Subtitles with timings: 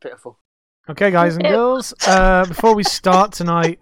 [0.00, 0.38] pitiful.
[0.88, 1.94] Okay, guys and girls.
[2.06, 3.78] Uh, before we start tonight,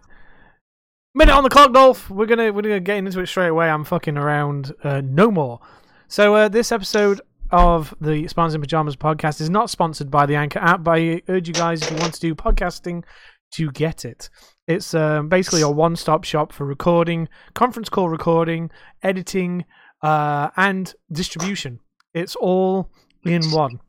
[1.15, 2.11] minute on the clock, Dolph.
[2.11, 3.71] We're gonna we're gonna get into it straight away.
[3.71, 5.61] I'm fucking around uh, no more.
[6.09, 7.21] So uh, this episode
[7.51, 11.23] of the Spawns in Pajamas podcast is not sponsored by the Anchor app, but I
[11.29, 13.05] urge you guys if you want to do podcasting
[13.53, 14.29] to get it.
[14.67, 18.71] It's um, basically a one-stop shop for recording, conference call recording,
[19.03, 19.65] editing,
[20.03, 21.81] uh, and distribution.
[22.13, 22.91] It's all
[23.25, 23.81] in one.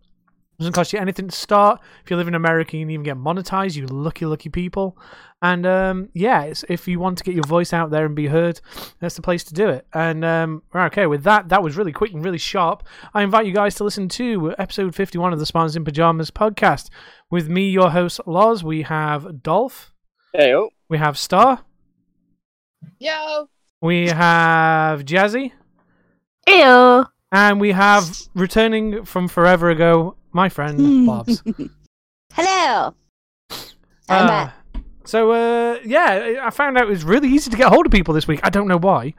[0.60, 1.80] Doesn't cost you anything to start.
[2.04, 3.78] If you live in America, you can even get monetized.
[3.78, 4.98] You lucky, lucky people.
[5.42, 8.28] And um, yeah, it's, if you want to get your voice out there and be
[8.28, 8.60] heard,
[9.00, 9.88] that's the place to do it.
[9.94, 12.84] And um, okay, with that, that was really quick and really sharp.
[13.14, 16.90] I invite you guys to listen to episode 51 of the Spawns in Pajamas podcast.
[17.32, 19.94] With me, your host, Loz, we have Dolph,
[20.34, 20.54] Hey,
[20.90, 21.64] we have Star,
[23.00, 23.48] Yo.
[23.82, 25.54] we have Jazzay,
[26.48, 27.06] Ew.
[27.32, 31.42] and we have returning from forever ago, my friend, Bobs.
[32.34, 32.94] Hello.
[33.52, 34.56] I'm Uh, back.
[35.06, 38.14] so uh, yeah, I found out it was really easy to get hold of people
[38.14, 38.40] this week.
[38.44, 39.14] I don't know why.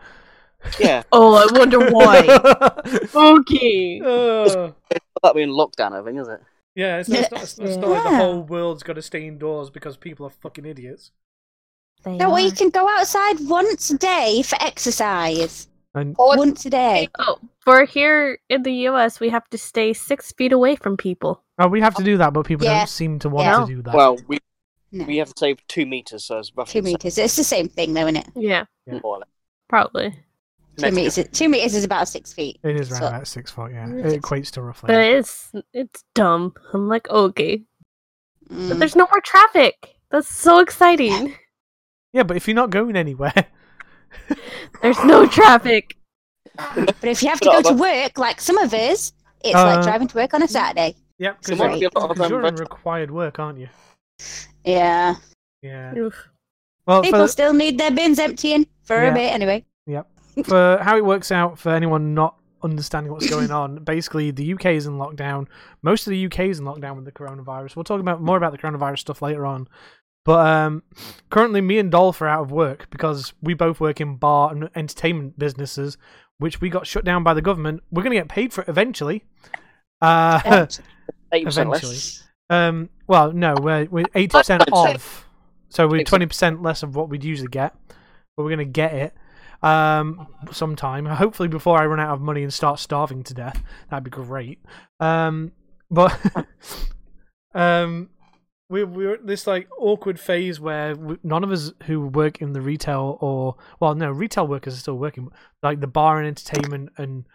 [0.78, 1.02] Yeah.
[1.12, 2.18] Oh, I wonder why.
[3.14, 4.00] okay.
[4.00, 4.72] Uh,
[5.22, 6.40] that being lockdown, I think, is it?
[6.74, 9.02] yeah, it's not, it's not, it's not- it's not like the whole world's got to
[9.02, 11.10] stay indoors because people are fucking idiots.
[12.06, 15.68] No, well, you can go outside once a day for exercise.
[15.94, 17.08] And Or Once a day.
[17.18, 21.42] Oh, for here in the U.S., we have to stay six feet away from people.
[21.58, 22.78] oh, we have to do that, but people Yeah.
[22.78, 23.60] don't seem to want Yeah.
[23.60, 23.94] to do that.
[23.94, 24.38] Well, we
[24.92, 25.04] No.
[25.04, 27.18] we have to save two meters, so it's roughly Two meters.
[27.18, 28.28] It's the same thing, though, isn't it?
[28.34, 29.28] Yeah, More or less.
[29.68, 30.10] probably.
[30.76, 30.94] Two Mexico.
[31.22, 31.28] meters.
[31.38, 32.58] Two meters is about six feet.
[32.62, 33.72] it is around so- about six foot.
[33.72, 34.86] Yeah, It's- it equates to roughly.
[34.88, 36.54] But it's it's dumb.
[36.72, 37.62] I'm like, okay,
[38.48, 38.78] but Mm.
[38.78, 39.96] there's no more traffic.
[40.10, 41.34] That's so exciting.
[42.12, 43.32] Yeah, but if you're not going anywhere,
[44.82, 45.96] There's no traffic.
[46.74, 49.12] But if you have to go to work, like some of us,
[49.44, 50.94] it's Uh, like driving to work on a Saturday.
[51.18, 51.80] yeah, So because might Right.
[51.80, 53.68] be a lot of you're in required work, aren't you?
[54.64, 55.14] Yeah.
[55.62, 55.94] Yeah.
[55.96, 56.28] Oof.
[56.86, 59.10] Well, People for, still need their bins emptying for Yeah.
[59.10, 59.64] a bit anyway.
[59.86, 60.06] Yep.
[60.44, 64.76] for how it works out for anyone not understanding what's going on, basically the UK
[64.76, 65.46] is in lockdown.
[65.82, 67.74] Most of the UK is in lockdown with the coronavirus.
[67.76, 69.68] We'll talk about more about the coronavirus stuff later on.
[70.24, 70.82] But um,
[71.30, 74.68] currently, me and Dolph are out of work because we both work in bar and
[74.74, 75.96] entertainment businesses,
[76.38, 77.82] which we got shut down by the government.
[77.90, 79.24] We're going to get paid for it eventually.
[80.02, 80.66] Uh,
[81.32, 81.98] eventually.
[82.50, 85.26] um, well, no, we're we're eighty percent off,
[85.68, 87.74] so we're twenty percent less of what we'd usually get,
[88.36, 89.14] but we're gonna get it
[89.62, 91.04] um sometime.
[91.04, 93.62] Hopefully before I run out of money and start starving to death.
[93.90, 94.58] That'd be great.
[95.00, 95.52] Um,
[95.90, 96.18] but
[97.54, 98.08] um,
[98.70, 102.52] we we're at this like awkward phase where we, none of us who work in
[102.52, 105.28] the retail or well, no, retail workers are still working,
[105.62, 107.26] like the bar and entertainment and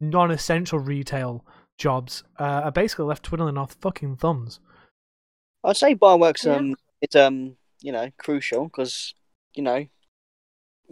[0.00, 1.44] non-essential retail
[1.78, 4.60] jobs uh, are basically left twiddling our fucking thumbs.
[5.64, 6.56] I'd say bar works Yeah.
[6.56, 9.14] um it's um you know crucial because
[9.54, 9.86] you know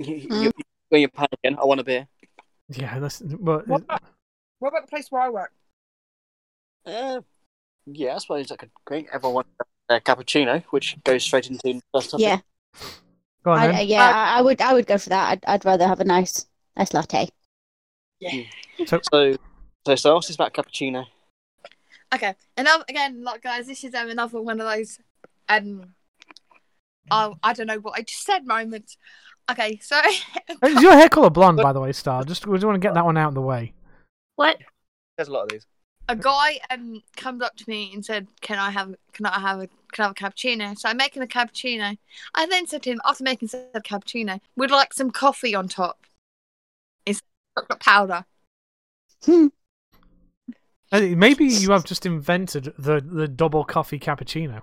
[0.01, 0.43] Mm.
[0.45, 0.51] you,
[0.89, 2.09] when you're panicking, I want a beer.
[2.71, 4.03] Yeah, that's but What about,
[4.61, 5.53] what about the place where I work?
[6.87, 7.21] Uh,
[7.87, 9.09] yeah, I suppose that could great.
[9.13, 9.45] Everyone
[9.91, 12.27] wants a cappuccino, which goes straight into first topic.
[12.27, 12.39] Yeah.
[13.45, 13.77] go on I, then.
[13.77, 15.31] I- yeah, I, I would I would go for that.
[15.31, 16.47] I'd, I'd rather have a nice
[16.77, 17.29] nice latte.
[18.87, 19.37] So So,
[19.87, 21.07] so so what's this about cappuccino?
[22.15, 22.35] Okay.
[22.57, 24.99] Another again, like guys, this is um, another one of those
[25.49, 25.95] um
[27.11, 28.97] oh, I don't know what I just said moments.
[29.51, 30.01] Okay, so
[30.63, 32.25] Is your hair color blonde, by the way, Star?
[32.25, 33.73] Just we just want to get that one out of the way.
[34.37, 34.59] What?
[35.17, 35.67] There's a lot of these.
[36.11, 39.61] A guy um comes up to me and said, "Can I have can I have
[39.61, 41.97] a can I have a cappuccino?" So I'm making a cappuccino.
[42.35, 46.07] I then said to him, after making said cappuccino, would like some coffee on top.
[47.07, 47.23] It's
[47.57, 48.25] chocolate powder.
[49.25, 49.47] Hmm.
[50.93, 54.63] Uh, Maybe you have just invented the the double coffee cappuccino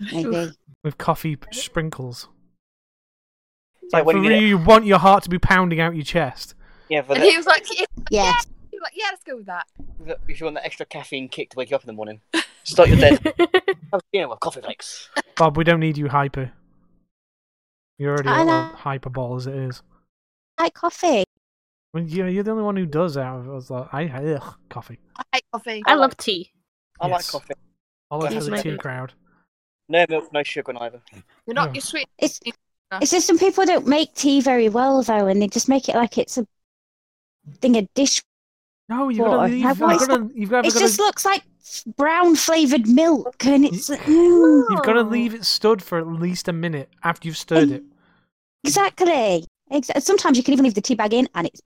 [0.00, 0.52] Maybe.
[0.82, 2.28] with coffee sprinkles.
[3.82, 5.94] It's Yeah, like when for you you, you want your heart to be pounding out
[5.94, 6.54] your chest.
[6.88, 7.66] Yeah, for And the, he was like,
[8.10, 8.46] yeah, Yes.
[8.78, 9.66] He was like, yeah, let's go with that.
[10.28, 12.20] if you want that extra caffeine kick to wake you up in the morning,
[12.64, 13.10] start your day.
[13.92, 15.08] cappuccino with coffee flakes.
[15.36, 16.52] Bob, we don't need you hyper.
[17.98, 18.52] You're already I a know.
[18.62, 19.82] little hyper ball as it is.
[20.58, 21.24] I Like coffee.
[21.92, 23.70] Well, you're, you're the only one who does out of us.
[23.70, 24.98] Like, I ugh, coffee.
[25.16, 25.82] I hate coffee.
[25.86, 26.52] I love tea.
[27.00, 27.14] I Yes.
[27.34, 27.54] like coffee.
[28.10, 28.80] All over Yes, the tea favorite.
[28.80, 29.12] crowd.
[29.88, 31.00] No milk, no sugar neither.
[31.46, 31.74] You're not Yeah.
[31.74, 32.08] your sweet.
[32.18, 32.38] It's
[33.00, 35.94] it's just some people don't make tea very well though, and they just make it
[35.94, 36.46] like it's a
[37.60, 38.22] thing of dish.
[38.88, 39.64] No, you've got to leave.
[39.64, 40.30] You've got to.
[40.34, 40.78] You've got It to.
[40.78, 41.42] just looks like
[41.96, 46.48] brown flavored milk, and it's mm, You've got to leave it stood for at least
[46.48, 47.82] a minute after you've stirred it.
[48.64, 49.44] exactly.
[49.98, 51.60] Sometimes you can even leave the tea bag in, and it's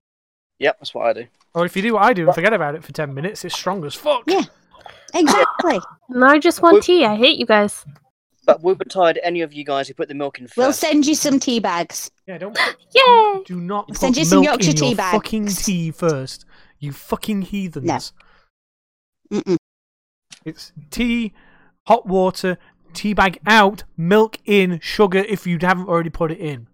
[0.59, 1.27] Yep, that's what I do.
[1.55, 3.55] Or if you do what I do and forget about it for ten minutes, it's
[3.55, 4.25] strong as fuck.
[4.27, 4.43] Yeah.
[5.15, 5.81] Exactly.
[6.15, 7.07] No, I just want tea.
[7.07, 7.87] I hate you guys.
[8.45, 10.73] But we'll be tired any of you guys who put the milk in 1st We'll
[10.75, 12.11] send you some tea bags.
[12.27, 12.59] Yeah, don't
[12.95, 13.43] Yay!
[13.47, 15.13] do not put Send you some Yorkshire in your tea bags.
[15.15, 16.45] fucking tea first.
[16.83, 18.13] You fucking heathens.
[19.33, 19.57] Mm-mm.
[20.45, 21.33] It's tea,
[21.87, 22.59] hot water,
[22.93, 26.67] tea bag out, milk in, sugar if you haven't already put it in.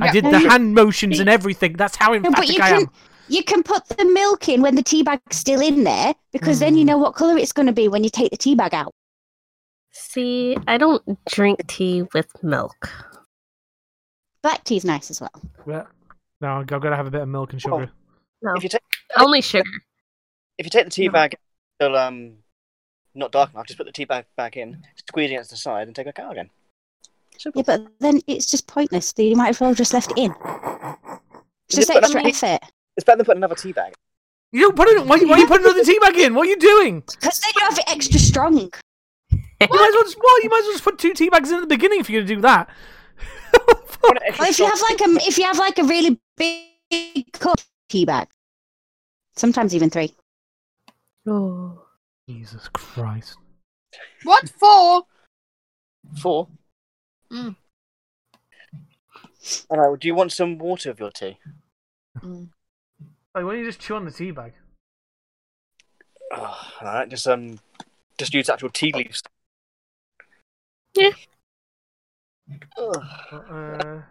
[0.00, 1.74] I did the hand motions and everything.
[1.74, 2.90] That's how No, but emphatic you I can am.
[3.28, 6.74] you can put the milk in when the tea bag's still in there because then
[6.76, 6.88] you Mm.
[6.88, 8.92] know what colour it's going to be when you take the tea bag out.
[9.92, 12.90] See, I don't drink tea with milk.
[14.42, 15.42] Black tea's nice as well.
[15.66, 15.84] Yeah.
[16.40, 17.92] No, I've got to have a bit of milk and Well, sugar.
[18.42, 18.82] No, If you take
[19.16, 19.64] only sugar.
[20.58, 21.12] if you take the tea No.
[21.12, 21.36] bag
[21.80, 22.38] till um
[23.14, 25.86] not dark enough, just put the tea bag back in, squeeze it against the side,
[25.86, 26.50] and take a out again.
[27.38, 27.60] Simple.
[27.60, 29.12] Yeah, but then it's just pointless.
[29.16, 30.30] You might as well just left it in.
[30.32, 32.60] It's just Just put extra another- effort.
[32.96, 33.94] It's better than putting another tea bag.
[34.52, 35.04] You don't put it.
[35.06, 36.34] Why, why are you putting another tea bag in?
[36.34, 37.00] What are you doing?
[37.00, 38.56] Because then you have it extra strong.
[38.58, 38.68] You
[39.60, 40.16] might as well just.
[40.22, 42.08] Well, you might as well just put two tea bags in at the beginning if
[42.08, 42.68] you're going to do that.
[44.02, 46.18] Want it extra Well, if you have like a if you have like a really
[46.36, 48.28] big cup tea bag,
[49.36, 50.14] sometimes even three.
[51.26, 51.82] Oh.
[52.28, 53.36] Jesus Christ.
[54.24, 55.04] What for?
[56.20, 56.48] four.
[57.30, 57.56] Mm.
[59.70, 61.38] Alright, do you want some water of your tea?
[62.20, 62.48] Mm.
[63.34, 64.54] Like, why don't you just chew on the tea bag?
[66.32, 67.58] Oh, Alright, just um
[68.18, 69.22] just use actual tea leaves.
[70.94, 71.10] Yeah.
[72.78, 73.02] Ugh.
[73.32, 74.02] Uh,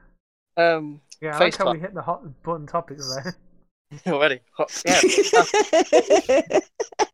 [0.58, 1.74] Um yeah, I like how FaceTime.
[1.74, 3.36] we hit the hot button topics there.
[4.08, 4.40] already.
[4.54, 5.02] Hot, yeah,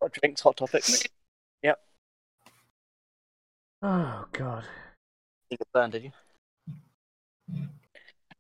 [0.02, 1.04] hot drinks, hot topics.
[1.64, 1.80] Yep.
[3.84, 4.64] Oh God.
[5.50, 6.12] You got burned, did you?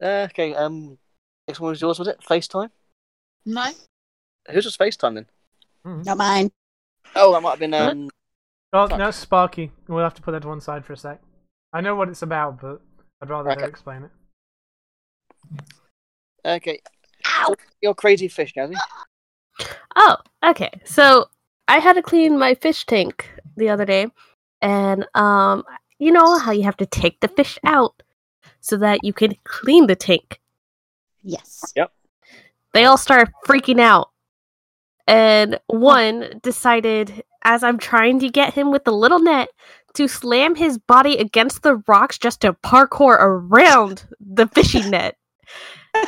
[0.01, 0.97] Uh, okay, um
[1.47, 2.19] next one was yours, was it?
[2.21, 2.69] FaceTime?
[3.45, 3.71] No.
[4.49, 5.25] Whose was FaceTime then?
[5.83, 6.51] Not mine.
[7.15, 8.09] Oh, that might have been um
[8.73, 8.97] Oh Fuck.
[8.99, 9.71] no, Sparky.
[9.87, 11.19] We'll have to put that to one side for a sec.
[11.73, 12.81] I know what it's about, but
[13.21, 13.65] I'd rather Okay.
[13.65, 14.11] explain it.
[16.45, 16.79] Okay.
[17.37, 18.75] So, you're crazy fish, Jazzay.
[19.95, 20.69] Oh, okay.
[20.85, 21.29] So
[21.67, 24.07] I had to clean my fish tank the other day,
[24.61, 25.63] and um,
[25.99, 28.03] you know how you have to take the fish out
[28.59, 30.39] so that you can clean the tank.
[31.23, 31.73] Yes.
[31.75, 31.91] Yep.
[32.73, 34.09] They all start freaking out,
[35.07, 39.49] and one decided, as I'm trying to get him with the little net,
[39.95, 45.17] to slam his body against the rocks just to parkour around the fishing net.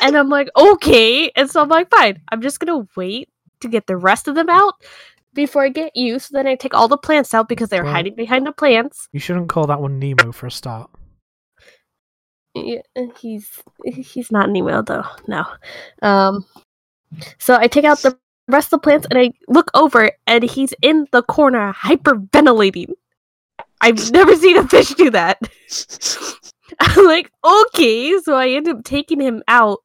[0.02, 1.30] And I'm like, okay.
[1.36, 2.20] And so I'm like, fine.
[2.30, 3.28] I'm just gonna wait
[3.60, 4.74] to get the rest of them out
[5.34, 6.18] before I get you.
[6.18, 9.08] So then I take all the plants out because they're Well- hiding behind the plants.
[9.12, 10.90] You shouldn't call that one Nemo for a start.
[12.54, 12.82] Yeah,
[13.18, 15.04] he's he's not email though.
[15.26, 15.44] No.
[16.02, 16.44] Um.
[17.38, 18.16] So I take out the
[18.48, 22.92] rest of the plants and I look over and he's in the corner hyperventilating.
[23.80, 25.38] I've never seen a fish do that.
[26.96, 28.18] I'm like, okay.
[28.20, 29.78] So I end up taking him out,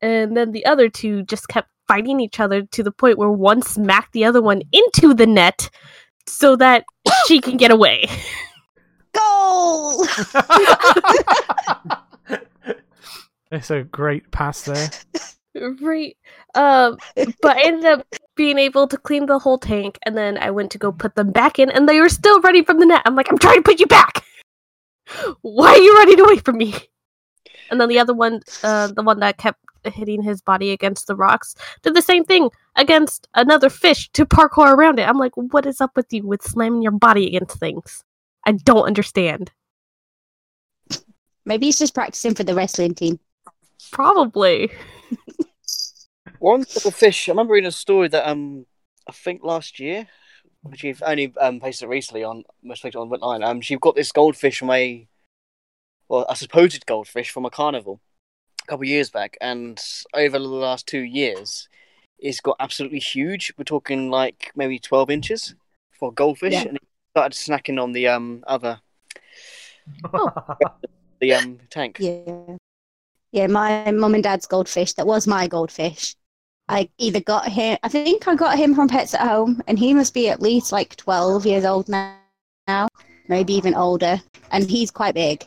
[0.00, 3.62] and then the other two just kept fighting each other to the point where one
[3.62, 5.70] smacked the other one into the net
[6.26, 6.84] so that
[7.26, 8.06] she can get away.
[9.12, 10.04] Goal.
[13.50, 14.90] it's a great pass there.
[15.80, 16.16] Right.
[16.54, 16.98] Um,
[17.42, 18.06] but I ended up
[18.36, 21.32] being able to clean the whole tank, and then I went to go put them
[21.32, 23.02] back in, and they were still running from the net.
[23.04, 24.24] I'm like, I'm trying to put you back.
[25.42, 26.74] Why are you running away from me?
[27.70, 31.16] And then the other one, uh, the one that kept hitting his body against the
[31.16, 35.08] rocks, did the same thing against another fish to parkour around it.
[35.08, 38.04] I'm like, what is up with you with slamming your body against things?
[38.46, 39.50] I don't understand.
[41.44, 43.20] Maybe he's just practicing for the wrestling team.
[43.90, 44.70] Probably.
[46.38, 47.28] One little fish.
[47.28, 48.66] I remember reading a story that um
[49.08, 50.06] I think last year,
[50.82, 53.44] you've only um posted recently on most likely on Wetline.
[53.44, 55.06] Um, she got this goldfish from a
[56.08, 58.00] well, a supposed goldfish from a carnival
[58.62, 59.80] a couple of years back, and
[60.14, 61.68] over the last two years,
[62.18, 63.52] it's got absolutely huge.
[63.56, 65.54] We're talking like maybe twelve inches
[65.98, 66.64] for goldfish, Yeah.
[66.68, 66.82] and it
[67.12, 68.80] started snacking on the um other
[71.20, 71.98] the um tank.
[72.00, 72.56] Yeah.
[73.30, 76.14] Yeah, my mum and dad's goldfish, that was my goldfish.
[76.68, 79.94] I either got him, I think I got him from Pets at Home, and he
[79.94, 82.16] must be at least like 12 years old now,
[82.66, 82.88] now
[83.28, 84.20] maybe even older,
[84.50, 85.44] and he's quite big.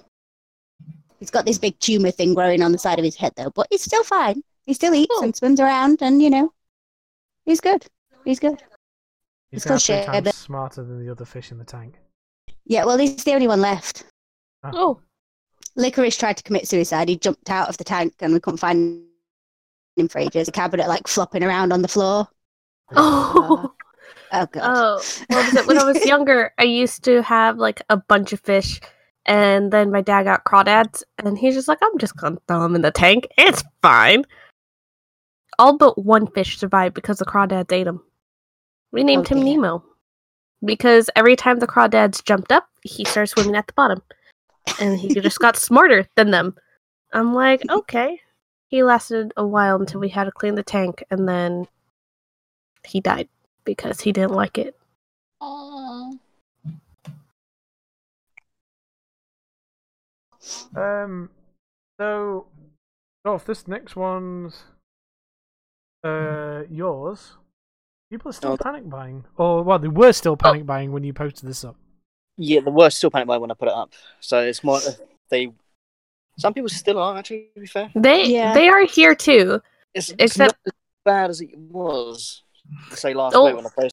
[1.20, 3.68] He's got this big tumor thing growing on the side of his head, though, but
[3.70, 4.42] he's still fine.
[4.66, 5.24] He still eats Oh.
[5.24, 6.54] and swims around, and you know,
[7.46, 7.86] he's good.
[8.26, 8.60] He's good.
[9.52, 10.34] He's It's called actually times Sherbet.
[10.36, 12.00] smarter than the other fish in the tank.
[12.66, 14.06] Yeah, well, he's the only one left.
[14.64, 14.72] Ah.
[14.74, 15.02] Oh.
[15.76, 17.10] Licorice tried to commit suicide.
[17.10, 19.04] He jumped out of the tank, and we couldn't find
[19.96, 20.48] him for ages.
[20.48, 22.28] The cabinet like flopping around on the floor.
[22.94, 23.34] Oh.
[23.64, 23.74] oh.
[24.34, 24.62] Oh god.
[24.64, 24.96] Oh,
[25.30, 25.68] was it?
[25.68, 28.80] When I was younger, I used to have like a bunch of fish,
[29.26, 32.76] and then my dad got crawdads, and he's just like, "I'm just gonna throw them
[32.76, 33.28] in the tank.
[33.38, 34.26] It's fine."
[35.60, 38.02] All but one fish survived because the crawdads ate him.
[38.92, 39.84] We named oh, him Nemo
[40.64, 44.02] because every time the crawdads jumped up, he started swimming at the bottom,
[44.80, 46.56] and he just got smarter than them.
[47.14, 48.22] I'm like, okay.
[48.72, 51.68] He lasted a while until we had to clean the tank, and then
[52.88, 53.28] he died
[53.66, 54.80] because he didn't like it.
[55.42, 56.18] Oh.
[60.74, 61.30] Um,
[62.00, 62.48] so,
[63.26, 64.64] Dolph, this next one's
[66.04, 67.34] uh yours.
[68.10, 68.58] People are still Oh.
[68.58, 71.76] panic buying, or well, they were still panic buying when you posted this up.
[72.38, 73.92] Yeah, the worst still panic buying when I put it up.
[74.22, 74.80] So it's more
[75.30, 75.52] they.
[76.42, 77.50] Some people still are actually.
[77.56, 78.54] To be fair, They Yeah.
[78.54, 79.62] they are here too.
[79.94, 80.74] it's, it's Except- not as
[81.06, 82.44] bad as it was.
[82.94, 83.46] Say last Oh.
[83.46, 83.92] week when I posted.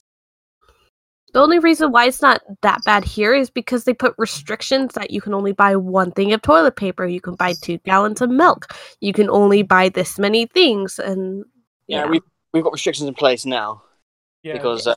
[1.33, 5.11] The only reason why it's not that bad here is because they put restrictions that
[5.11, 8.31] you can only buy one thing of toilet paper, you can buy two gallons of
[8.31, 11.45] milk, you can only buy this many things, and
[11.85, 13.83] Yeah, yeah, we we've got restrictions in place now
[14.41, 14.95] Yeah, because uh,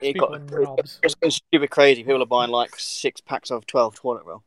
[0.00, 1.00] it people got are knobs.
[1.02, 2.04] it's been stupid crazy.
[2.04, 4.44] People are buying like six packs of twelve toilet roll.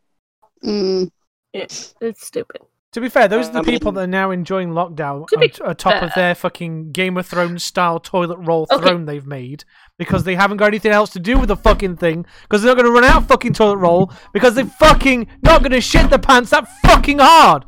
[0.64, 1.12] Mm.
[1.54, 2.62] It's stupid.
[2.94, 5.38] To be fair, those are the I people mean- that are now enjoying lockdown To
[5.38, 6.24] be on, atop of fair.
[6.24, 8.82] their fucking Game of Thrones style toilet roll Okay.
[8.84, 9.64] throne they've made
[10.00, 12.82] because they haven't got anything else to do with the fucking thing because they're not
[12.82, 16.10] going to run out of fucking toilet roll because they're fucking not going to shit
[16.10, 17.64] the pants that fucking hard.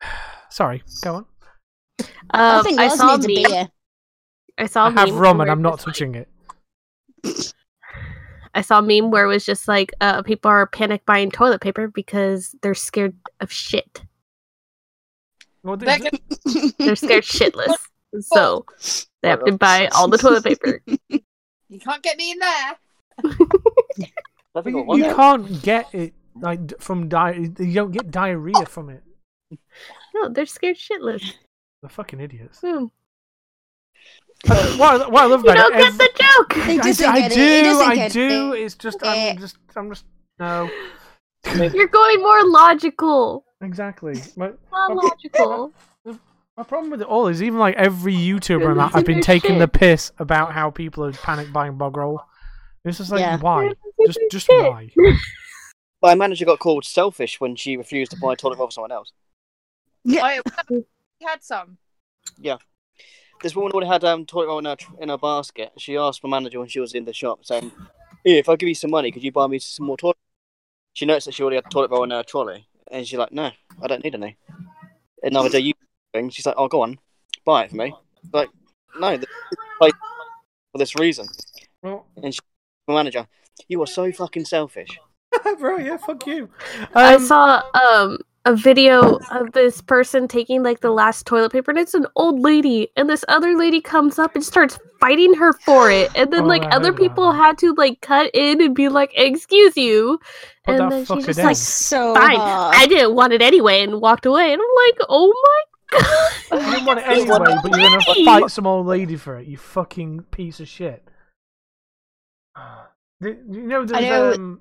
[0.50, 1.26] Sorry, go on.
[2.30, 3.68] I Um, think I saw a needs a beer.
[4.58, 7.52] I saw a I have meme rum and I'm not it's like- touching it.
[8.54, 11.60] I saw a meme where it was just like uh, people are panic buying toilet
[11.60, 14.02] paper because they're scared of shit.
[15.62, 16.18] Well, they- Becca-
[16.78, 17.74] They're scared shitless,
[18.20, 18.64] so
[19.22, 20.80] they have to buy all the toilet paper.
[21.72, 22.76] You can't get me in there.
[24.66, 29.04] You, you can't get it like from di- You don't get diarrhea from it.
[30.14, 31.22] No, they're scared shitless.
[31.80, 32.60] They're fucking idiots.
[32.60, 32.86] Hmm.
[34.46, 36.52] What, I- what I love You about don't it, get ev- the joke.
[36.66, 37.64] He I, doesn't I get do, it.
[37.64, 38.52] He I get do.
[38.54, 38.60] it.
[38.62, 38.98] It's just.
[39.04, 40.04] I'm just, I'm just,
[40.38, 40.70] no,
[41.54, 43.44] You're going more logical.
[43.62, 44.14] exactly.
[44.36, 45.08] My, Not Okay.
[45.08, 45.72] logical.
[46.56, 49.22] my problem with it all is even like every YouTuber and that, I've been their
[49.22, 52.22] taking the piss about how people are panic buying bog roll.
[52.84, 53.38] It's just like, Yeah.
[53.38, 53.72] why?
[54.06, 54.70] Just, just Shit.
[54.70, 54.88] why?
[56.02, 59.12] My manager got called selfish when she refused to buy toilet roll for someone else.
[60.04, 60.84] Yeah, I we
[61.22, 61.76] had some.
[63.42, 65.72] This woman already had um, toilet roll in her tr- in her basket.
[65.78, 67.72] She asked my manager when she was in the shop, saying,
[68.24, 70.18] "Hey, if I give you some money, could you buy me some more toilet?"
[70.92, 73.50] She noticed that she already had toilet roll in her trolley, and she's like, "No,
[73.82, 74.36] I don't need any."
[75.22, 75.72] Another day, you
[76.12, 76.28] thing.
[76.30, 76.98] She's like, "Oh, go on,
[77.44, 77.94] buy it for me."
[78.32, 78.50] Like,
[78.98, 79.28] no, this
[79.80, 79.94] like
[80.72, 81.26] for this reason.
[81.82, 83.26] Well, My manager,
[83.68, 84.98] you are so fucking selfish.
[85.58, 86.50] bro, yeah, fuck you.
[86.94, 91.70] I Um, saw um a video of this person taking like the last toilet paper
[91.70, 95.52] and it's an old lady and this other lady comes up and starts fighting her
[95.52, 97.00] for it and then Oh, like I other heard that.
[97.02, 100.18] people had to like cut in and be like excuse you
[100.64, 101.46] Put that and then fucker she's just down.
[101.46, 102.74] like so fine hard.
[102.76, 106.70] i didn't want it anyway and walked away and i'm like oh my god You
[106.72, 109.46] didn't want it anyway, but you're gonna fight some old lady for it.
[109.48, 111.04] You fucking piece of shit.
[113.20, 114.60] Do do you know there's know- um?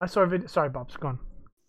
[0.00, 0.46] I saw a video.
[0.48, 1.18] Sorry, Bob's gone.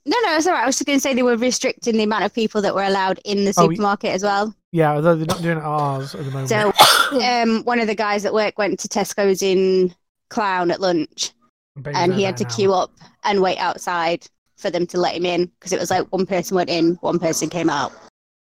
[0.08, 0.64] No, no, it's alright.
[0.64, 2.84] I was just going to say they were restricting the amount of people that were
[2.84, 4.54] allowed in the Oh, y- supermarket as well.
[4.72, 6.50] Yeah, although they're not doing it at ours at the moment.
[6.50, 6.72] So,
[7.24, 9.96] um, one of the guys at work went to Tesco's in
[10.30, 11.32] Clowne at lunch,
[11.86, 12.50] and he had to now.
[12.50, 12.92] queue up
[13.24, 16.56] and wait outside for them to let him in because it was like one person
[16.56, 17.92] went in, one person came out.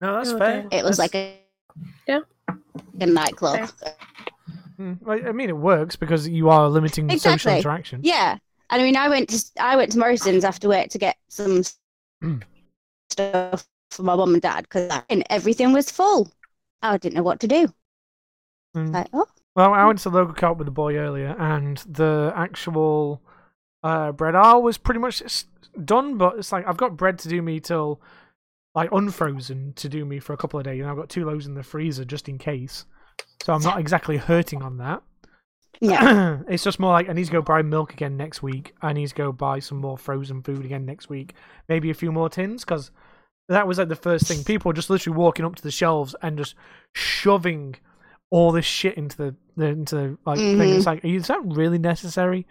[0.03, 0.67] No, that's Oh, fair.
[0.71, 1.39] It was That's- like a
[2.07, 2.21] Yeah.
[3.01, 3.71] a nightclub.
[4.79, 7.57] Mm, well, I mean, it works because you are limiting social Exactly.
[7.59, 8.01] interaction.
[8.03, 8.37] Yeah,
[8.71, 11.63] and I mean, I went to I went to Morrison's after work to get some
[12.23, 12.43] Mm.
[13.11, 16.31] stuff for my mum and dad because and everything was full.
[16.83, 17.69] I didn't know what to do.
[18.77, 18.93] Mm.
[18.93, 22.33] Like, oh, Well, I went to the local co-op with the boy earlier, and the
[22.37, 23.23] actual
[23.83, 25.23] uh, bread aisle was pretty much
[25.85, 26.19] done.
[26.19, 28.01] But it's like I've got bread to do me till
[28.75, 31.47] like unfrozen to do me for a couple of days, and I've got two loaves
[31.47, 32.85] in the freezer just in case.
[33.43, 35.03] So I'm not exactly hurting on that.
[35.81, 38.75] Yeah, it's just more like I need to go buy milk again next week.
[38.83, 41.35] I need to go buy some more frozen food again next week.
[41.69, 42.91] Maybe a few more tins because
[43.49, 44.45] that was like the first thing.
[44.45, 46.55] People just literally walking up to the shelves and just
[46.95, 47.77] shoving
[48.31, 50.59] all this shit into the, the into the like thing.
[50.59, 50.77] Mhm.
[50.77, 52.47] It's like, is that really necessary?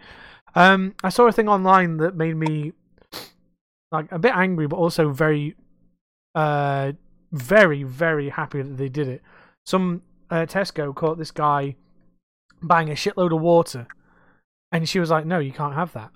[0.54, 2.72] Um, I saw a thing online that made me
[3.92, 5.54] like a bit angry, but also very,
[6.34, 6.92] uh,
[7.32, 9.22] very very happy that they did it.
[9.66, 11.76] Some uh, Tesco caught this guy
[12.62, 13.86] buying a shitload of water,
[14.72, 16.10] and she was like, "No, you can't have that."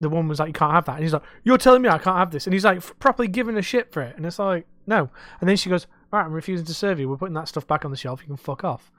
[0.00, 1.98] The woman was like, "You can't have that," and he's like, "You're telling me I
[1.98, 4.66] can't have this?" And he's like, properly giving a shit for it, and it's like,
[4.86, 7.08] "No." And then she goes, "All right, I'm refusing to serve you.
[7.08, 8.20] We're putting that stuff back on the shelf.
[8.20, 8.90] You can fuck off."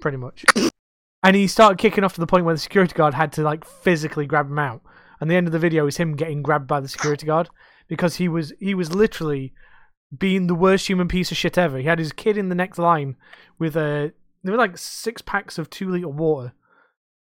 [0.00, 0.44] Pretty much.
[1.24, 3.64] And he started kicking off to the point where the security guard had to like
[3.64, 4.82] physically grab him out.
[5.20, 7.48] And the end of the video is him getting grabbed by the security guard
[7.86, 9.52] because he was he was literally
[10.16, 11.78] being the worst human piece of shit ever.
[11.78, 13.16] He had his kid in the next line
[13.58, 14.12] with a
[14.42, 16.52] there were like six packs of two liter water,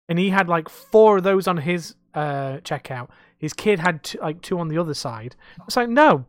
[0.08, 3.08] and he had like four of those on his uh checkout.
[3.38, 5.36] His kid had t- like two on the other side.
[5.66, 6.26] It's like no.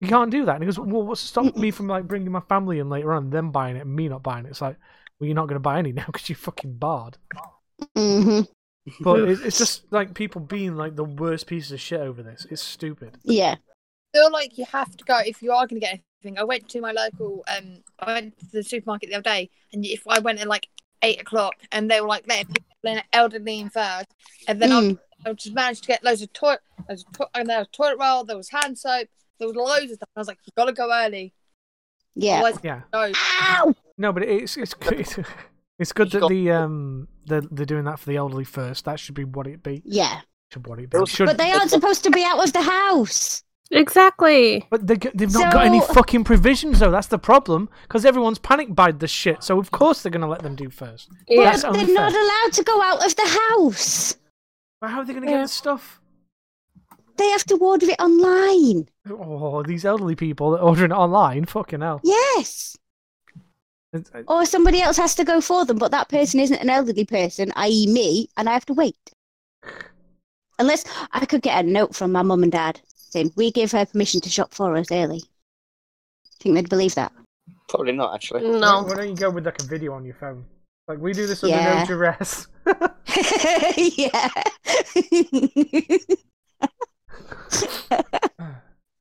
[0.00, 0.56] You can't do that.
[0.56, 3.14] And he goes, "Well, what's to stop me from like bringing my family in later
[3.14, 4.76] on, them buying it, and me not buying it?" It's like,
[5.18, 7.16] well, you're not going to buy any now because you're fucking barred.
[7.96, 8.40] hmm
[9.00, 12.46] But it, it's just like people being like the worst pieces of shit over this.
[12.50, 13.16] It's stupid.
[13.24, 13.56] Yeah.
[14.14, 16.04] I feel like you have to go if you are going to get anything.
[16.38, 19.84] I went to my local, um, I went to the supermarket the other day, and
[19.84, 20.68] if I went at like
[21.02, 24.06] eight o'clock, and they were like letting people in elderly in first,
[24.48, 24.98] and then Mm.
[25.24, 27.68] I, I just managed to get loads of toilet, loads of to- and there was
[27.70, 29.08] toilet roll, there was hand soap,
[29.38, 30.08] there was loads of stuff.
[30.16, 31.32] I was like, you got to go early,
[32.14, 32.40] Yeah.
[32.40, 32.80] otherwise, Yeah.
[32.92, 33.12] no.
[33.42, 33.74] Ow!
[33.98, 35.00] No, but it's it's good.
[35.00, 35.18] It's,
[35.78, 38.84] it's good that the um they're, they're doing that for the elderly first.
[38.86, 39.82] That should be what it be.
[39.84, 40.20] Yeah.
[40.52, 40.98] Should what it be.
[40.98, 43.42] Also- Should, But they aren't supposed to be out of the house.
[43.70, 44.64] Exactly.
[44.70, 46.90] But they, they've not got any fucking provisions though.
[46.90, 47.68] That's the problem.
[47.82, 49.42] Because everyone's panic buyed the shit.
[49.42, 51.08] So of course they're gonna let them do first.
[51.28, 51.58] Yeah.
[51.60, 54.16] But they're not allowed to go out of the house.
[54.80, 55.38] But how are they gonna Yeah.
[55.38, 56.00] get the stuff?
[57.16, 58.88] They have to order it online.
[59.08, 61.46] Oh, these elderly people that are ordering it online.
[61.46, 62.00] Fucking hell.
[62.04, 62.76] Yes.
[63.92, 66.68] It's- uh, Or somebody else has to go for them, but that person isn't an
[66.68, 69.12] elderly person, i.e., me, and I have to wait.
[70.58, 73.86] Unless I could get a note from my mum and dad saying, We give her
[73.86, 75.22] permission to shop for us early.
[76.40, 77.12] Think they'd believe that?
[77.68, 78.42] Probably not, actually.
[78.42, 78.82] No.
[78.82, 80.44] why don't you go with like a video on your phone?
[80.88, 81.80] Like we do this under Yeah.
[81.80, 82.46] no duress.
[83.96, 84.30] yeah.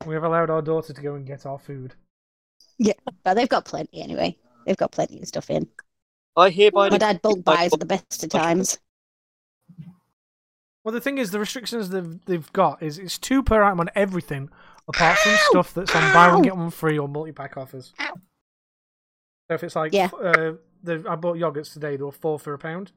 [0.06, 1.94] we have allowed our daughter to go and get our food.
[2.78, 4.38] Yeah, but they've got plenty anyway.
[4.66, 5.68] They've got plenty of stuff in.
[6.36, 8.78] I hereby My dad bulk buys at the best of times.
[10.86, 13.90] Well, the thing is, the restrictions they've they've got is it's two per item on
[13.96, 14.50] everything,
[14.88, 15.38] apart from Ow!
[15.50, 17.92] stuff that's on buy one get one free or multi pack offers.
[18.00, 18.14] Ow.
[19.50, 20.10] So if it's like, Yeah.
[20.14, 22.92] uh, the, I bought yogurts today; they were four for a pound.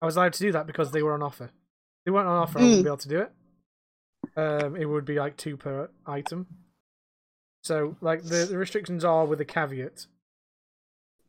[0.00, 1.44] I was allowed to do that because they were on offer.
[1.46, 1.50] If
[2.06, 2.84] they weren't on offer, I wouldn't Mm.
[2.84, 3.32] be able to do it.
[4.36, 6.46] Um, it would be like two per item.
[7.64, 10.06] So, like the, the restrictions are with a caveat.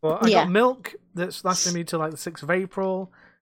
[0.02, 0.44] But I Yeah.
[0.46, 3.12] got milk that's lasting me till like the sixth of April.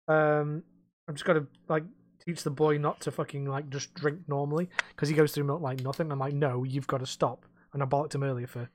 [0.08, 0.64] Um,
[1.06, 1.84] I've just got to like
[2.26, 5.60] teach the boy not to fucking like just drink normally because he goes through milk
[5.62, 6.10] like nothing.
[6.10, 7.44] I'm like, no, you've got to stop.
[7.72, 8.68] And I bollocked him earlier for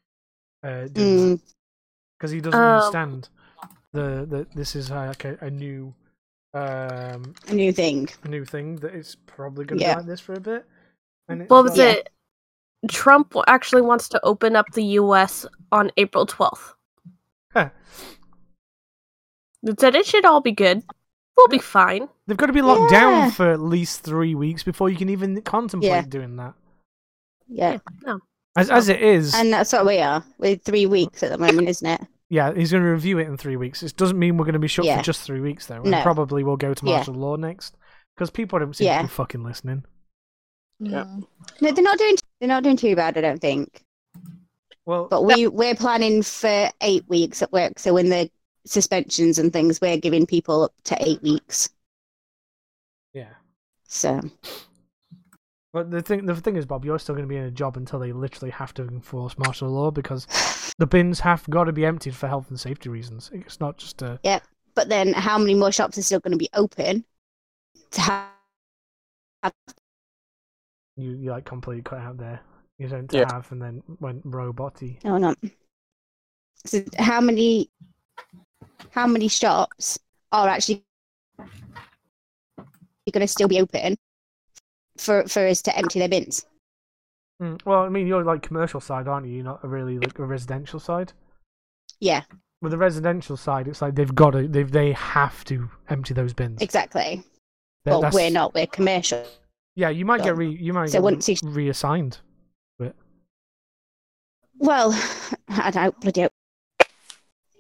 [0.64, 1.42] uh, doing that Mm,
[2.18, 3.30] because he doesn't Um, understand
[3.92, 5.94] the the this is uh, like a, a new
[6.54, 8.10] um a new thing.
[8.24, 9.94] a new thing that it's probably going to Yeah.
[9.96, 10.66] be like this for a bit.
[11.28, 12.10] And it's What was like- it?
[12.90, 15.46] Trump actually wants to open up the U.S.
[15.72, 16.76] on April 12th.
[17.54, 17.70] Huh.
[19.64, 20.84] It said it should all be good.
[21.40, 22.10] We'll be fine.
[22.28, 23.00] They've got to be locked Yeah.
[23.00, 26.02] down for at least three weeks before you can even contemplate Yeah.
[26.02, 26.54] doing that.
[27.48, 27.78] Yeah.
[28.06, 28.20] No.
[28.58, 30.22] As as it is, And that's what we are.
[30.38, 32.02] We're three weeks at the moment, isn't it?
[32.30, 33.82] yeah, he's going to review it in three weeks.
[33.84, 34.98] It doesn't mean we're going to be shut Yeah.
[34.98, 35.82] for just three weeks though.
[35.82, 36.02] No.
[36.02, 36.96] probably we'll go to Yeah.
[36.98, 37.76] martial law next
[38.16, 38.98] because people don't seem Yeah.
[38.98, 39.86] to be fucking listening.
[40.80, 41.06] Yeah.
[41.62, 42.16] No, they're not doing.
[42.40, 43.84] They're not doing too bad, I don't think.
[44.86, 47.78] Well, But we we're planning for eight weeks at work.
[47.80, 48.30] So when the
[48.66, 51.70] suspensions and things, we're giving people up to eight weeks.
[53.14, 53.34] yeah.
[53.88, 54.22] So
[55.74, 57.76] But the thing, the thing is, Bob, you're still going to be in a job
[57.78, 60.28] until they literally have to enforce martial law because
[60.78, 63.30] the bins have got to be emptied for health and safety reasons.
[63.34, 64.40] It's not just a Yeah,
[64.76, 67.06] But then, how many more shops are still going to be open
[67.92, 68.32] to have?
[70.98, 72.42] you, you like completely cut out there.
[72.78, 73.26] You don't to Yeah.
[73.26, 75.00] have and then went roboty.
[75.04, 75.36] No, no.
[76.66, 77.70] So how many?
[78.92, 80.00] How many shops
[80.32, 80.84] are actually
[81.38, 83.96] going to still be open
[84.98, 86.46] for for us to empty their bins?
[87.42, 89.34] Mm, well, I mean, you're like commercial side, aren't you?
[89.36, 91.14] You're not really like a residential side.
[92.02, 92.24] Yeah,
[92.62, 96.34] With the residential side, it's like they've got to, they they have to empty those
[96.34, 96.62] bins.
[96.62, 97.24] exactly.
[97.86, 98.54] That- But that's- we're not.
[98.54, 99.26] We're commercial.
[99.76, 102.20] Yeah, you might get re, you might So get once you- reassigned.
[104.62, 104.92] Well,
[105.48, 106.22] I don't bloody.
[106.24, 106.34] hope-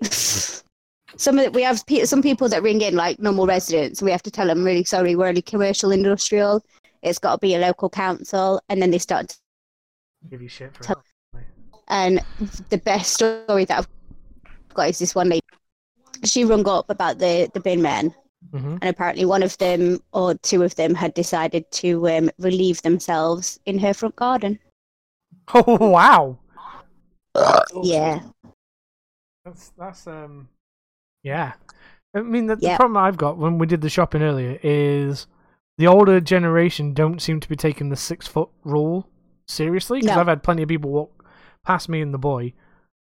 [1.17, 4.02] Some of the, we have pe- some people that ring in like normal residents.
[4.02, 5.15] We have to tell them really sorry.
[5.15, 6.63] We're only commercial industrial.
[7.02, 9.30] It's got to be a local council, and then they start.
[9.30, 9.38] To,
[10.30, 11.43] Give you shit for Tell- it.
[11.88, 12.22] and
[12.69, 13.88] the best story that I've
[14.74, 15.41] got is this one lady.
[16.26, 18.13] she rung up about the the bin men,
[18.52, 22.82] hmm and apparently one of them or two of them had decided to um, relieve
[22.82, 24.60] themselves in her front garden.
[25.54, 26.38] Oh wow.
[27.84, 28.19] Yeah,
[29.45, 30.50] That's that's um
[31.30, 31.54] yeah.
[32.15, 35.28] I mean the, the problem I've got when we did the shopping earlier is
[35.78, 39.08] the older generation don't seem to be taking the six foot rule
[39.48, 40.22] seriously because No.
[40.22, 41.24] I've had plenty of people walk
[41.65, 42.54] past me and the boy.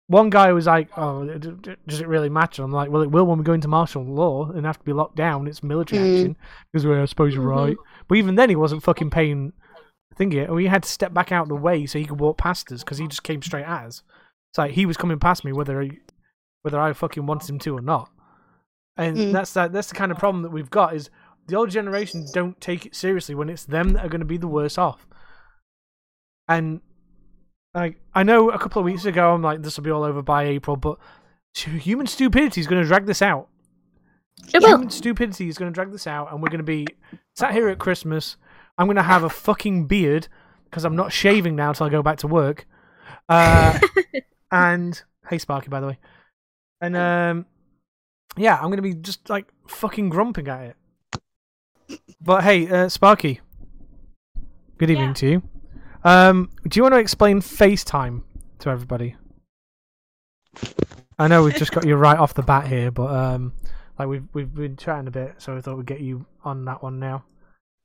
[0.09, 3.37] One guy was like, "Oh, does it really matter?" I'm like, "Well, it will when
[3.37, 5.47] we go into martial law and have to be locked down.
[5.47, 6.13] It's military Mm.
[6.13, 6.35] action."
[6.71, 7.57] Because well, I suppose you're Mhm.
[7.57, 7.77] right.
[8.07, 9.51] But even then, he wasn't fucking paying
[10.17, 10.45] thingy.
[10.45, 12.71] And we had to step back out of the way so he could walk past
[12.71, 14.01] us because he just came straight at us.
[14.51, 15.99] It's like he was coming past me whether he,
[16.67, 18.09] whether I fucking want him to or not.
[18.97, 19.31] And Mm.
[19.31, 19.71] that's that.
[19.71, 21.09] That's the kind of problem that we've got is
[21.47, 24.37] the old generation don't take it seriously when it's them that are going to be
[24.37, 25.07] the worse off.
[26.47, 26.81] And
[27.73, 30.21] like I know a couple of weeks ago, I'm like, this will be all over
[30.21, 30.97] by April, but
[31.55, 33.47] human stupidity is going to drag this out.
[34.53, 34.69] It will.
[34.69, 36.87] Human stupidity is going to drag this out, and we're going to be
[37.35, 38.37] sat here at Christmas.
[38.77, 40.27] I'm going to have a fucking beard
[40.65, 42.67] because I'm not shaving now till I go back to work.
[43.29, 43.79] Uh,
[44.51, 45.97] and hey, Sparky, by the way,
[46.81, 47.45] and um,
[48.35, 50.75] yeah, I'm going to be just like fucking grumping at
[51.89, 51.99] it.
[52.21, 53.39] But hey, uh, Sparky,
[54.77, 55.13] good evening Yeah.
[55.13, 55.43] to you.
[56.03, 58.23] Um, do you want to explain FaceTime
[58.59, 59.15] to everybody?
[61.19, 63.53] I know we've just got you right off the bat here, but um,
[63.97, 66.83] like we've we've been chatting a bit, so I thought we'd get you on that
[66.83, 67.23] one now.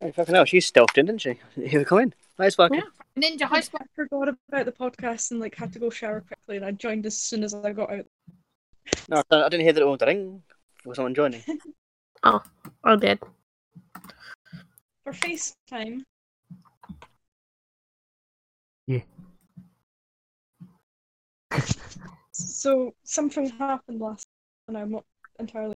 [0.00, 1.38] Hey, fucking hell, she stealthed in, didn't she?
[1.54, 2.14] Here we come in.
[2.38, 2.82] Nice fucking.
[3.16, 3.86] Ninja I High just School.
[3.94, 7.16] forgot about the podcast and like had to go shower quickly, and I joined as
[7.16, 8.06] soon as I got out.
[9.08, 10.42] No, I didn't hear that it was ring
[10.82, 11.42] for someone joining.
[12.24, 13.20] I did.
[15.04, 16.02] For FaceTime.
[18.86, 19.02] Yeah.
[22.32, 24.26] So something happened last,
[24.68, 25.04] and I'm not
[25.38, 25.74] entirely.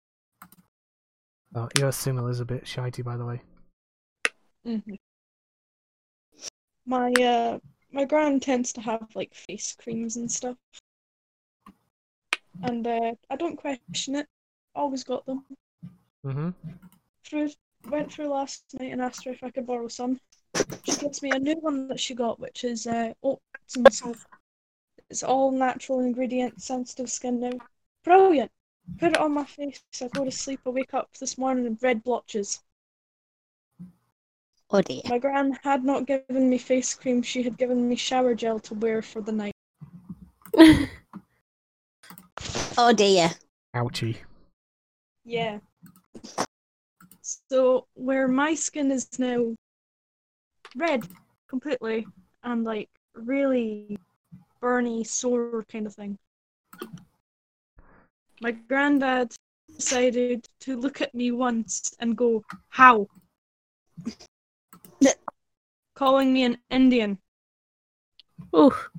[1.56, 3.42] Oh, your signal is a bit shitey, by the way.
[4.66, 4.98] Mhm.
[6.86, 7.60] My uh,
[7.92, 10.58] my grand tends to have like face creams and stuff,
[12.64, 14.28] and uh, I don't question it.
[14.76, 15.44] Always got them.
[16.26, 16.50] Mm-hmm.
[17.24, 17.50] through
[17.90, 20.20] went through last night and asked her if I could borrow some.
[20.84, 24.18] She gives me a new one that she got, which is uh, oats and salt.
[25.10, 27.52] It's all natural ingredients, sensitive skin now.
[28.04, 28.52] Brilliant.
[29.00, 29.82] Put it on my face.
[30.02, 30.62] I go to sleep.
[30.66, 32.62] I wake up this morning with red blotches.
[34.72, 35.02] oh dear.
[35.10, 37.22] My gran had not given me face cream.
[37.22, 39.56] She had given me shower gel to wear for the night.
[42.78, 43.32] Oh dear.
[43.76, 44.18] Ouchie.
[45.24, 45.60] Yeah.
[47.22, 49.56] So where my skin is now
[50.76, 51.08] red
[51.48, 52.06] completely
[52.44, 53.98] and like really
[54.62, 56.18] burny, sore kind of thing.
[58.42, 59.34] My granddad
[59.76, 63.08] decided to look at me once and go, How?
[65.96, 67.18] Calling me an Indian.
[68.56, 68.90] Oof.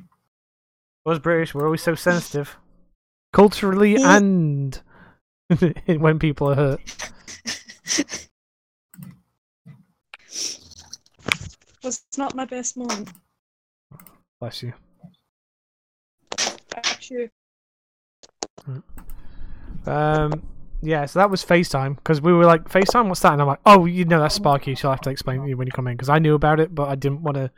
[1.04, 2.56] Us British, we're always so sensitive,
[3.36, 4.80] culturally and
[5.86, 6.80] when people are hurt.
[11.84, 13.10] Was not my best moment.
[14.40, 14.72] Bless you.
[16.74, 17.28] Actually,
[19.84, 20.42] Um,
[20.80, 23.34] yeah, so that was FaceTime because we were like, FaceTime, what's that?
[23.34, 24.74] And I'm like, oh, you know, that's Sparky.
[24.74, 26.74] She'll have to explain to you when you come in because I knew about it,
[26.74, 27.50] but I didn't want to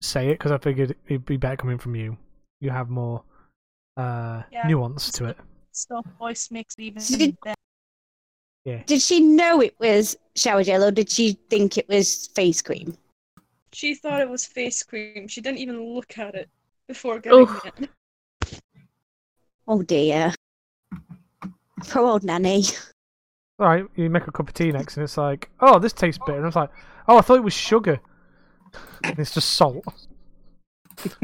[0.00, 2.16] say it because I figured it'd be better coming from you.
[2.60, 3.24] You have more
[3.98, 4.66] uh, Yeah.
[4.66, 5.36] nuance to it.
[5.72, 7.54] stuff voice makes it even Did- better.
[8.86, 12.96] Did she know it was shower gel or did she think it was face cream?
[13.72, 15.26] She thought it was face cream.
[15.28, 16.48] She didn't even look at it
[16.86, 17.64] before getting Oof.
[17.64, 17.88] it.
[19.66, 20.34] Oh dear.
[21.88, 22.64] Poor old nanny.
[23.58, 26.20] All right, you make a cup of tea next, and it's like, oh, this tastes
[26.24, 26.36] bitter.
[26.38, 26.70] And I was like,
[27.08, 27.98] oh, I thought it was sugar.
[29.02, 29.84] And it's just salt.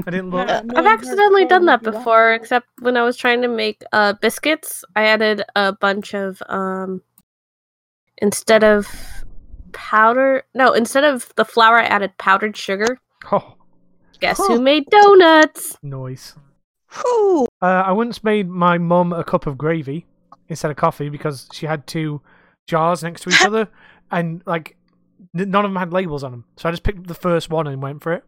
[0.07, 0.47] I didn't look.
[0.49, 4.85] Yeah, I've accidentally done that before, except when I was trying to make uh, biscuits,
[4.97, 7.03] I added a bunch of um
[8.19, 8.87] instead of
[9.73, 13.01] powder no, instead of the flour I added powdered sugar.
[13.33, 13.55] Oh,
[14.21, 14.55] Guess Huh.
[14.55, 15.77] who made donuts?
[15.83, 16.35] noise.
[16.93, 17.47] Whew.
[17.61, 20.07] Uh, I once made my mum a cup of gravy
[20.49, 22.21] instead of coffee because she had two
[22.69, 23.69] jars next to each other,
[24.11, 24.77] and like
[25.33, 26.45] none of them had labels on them.
[26.57, 28.25] So I just picked up the first one and went for it.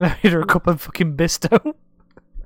[0.00, 1.74] I made her a cup of fucking Bisto.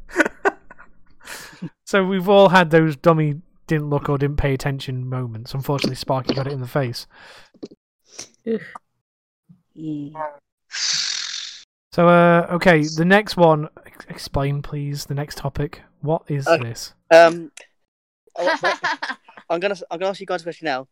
[1.87, 5.55] so we've all had those dummy didn't look or didn't pay attention moments.
[5.55, 7.07] Unfortunately, Sparky got it in the face.
[9.75, 10.13] Yeah.
[11.93, 13.69] So, uh, okay, the next one.
[13.87, 15.07] ex- Explain, please.
[15.07, 15.83] The next topic.
[16.01, 16.63] What is Okay.
[16.65, 16.95] this?
[17.11, 17.53] Um,
[18.39, 19.17] oh,
[19.51, 20.89] I'm gonna I'm gonna ask you guys a question now.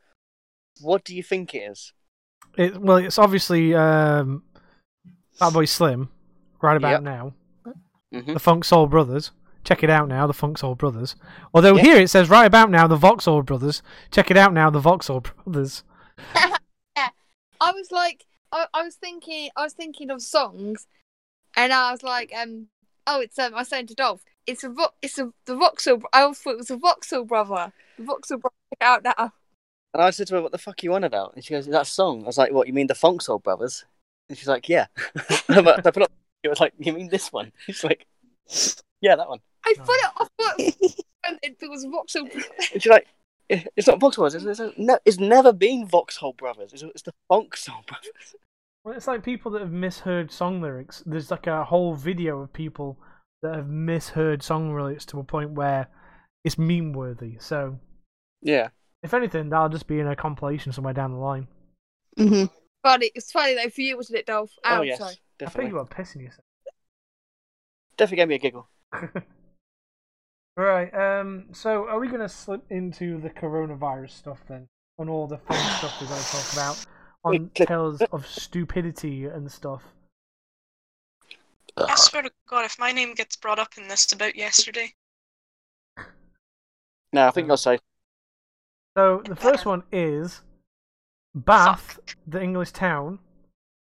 [0.81, 1.93] What do you think it is?
[2.57, 4.43] It, well, it's obviously um,
[5.41, 6.11] Fatboy Slim,
[6.63, 7.03] right about Yep.
[7.03, 7.33] now.
[8.13, 9.31] hmm The Funk Soul Brothers.
[9.63, 11.17] Check it out now, the Funk Soul Brothers.
[11.53, 11.83] Although Yeah.
[11.83, 13.83] here it says right about now, the Vauxhall Brothers.
[14.11, 15.85] Check it out now, the Vauxhall Brothers.
[17.63, 20.87] I was like, I, I was thinking, I was thinking of songs,
[21.57, 22.69] and I was like, um,
[23.07, 26.01] oh, it's um, I was saying to Dolph, it's a, vo- it's a the Vauxhall.
[26.13, 27.73] I always thought it was a Vauxhall brother.
[27.99, 28.55] The Vauxhall brother.
[28.73, 29.33] Check out now.
[29.93, 31.67] And I said to her, "What the fuck are you on about?" And she goes,
[31.67, 32.67] "That song." I was like, "What?
[32.67, 33.85] You mean the Funk Soul Brothers?"
[34.29, 34.87] And she's like, "Yeah."
[35.49, 36.13] but I put up.
[36.43, 38.07] It was like, "You mean this one?" She's like,
[39.01, 40.11] "Yeah, that one." I thought it.
[40.17, 40.55] I thought
[41.43, 42.29] it was Vauxhall.
[42.73, 43.07] And she's like,
[43.51, 44.45] "Eh, "It's not Vauxhall Brothers.
[44.47, 46.73] It's, it's, no, it's never been Vauxhall Brothers.
[46.73, 48.35] It's, it's the Funk Soul Brothers."
[48.85, 51.03] Well, it's like people that have misheard song lyrics.
[51.05, 52.99] There's like a whole video of people
[53.43, 55.89] that have misheard song lyrics to a point where
[56.45, 57.37] it's meme worthy.
[57.39, 57.79] So,
[58.41, 58.69] Yeah.
[59.03, 61.49] if anything, that'll just be in a compilation somewhere down the line.
[62.17, 62.45] hmm
[62.83, 63.11] Funny.
[63.15, 64.53] It's funny though for you, wasn't it, Dolph?
[64.65, 65.17] Oh Ow, yes, sorry.
[65.47, 66.45] I think you are pissing yourself.
[67.97, 68.69] Definitely gave me a giggle.
[70.57, 70.95] right.
[70.95, 71.47] Um.
[71.53, 75.57] So, are we going to slip into the coronavirus stuff then, on all the fun
[75.79, 76.87] stuff we're going to talk about,
[77.25, 79.83] on tales of stupidity and stuff?
[81.77, 84.93] I swear to God, if my name gets brought up in this about yesterday,
[87.13, 87.81] No, I think you're safe.
[88.97, 90.43] So the first one is
[91.35, 93.19] Bath, the English town,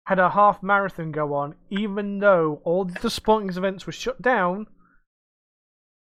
[0.06, 4.68] had a half marathon go on, even though all the sporting events were shut down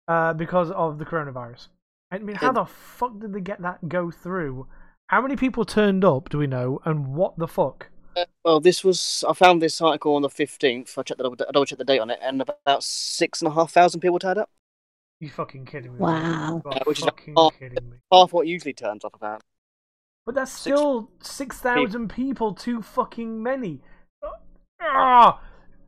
[0.09, 1.69] uh, because of the coronavirus.
[2.11, 4.67] I mean, how the fuck did they get that go through?
[5.09, 6.29] How many people turned up?
[6.31, 6.81] Do we know?
[6.85, 7.89] And what the fuck?
[8.17, 9.25] Uh, well, this was.
[9.29, 10.97] I found this article on the fifteenth.
[10.97, 13.55] I checked the I double checked the date on it, and about six and a
[13.55, 14.51] half thousand people turned up.
[15.21, 15.99] You fucking kidding me?
[15.99, 16.63] Wow.
[16.65, 17.97] You are Uh, which is fucking half- kidding me.
[18.13, 19.43] Half what usually turns up about.
[20.27, 23.81] But that's Six still six thousand people too fucking many.
[24.81, 25.41] Ah!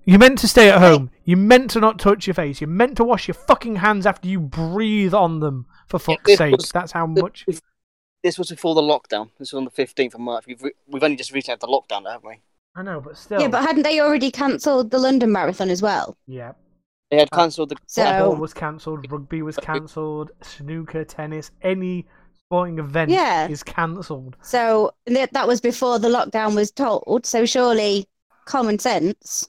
[0.05, 1.11] You meant to stay at home.
[1.25, 2.61] You meant to not touch your face.
[2.61, 5.67] You meant to wash your fucking hands after you breathe on them.
[5.89, 7.45] For fuck's this sake, was- that's how much.
[8.23, 9.31] This was before the lockdown.
[9.39, 10.47] This was on the fifteenth of March.
[10.47, 12.41] We've re- we've only just recently had the lockdown, haven't we?
[12.75, 13.41] I know, but still.
[13.41, 16.17] Yeah, but hadn't they already cancelled the London Marathon as well?
[16.27, 16.53] yeah.
[17.11, 17.77] They had cancelled the.
[17.87, 19.11] So- Football was cancelled.
[19.13, 20.33] Rugby was cancelled.
[20.43, 22.07] Snooker, tennis, any
[22.49, 23.49] sporting event Yeah.
[23.49, 24.37] is cancelled.
[24.43, 27.27] So that was before the lockdown was told.
[27.27, 28.07] So surely
[28.45, 29.49] common sense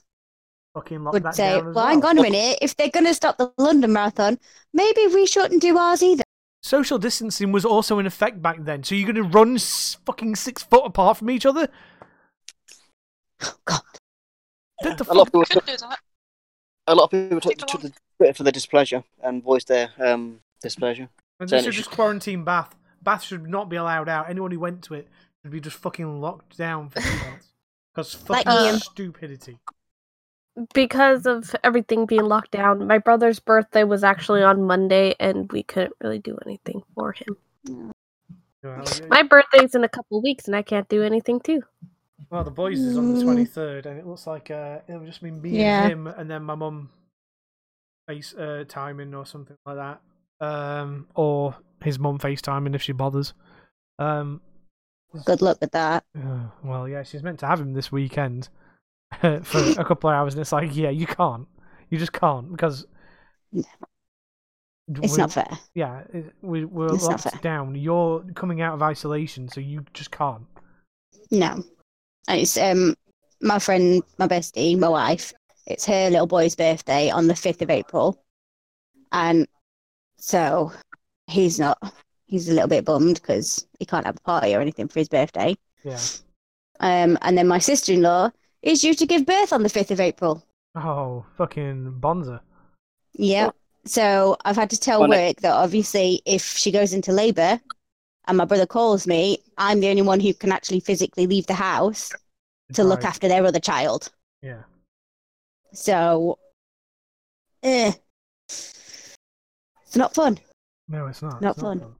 [0.74, 1.86] Fucking lock would that say, down well, as well.
[1.86, 2.58] hang on a minute.
[2.60, 4.38] If they're going to stop the London Marathon,
[4.72, 6.24] maybe we shouldn't do ours either.
[6.62, 8.82] Social distancing was also in effect back then.
[8.82, 11.68] So you're going to run fucking six foot apart from each other?
[13.64, 13.80] God.
[14.82, 15.48] What the A lot of fuck?
[15.48, 15.82] people could
[16.88, 19.90] a lot of people took, People took to Twitter for their displeasure and voiced their
[20.00, 21.08] um displeasure.
[21.38, 22.74] And Then they it should should- just quarantine Bath.
[23.02, 24.28] Bath should not be allowed out.
[24.28, 25.08] Anyone who went to it
[25.42, 27.52] should be just fucking locked down for two months.
[27.94, 28.78] Because fucking Ian.
[28.80, 29.58] stupidity.
[30.74, 35.62] because of everything being locked down, my brother's birthday was actually on Monday, and we
[35.62, 37.92] couldn't really do anything for him.
[38.62, 41.62] Well, My birthday's in a couple weeks, and I can't do anything too.
[42.30, 43.24] well, the boys is on the Mm.
[43.46, 45.82] 23rd, and it looks like uh, it'll just be me Yeah.
[45.84, 46.90] and him, and then my mum
[48.08, 50.00] face uh, timing or something like that.
[50.40, 53.34] Um, or his mum FaceTiming if she bothers.
[53.98, 54.40] Um,
[55.24, 56.04] Good luck with that.
[56.16, 58.48] Uh, well, yeah, she's meant to have him this weekend
[59.20, 61.48] for a couple of hours, and it's like, yeah, you can't.
[61.90, 62.86] You just can't because
[63.52, 63.64] No.
[65.02, 65.48] It's not fair.
[65.74, 67.74] Yeah, it, we, we're It's locked down.
[67.74, 70.46] You're coming out of isolation, so you just can't.
[71.30, 71.62] No.
[72.26, 72.94] And it's um
[73.40, 75.32] my friend, my bestie, my wife.
[75.66, 78.22] It's her little boy's birthday on the fifth of April,
[79.12, 79.46] and
[80.18, 80.72] so
[81.26, 81.78] he's not.
[82.26, 85.08] He's a little bit bummed because he can't have a party or anything for his
[85.08, 85.56] birthday.
[85.82, 85.98] Yeah.
[86.80, 88.30] Um, and then my sister-in-law
[88.62, 90.44] is due to give birth on the fifth of April.
[90.74, 92.42] Oh, fucking Bonza.
[93.14, 93.50] Yeah.
[93.86, 97.58] So I've had to tell Well, work that obviously if she goes into labour
[98.26, 101.54] and my brother calls me, I'm the only one who can actually physically leave the
[101.54, 102.12] house
[102.74, 104.12] to look after their other child.
[104.42, 104.64] Yeah.
[105.72, 106.38] So,
[107.62, 107.92] eh,
[109.88, 110.38] it's not fun.
[110.86, 111.40] No, it's not.
[111.40, 111.94] Not it's fun.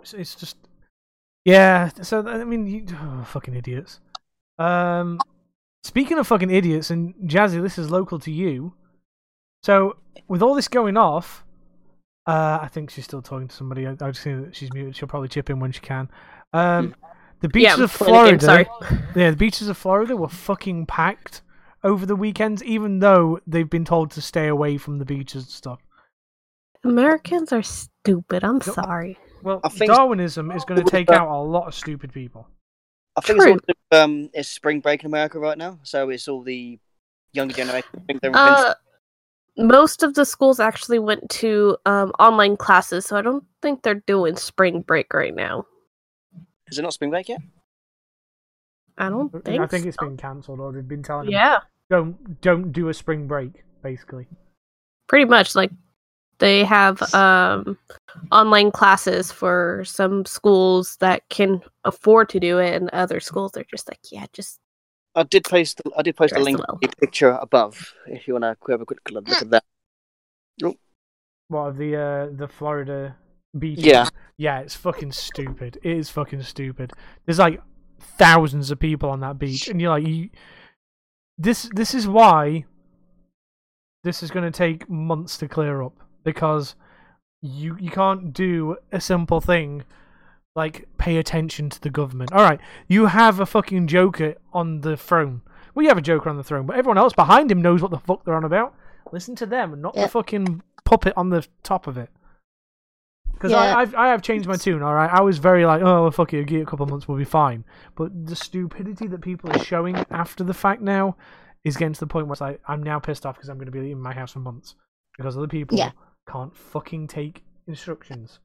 [0.00, 0.56] It's, it's just.
[1.44, 2.86] Yeah, so, I mean, you.
[2.90, 4.00] Oh, fucking idiots.
[4.58, 5.20] Um,
[5.84, 8.72] speaking of fucking idiots, and Jazzay, this is local to you.
[9.62, 11.44] So, with all this going off,
[12.26, 13.86] uh, I think she's still talking to somebody.
[13.86, 14.96] I, I've seen that she's muted.
[14.96, 16.10] She'll probably chip in when she can.
[16.54, 16.94] Um,
[17.40, 18.66] the beaches yeah, of playing a game, Florida.
[18.80, 18.98] sorry.
[19.14, 21.42] Yeah, the beaches of Florida were fucking packed.
[21.84, 25.50] over the weekends, even though they've been told to stay away from the beaches and
[25.50, 25.80] stuff.
[26.88, 28.44] Americans are stupid.
[28.44, 29.18] I'm No, sorry.
[29.42, 32.48] Well, I think- Darwinism is going to take out a lot of stupid people.
[33.16, 33.54] I think True.
[33.54, 36.78] it's all, um it's spring break in America right now, so it's all the
[37.32, 37.88] younger generation.
[37.96, 38.74] I think they're Uh,
[39.56, 44.04] most of the schools actually went to um, online classes, so I don't think they're
[44.06, 45.66] doing spring break right now.
[46.68, 47.40] is it not spring break yet?
[48.98, 49.60] I don't think.
[49.60, 49.88] I think so.
[49.88, 51.58] it's been cancelled, or they've been telling them Yeah,
[51.90, 54.26] don't don't do a spring break, basically.
[55.08, 55.54] pretty much.
[55.56, 55.70] Like
[56.38, 57.78] they have um,
[58.30, 63.64] online classes for some schools that can afford to do it, and other schools are
[63.64, 64.60] just like, yeah, just
[65.14, 66.78] I did post I did post a link well.
[66.80, 69.64] to picture above if you want to have a quick look at that.
[71.48, 73.16] What of the uh, the Florida
[73.58, 73.78] beach?
[73.80, 74.08] Yeah.
[74.36, 75.78] yeah, it's fucking stupid.
[75.82, 76.92] It is fucking stupid.
[77.24, 77.62] There's like
[78.18, 80.28] thousands of people on that beach, and you're like, you,
[81.38, 82.66] this this is why
[84.04, 86.74] this is going to take months to clear up because
[87.42, 89.84] you you can't do a simple thing
[90.56, 92.32] like pay attention to the government.
[92.32, 95.42] All right, you have a fucking Joker on the throne.
[95.74, 97.90] Well, you have a Joker on the throne, but everyone else behind him knows what
[97.92, 98.74] the fuck they're on about.
[99.12, 100.10] Listen to them, not the Yep.
[100.10, 102.10] fucking puppet on the top of it.
[103.32, 103.58] Because Yeah.
[103.58, 104.82] I I've, I have changed my tune.
[104.82, 107.18] All right, I was very like, oh well, fuck it, a couple of months, we'll
[107.18, 107.64] be fine.
[107.94, 111.16] But the stupidity that people are showing after the fact now
[111.64, 113.70] is getting to the point where it's like, I'm now pissed off because I'm going
[113.70, 114.74] to be in my house for months
[115.16, 115.92] because other people Yeah.
[116.28, 118.40] Can't fucking take instructions.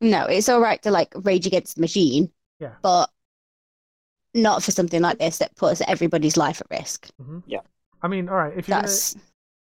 [0.00, 2.32] No, it's all right to like rage against the machine.
[2.60, 2.74] Yeah.
[2.82, 3.10] But
[4.34, 7.08] not for something like this that puts everybody's life at risk.
[7.18, 7.60] hmm Yeah.
[8.02, 9.16] I mean, all right, if you're gonna, That's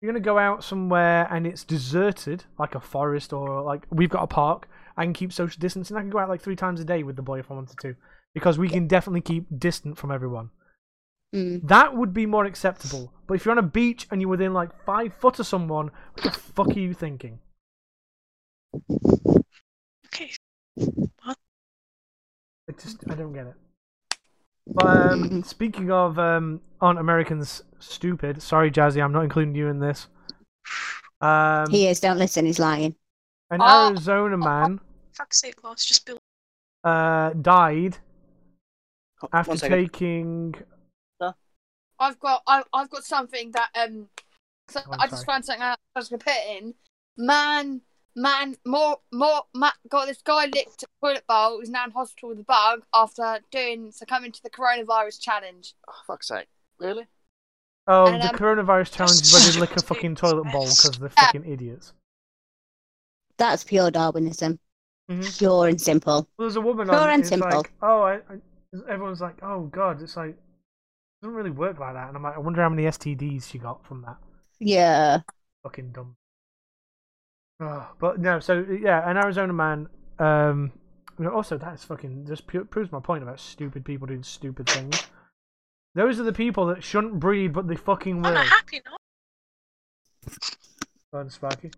[0.00, 4.22] you're gonna go out somewhere and it's deserted, like a forest or like we've got
[4.22, 5.96] a park, I can keep social distancing.
[5.96, 7.78] I can go out like three times a day with the boy if I wanted
[7.80, 7.96] to,
[8.34, 10.50] because we can definitely keep distant from everyone.
[11.34, 13.12] Mm, That would be more acceptable.
[13.26, 16.24] But if you're on a beach and you're within like five foot of someone, what
[16.24, 17.38] the fuck are you thinking?
[20.06, 20.30] Okay.
[22.68, 23.54] It just I don't get it.
[24.66, 28.42] But um, speaking of um, aren't Americans stupid?
[28.42, 30.06] Sorry, Jazzay, I'm not including you in this.
[31.20, 32.00] Um, he is.
[32.00, 32.46] Don't listen.
[32.46, 32.94] He's lying.
[33.50, 33.88] an Oh.
[33.88, 34.80] Arizona man
[35.12, 35.84] Fuck's sake, Loz.
[35.84, 36.14] Just be.
[36.84, 37.98] uh, died
[39.32, 40.54] after taking.
[42.00, 44.08] I've got I, I've got something that um
[44.68, 46.74] so Oh, I'm just found something I was gonna put in.
[47.16, 47.82] Man
[48.16, 52.30] man more more ma got this guy licked a toilet bowl who's now in hospital
[52.30, 55.74] with a bug after doing succumbing to the coronavirus challenge.
[55.88, 56.48] Oh, fuck's sake!
[56.78, 57.06] Really?
[57.86, 60.44] Oh, And, the um, coronavirus challenge is where such they a lick a fucking toilet
[60.52, 61.26] bowl because they're Yeah.
[61.26, 61.92] fucking idiots.
[63.38, 64.58] That's pure Darwinism.
[65.10, 65.38] Mhm.
[65.38, 66.12] Pure and simple.
[66.14, 67.10] Well, there's a woman Pure on.
[67.10, 67.48] and it's simple.
[67.50, 68.38] like, oh, I, I,
[68.88, 70.38] everyone's like, oh god, it's like it
[71.22, 72.08] doesn't really work like that.
[72.08, 74.16] And I'm like, I wonder how many STDs she got from that.
[74.58, 75.20] Yeah.
[75.62, 76.16] Fucking dumb.
[77.60, 79.88] Oh, but no, so yeah, an Arizona man.
[80.18, 80.72] Um,
[81.28, 85.06] also that's fucking just pu- proves my point about stupid people doing stupid things.
[85.94, 88.28] Those are the people that shouldn't breed, but they fucking will.
[88.28, 88.40] On will.
[88.40, 90.36] a happy note.
[91.12, 91.70] Go Sparky.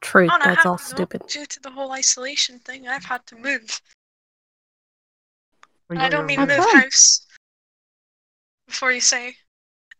[0.00, 0.28] true.
[0.28, 1.22] On That's happy all note, stupid.
[1.26, 3.80] Due to the whole isolation thing, I've had to move.
[5.90, 7.26] I don't mean move house.
[8.66, 9.36] Before you say,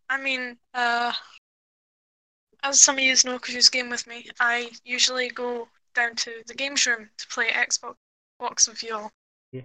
[0.09, 1.13] I mean, uh,
[2.63, 6.43] as some of you know, because you game with me, I usually go down to
[6.47, 7.95] the games room to play Xbox
[8.41, 9.13] Xbox with you all.
[9.53, 9.63] Yeah.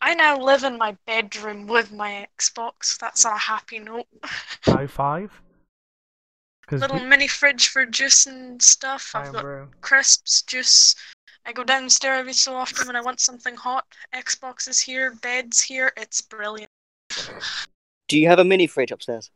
[0.00, 2.98] I now live in my bedroom with my Xbox.
[2.98, 4.06] That's a happy note.
[4.64, 5.32] High five.
[6.70, 9.12] Little mini fridge for juice and stuff.
[9.14, 9.68] I've got bro.
[9.80, 10.94] crisps, juice.
[11.46, 13.86] I go downstairs every so often when I want something hot.
[14.14, 15.92] Xbox is here, bed's here.
[15.96, 16.70] It's brilliant.
[18.08, 19.30] Do you have a mini fridge upstairs?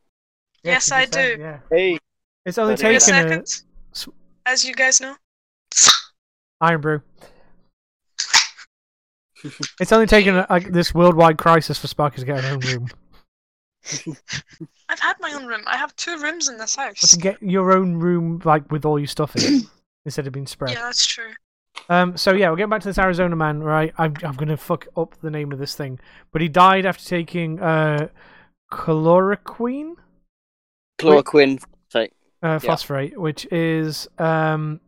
[0.65, 1.37] Yes, you I do.
[1.39, 1.59] Yeah.
[1.71, 1.99] Hey,
[2.47, 3.65] It's only Give me a Give me a taken a second.
[3.95, 4.09] s-
[4.47, 5.15] As you guys know.
[6.63, 7.03] Irn-Bru.
[9.81, 12.89] It's only taken a, like this worldwide crisis for Sparky to get her own room.
[14.89, 15.63] I've had my own room.
[15.67, 17.11] I have two rooms in this But house.
[17.11, 19.65] to get your own room, like with all your stuff in it,
[20.05, 20.71] instead of being spread.
[20.73, 21.33] Yeah, that's true.
[21.89, 22.17] Um.
[22.17, 23.61] So yeah, we're getting back to this Arizona man.
[23.61, 25.99] Right, I'm I'm gonna fuck up the name of this thing,
[26.31, 28.09] but he died after taking uh
[28.73, 29.95] chloroquine,
[30.99, 31.63] chloroquine.
[31.91, 32.13] Fake.
[32.43, 34.81] uh, phosphate, which is um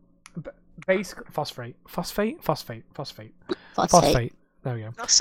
[0.42, 0.50] b-
[0.86, 3.34] basically phosphate, phosphate, phosphate, phosphate,
[3.74, 3.90] Phosphate.
[3.90, 4.32] phosphate.
[4.62, 4.90] There we go.
[4.96, 5.20] That's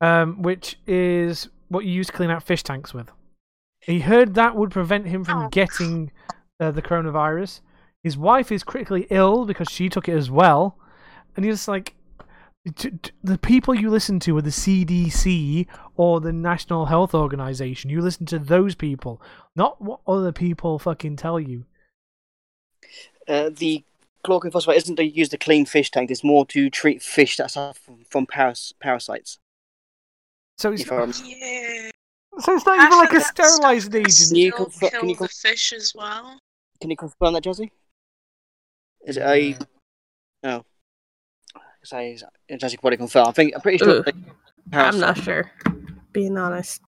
[0.00, 3.08] um, which is what you use to clean out fish tanks with.
[3.80, 5.48] He heard that would prevent him from Oh.
[5.48, 6.10] getting
[6.58, 7.60] uh, the coronavirus.
[8.02, 10.76] His wife is critically ill because she took it as well,
[11.36, 11.94] and he's like, t- t-
[12.64, 17.90] the people you listen to are the CDC or the National Health Organization.
[17.90, 19.20] You listen to those people,
[19.56, 21.64] not what other people fucking tell you.
[23.26, 23.82] Uh, the
[24.24, 26.10] chloroquine phosphate isn't to use the clean fish tank.
[26.10, 29.38] It's more to treat fish that suffer from, from paras- parasites.
[30.58, 31.90] So it's, Yeah.
[32.38, 34.28] so it's not Half even like a that stuff sterilizing agent.
[34.28, 36.38] Can you still confirm- kill can you the fish as well.
[36.80, 37.70] Can you confirm that, Jazzay?
[39.04, 39.58] Is it a Yeah.
[40.44, 40.64] no?
[41.84, 42.16] Say,
[42.50, 43.28] Jazzay can probably confirm.
[43.28, 43.98] I think I'm pretty sure.
[43.98, 44.04] Ugh.
[44.04, 45.50] they- I'm not sure.
[46.12, 46.80] Being honest.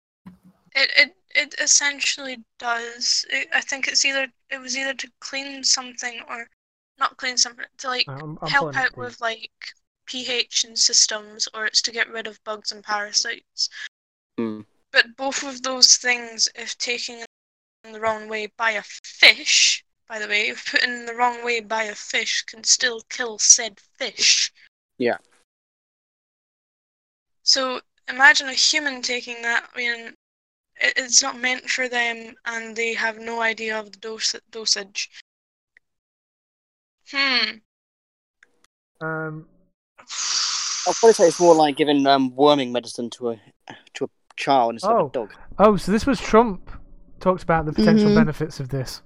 [0.75, 3.25] It it it essentially does.
[3.29, 6.47] It, I think it's either it was either to clean something or
[6.99, 9.05] not clean something to like I'm, I'm help out for you.
[9.05, 9.51] with like
[10.05, 13.69] pH and systems, or it's to get rid of bugs and parasites.
[14.37, 14.61] Hmm.
[14.91, 17.25] But both of those things, if taken
[17.83, 21.43] in the wrong way by a fish, by the way, if put in the wrong
[21.43, 24.51] way by a fish, can still kill said fish.
[25.03, 25.17] Yeah.
[27.43, 29.67] So imagine a human taking that.
[29.73, 30.13] I mean,
[30.77, 35.09] it's not meant for them, and they have no idea of the dose dosage.
[37.11, 37.57] Hmm.
[39.01, 39.47] Um,
[40.87, 43.41] I'll probably say it's more like giving um, worming medicine to a
[43.95, 45.07] to a child instead of Oh.
[45.07, 45.33] a dog.
[45.59, 46.71] Oh, so this was Trump
[47.19, 48.15] talked about the potential Mhm.
[48.15, 49.01] benefits of this.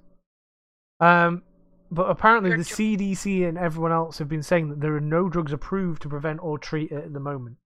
[1.00, 1.44] Um,
[1.92, 5.54] but apparently the CDC and everyone else have been saying that there are no drugs
[5.54, 7.58] approved to prevent or treat it at the moment.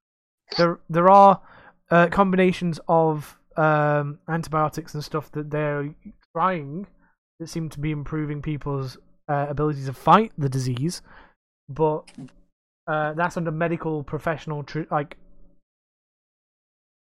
[0.57, 1.41] There, there are
[1.89, 5.93] uh, combinations of um, antibiotics and stuff that they're
[6.35, 6.87] trying
[7.39, 8.97] that seem to be improving people's
[9.27, 11.01] uh, ability to fight the disease,
[11.69, 12.03] but
[12.87, 15.17] uh, that's under medical professional tr- like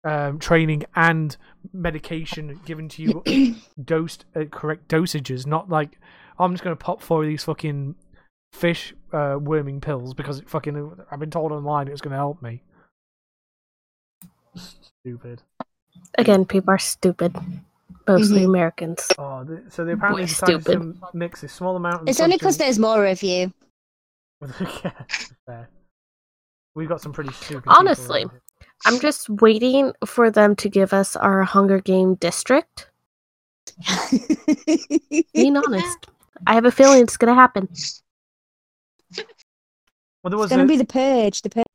[0.03, 1.37] um, training and
[1.71, 6.05] medication given to you dosed at correct dosages, not like "Oh,
[6.39, 7.95] I'm just gonna pop four of these fucking
[8.53, 12.41] fish uh, worming pills because it fucking I've been told online it was gonna help
[12.41, 12.61] me.
[14.55, 15.41] Stupid.
[16.17, 17.35] Again, people are stupid.
[18.07, 18.45] Mostly Mhm.
[18.45, 19.07] Americans.
[19.17, 20.99] Oh, th- so they apparently Boy, decided stupid.
[21.01, 22.09] to mix a small amount.
[22.09, 23.51] It's only because there's more of you.
[25.47, 25.65] yeah.
[26.75, 27.63] We've got some pretty stupid.
[27.67, 28.41] Honestly, around.
[28.85, 32.89] I'm just waiting for them to give us our Hunger Game district.
[35.33, 36.07] Being honest.
[36.47, 37.67] I have a feeling it's gonna happen.
[40.23, 41.41] well, there was It's gonna a- be the purge.
[41.41, 41.65] The purge.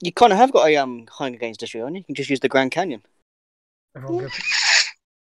[0.00, 2.00] You kind of have got a um Hunger Games district, on you?
[2.00, 3.02] You can just use the Grand Canyon.
[3.96, 4.30] everyone go-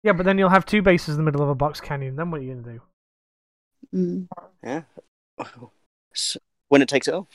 [0.04, 2.16] Yeah, but then you'll have two bases in the middle of a box canyon.
[2.16, 2.82] Then what are you gonna do?
[3.94, 4.28] Mm.
[4.64, 4.84] Yeah.
[6.16, 6.38] S-
[6.70, 7.28] When it takes it off.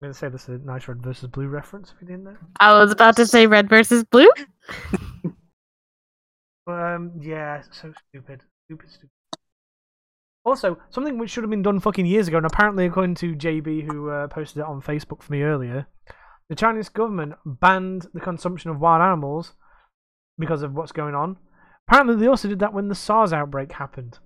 [0.00, 1.92] I'm gonna say this is a nice red versus blue reference.
[1.94, 2.36] If you didn't know.
[2.60, 4.28] I was about to say red versus blue.
[6.66, 9.10] Um, yeah, so stupid, stupid, stupid.
[10.44, 13.84] Also, something which should have been done fucking years ago, and apparently, according to JB,
[13.90, 15.86] who uh, posted it on Facebook for me earlier,
[16.48, 19.54] the Chinese government banned the consumption of wild animals
[20.38, 21.36] because of what's going on.
[21.88, 24.18] Apparently, they also did that when the SARS outbreak happened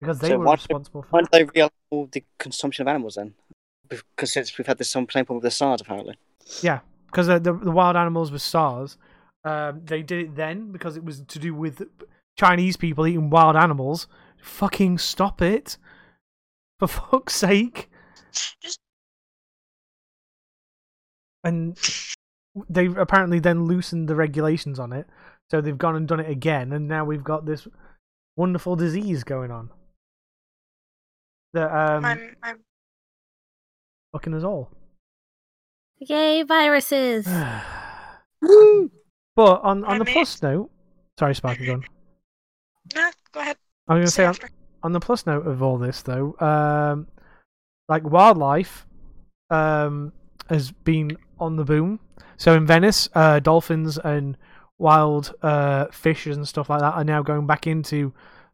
[0.00, 1.30] because they So were responsible for Why that.
[1.32, 3.34] did they realign the consumption of animals then?
[3.88, 6.16] Because since we've had this some same problem with the SARS apparently.
[6.62, 8.96] Yeah, because uh, the the wild animals with SARS,
[9.44, 11.82] um, they did it then because it was to do with
[12.38, 14.06] Chinese people eating wild animals.
[14.42, 15.76] Fucking stop it,
[16.78, 17.90] for fuck's sake!
[18.62, 18.78] Just
[21.44, 21.78] And
[22.68, 25.06] they apparently then loosened the regulations on it,
[25.50, 27.66] so they've gone and done it again, and now we've got this
[28.36, 29.70] wonderful disease going on
[31.52, 32.58] that um I'm I'm
[34.12, 34.70] fucking us all.
[35.98, 37.26] Yay, viruses!
[39.36, 40.70] but on on the plus note,
[41.18, 41.84] sorry, Sparky, go on.
[42.94, 43.56] nah, go ahead.
[43.90, 44.50] I was gonna Say say on,
[44.84, 47.08] on the plus note of all this though, um,
[47.88, 48.86] like wildlife,
[49.50, 50.12] um,
[50.48, 51.98] has been on the boom.
[52.36, 54.36] So in Venice, uh, dolphins and
[54.78, 58.12] wild uh, fishes and stuff like that are now going back into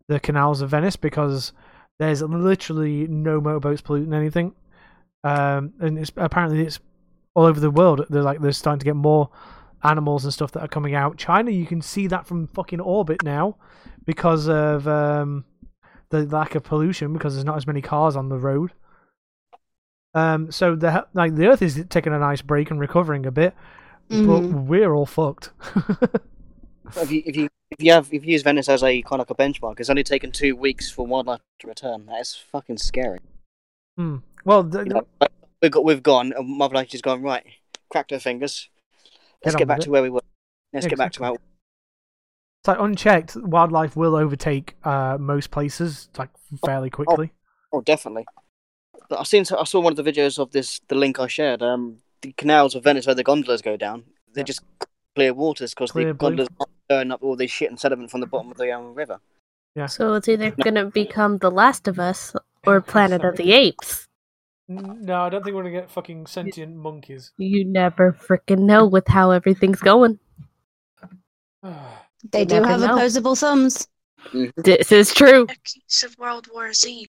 [0.09, 1.53] the canals of Venice because
[1.99, 4.55] there's literally no motorboats polluting anything.
[5.23, 6.81] Um, and it's apparently it's
[7.35, 8.07] all over the world.
[8.09, 9.29] They're like they're starting to get more
[9.83, 11.19] animals and stuff that are coming out.
[11.19, 13.57] China, you can see that from fucking orbit now
[14.07, 15.45] because of um,
[16.11, 18.73] the lack of pollution because there's not as many cars on the road.
[20.15, 23.55] Um, so the like the Earth is taking a nice break and recovering a bit,
[24.09, 24.67] but Mhm.
[24.67, 25.51] we're all fucked.
[26.97, 29.29] If you if you if you have if you use Venice as a kind of
[29.29, 32.07] like a benchmark, it's only taken two weeks for wildlife to return.
[32.07, 33.19] That is fucking scary.
[33.99, 34.19] Hmm.
[34.45, 37.45] Well, the, You know, like, we've got we've gone and Mother Nature's gone right.
[37.91, 38.69] Cracked her fingers.
[39.45, 40.23] Let's Get get, back to where we were.
[40.73, 41.39] Let's get back to exactly.
[42.69, 46.31] Our it's like unchecked, wildlife will overtake uh, most places like
[46.65, 47.33] fairly quickly.
[47.73, 48.27] Oh, definitely.
[49.09, 49.45] But I've seen.
[49.57, 50.81] I saw one of the videos of this.
[50.89, 51.63] The link I shared.
[51.63, 54.47] Um, the canals of Venice where the gondolas go down, they're Yeah.
[54.47, 54.63] just
[55.15, 56.15] clear waters because the blue.
[56.15, 58.95] gondolas aren't stirring up all this shit and sediment from the bottom of the um,
[58.95, 59.21] river.
[59.75, 59.87] Yeah.
[59.87, 62.35] So it's either gonna become The Last of Us
[62.67, 64.09] or Planet of the Apes.
[64.69, 67.33] No, I don't think we're gonna get fucking sentient monkeys.
[67.37, 70.19] You never freaking know with how everything's going.
[72.33, 72.95] They You do have know.
[72.97, 73.87] opposable thumbs.
[74.57, 75.45] This is true.
[75.45, 77.07] A case of World War Z.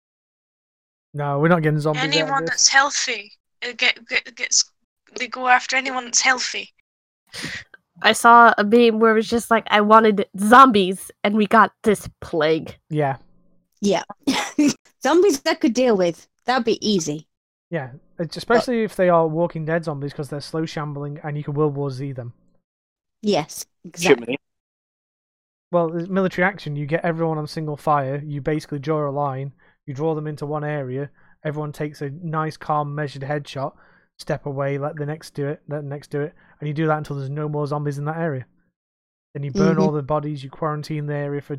[1.13, 2.01] no, we're not getting zombies.
[2.03, 2.49] out of Anyone this.
[2.51, 3.31] that's healthy
[3.67, 4.71] uh, get, get gets
[5.17, 6.69] they go after anyone that's healthy.
[8.01, 11.71] I saw a meme where it was just like, I wanted zombies, and we got
[11.83, 12.77] this plague.
[12.89, 13.15] Yeah,
[13.81, 14.03] Yeah.
[15.03, 16.27] Zombies that could deal with.
[16.45, 17.27] That'd be easy.
[17.69, 17.91] yeah.
[18.17, 21.53] It's especially if they are Walking Dead zombies because they're slow shambling and you can
[21.53, 22.33] World War Z them.
[23.21, 23.65] Yes,
[23.97, 24.39] Shouldn't exactly.
[25.75, 26.77] Well, military action.
[26.77, 28.21] You get everyone on single fire.
[28.25, 29.51] You basically draw a line.
[29.85, 31.09] You draw them into one area.
[31.43, 33.73] Everyone takes a nice, calm, measured headshot.
[34.17, 34.77] Step away.
[34.77, 35.61] Let the next do it.
[35.67, 36.33] Let the next do it.
[36.61, 38.45] And you do that until there's no more zombies in that area.
[39.33, 39.81] Then you burn Mhm.
[39.81, 40.45] all the bodies.
[40.45, 41.57] You quarantine the area for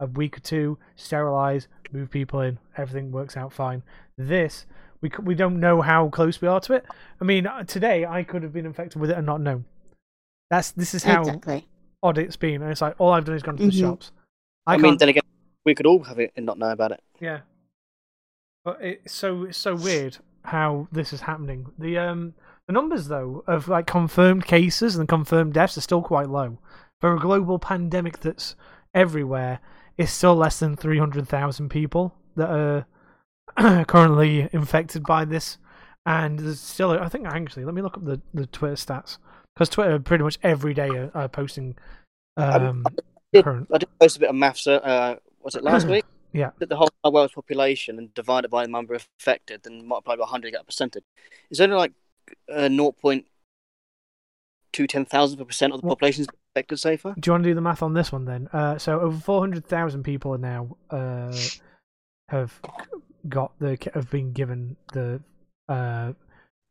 [0.00, 0.78] a week or two.
[0.96, 1.66] Sterilize.
[1.92, 2.58] Move people in.
[2.76, 3.82] Everything works out fine.
[4.18, 4.66] This
[5.00, 6.84] we we don't know how close we are to it.
[7.22, 9.64] I mean, uh, today I could have been infected with it and not known.
[10.50, 11.66] That's this is how Exactly.
[12.02, 12.62] Odd it's been.
[12.62, 13.80] And it's like all I've done is gone to the Mhm.
[13.80, 14.12] shops.
[14.66, 15.22] I, I, mean, then again,
[15.64, 17.02] we could all have it and not know about it.
[17.20, 17.40] yeah,
[18.64, 21.72] but it's so it's so weird how this is happening.
[21.78, 22.34] The um
[22.66, 26.58] the numbers though of like confirmed cases and confirmed deaths are still quite low
[27.00, 28.54] for a global pandemic that's
[28.94, 29.60] everywhere.
[29.96, 32.86] It's still less than three hundred thousand people that are
[33.84, 35.58] currently infected by this,
[36.06, 39.18] and there's still I think actually let me look up the the Twitter stats
[39.54, 41.76] because Twitter pretty much every day are, are posting
[42.36, 42.84] um
[43.32, 44.66] did- current I did post a bit of maths.
[44.66, 46.04] Uh, was it last week?
[46.32, 46.50] Yeah.
[46.58, 50.46] That the whole world's population and divided by the number affected and multiplied by 100
[50.46, 51.02] to get a percentage.
[51.50, 51.92] It's only like
[52.52, 53.24] uh, 0.2
[54.88, 57.14] ten thousandth of a percent of the population is affected so far.
[57.18, 58.48] Do you want to do the math on this one then?
[58.52, 61.36] Uh, so over four hundred thousand people are now uh,
[62.28, 62.60] have
[63.28, 65.20] got the have been given the.
[65.68, 66.12] Uh,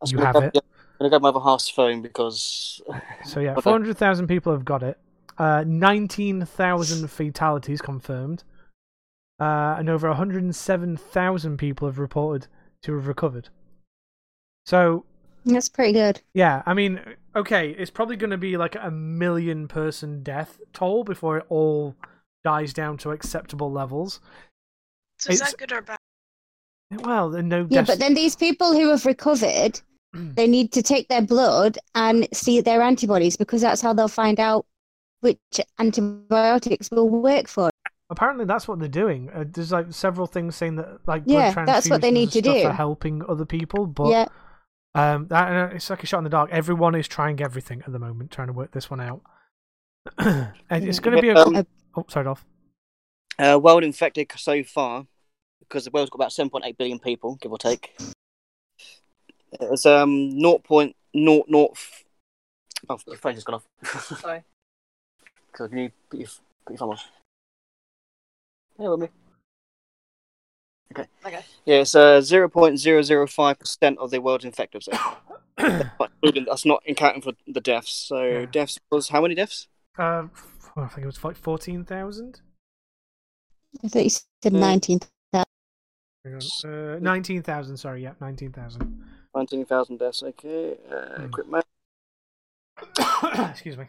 [0.07, 0.57] You have it.
[0.99, 2.81] I'm gonna grab my other half's phone because
[3.25, 3.61] so yeah, Okay.
[3.61, 4.97] four hundred thousand people have got it.
[5.37, 8.43] Uh, Nineteen thousand fatalities confirmed,
[9.39, 12.47] uh, and over one hundred and seven thousand people have reported
[12.83, 13.47] to have recovered.
[14.65, 15.05] So
[15.45, 16.21] That's pretty good.
[16.33, 16.99] Yeah, I mean,
[17.35, 21.95] okay, it's probably going to be like a million person death toll before it all
[22.43, 24.19] dies down to acceptable levels.
[25.19, 25.97] So is It's- that good or bad?
[26.91, 27.87] Well, no Yeah, deaths.
[27.91, 29.79] but then these people who have recovered,
[30.13, 34.39] they need to take their blood and see their antibodies because that's how they'll find
[34.39, 34.65] out
[35.21, 35.39] which
[35.79, 37.69] antibiotics will work for.
[38.09, 39.29] Apparently, that's what they're doing.
[39.29, 42.41] Uh, there's like several things saying that like Yeah, blood that's what they need to
[42.41, 42.61] do.
[42.61, 44.27] for helping other people, but yeah,
[44.95, 46.49] um, that uh, it's like a shot in the dark.
[46.51, 49.21] Everyone is trying everything at the moment, trying to work this one out.
[50.17, 51.35] and it's going to be a.
[51.35, 52.43] Um, oh, sorry, Dolph.
[53.37, 55.05] uh, world infected so far,
[55.59, 57.95] because the world's got about 7.8 billion people, give or take.
[59.53, 60.89] It's um 0.00.
[62.89, 64.19] Oh, your phone just gone off.
[64.19, 64.43] Sorry.
[65.55, 66.29] So can you put your,
[66.65, 66.97] put your phone on?
[68.79, 69.09] Yeah, with me.
[70.91, 71.07] Okay.
[71.25, 71.45] Okay.
[71.65, 74.83] Yeah, it's uh, 0.005% of the world's infected.
[74.83, 74.91] So
[75.97, 76.11] but
[76.45, 77.91] that's not accounting for the deaths.
[77.91, 78.45] So Yeah.
[78.45, 79.67] deaths was how many deaths?
[79.97, 80.27] Uh,
[80.77, 82.41] I think it was like fourteen thousand.
[83.83, 84.79] I thought you said Mm.
[84.79, 85.07] 19th.
[86.25, 87.77] Uh, nineteen thousand.
[87.77, 89.03] Sorry, yeah, nineteen thousand.
[89.35, 90.23] 19,000 deaths.
[90.23, 90.77] Okay.
[90.91, 91.31] Uh, Hmm.
[91.31, 91.47] quick.
[93.49, 93.85] Excuse me.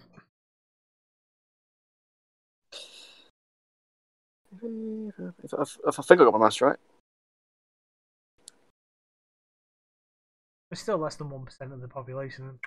[4.62, 6.76] If, if, if I think I got my maths right.
[10.70, 12.60] It's still less than one percent of the population.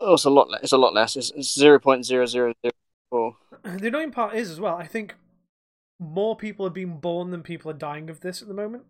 [0.00, 0.48] Oh, it's a lot.
[0.48, 1.16] Le- it's a lot less.
[1.16, 2.54] It's, it's 0.0004.
[3.78, 4.76] The annoying part is as well.
[4.76, 5.14] I think
[5.98, 8.84] more people are being born than people are dying of this at the moment.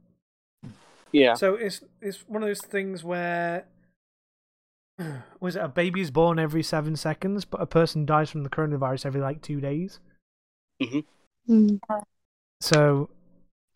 [1.17, 1.35] Yeah.
[1.35, 3.65] So it's it's one of those things where
[5.41, 8.51] was it a baby is born every seven seconds, but a person dies from the
[8.51, 10.01] coronavirus every like two days.
[11.49, 11.79] Mm.
[12.61, 13.09] So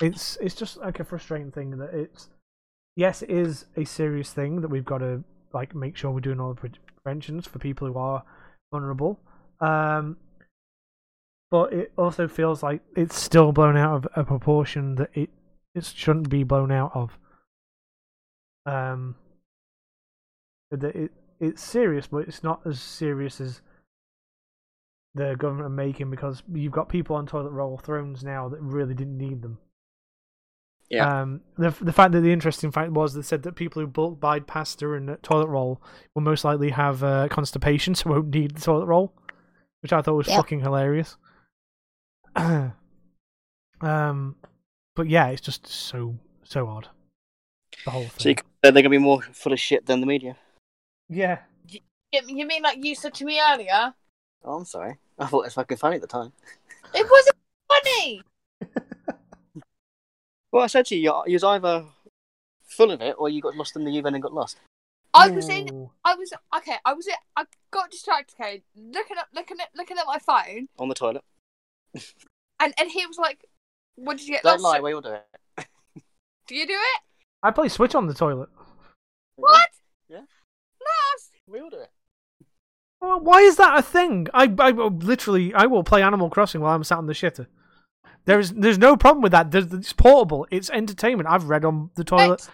[0.03, 2.28] it's it's just like a frustrating thing that it's
[2.95, 5.24] yes, it is a serious thing that we've got to
[5.55, 6.70] like make sure we're doing all the pre-
[7.03, 8.22] preventions for people who are
[8.70, 9.18] vulnerable.
[9.61, 10.18] Um,
[11.51, 15.30] but it also feels like it's still blown out of a proportion that it
[15.74, 17.18] it shouldn't be blown out of.
[18.71, 19.16] Um,
[20.71, 23.62] that it it's serious, but it's not as serious as
[25.14, 28.95] the government are making because you've got people on toilet roll thrones now that really
[28.95, 29.59] didn't need them.
[30.89, 31.23] Yeah.
[31.23, 34.21] Um, the the fact that the interesting fact was they said that people who bulk
[34.21, 35.81] buy pasta and toilet roll
[36.14, 39.12] will most likely have uh, constipation, so won't need the toilet roll,
[39.83, 41.16] which I thought was fucking hilarious.
[42.37, 42.75] um,
[43.81, 46.89] but yeah, it's just so so odd.
[47.85, 48.18] The whole thing.
[48.18, 50.37] So you, they're going to be more full of shit than the media.
[51.09, 51.39] yeah.
[51.68, 51.81] You
[52.27, 53.95] you mean like you said to me earlier?
[54.45, 54.97] Oh, I'm sorry.
[55.18, 56.33] I thought it was fucking funny at the time.
[56.93, 57.37] It wasn't
[57.68, 58.23] funny.
[60.53, 61.85] Well, I said to you, you you was either
[62.64, 64.59] full of it or you got lost in the U and then got lost.
[65.14, 65.89] I was in.
[66.05, 66.75] I was okay.
[66.85, 67.07] I was.
[67.07, 68.35] In, I got distracted.
[68.41, 71.23] Okay, looking at looking at looking at my phone, On the toilet.
[72.61, 73.45] and and he was like,
[73.95, 75.66] "What did you get Don't lost?" lie, in?" we all do it.
[76.49, 77.01] Do you do it?
[77.43, 78.49] I play Switch on the toilet.
[79.36, 79.70] What?
[80.09, 80.18] Yeah.
[80.18, 81.32] Lost.
[81.47, 81.91] We all do it.
[83.01, 84.26] Well, why is that a thing?
[84.34, 87.47] I, I literally, I will play Animal Crossing while I'm sat on the shitter.
[88.26, 89.51] There's, there's no problem with that.
[89.51, 90.47] There's, it's portable.
[90.51, 91.28] It's entertainment.
[91.28, 92.47] I've read on the toilet.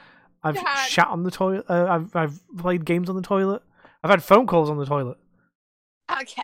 [0.45, 0.85] I've Dad.
[0.87, 1.65] shat on the toilet.
[1.69, 3.63] Uh, I've, I've played games on the toilet.
[4.05, 5.19] I've had phone calls on the toilet.
[6.09, 6.43] Okay.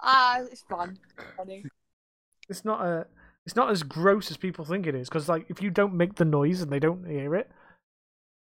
[0.00, 0.98] Ah, it's fun.
[1.36, 1.64] Funny.
[2.48, 3.06] It's not a,
[3.46, 5.08] it's not as gross as people think it is.
[5.08, 7.50] Because like, if you don't make the noise and they don't hear it,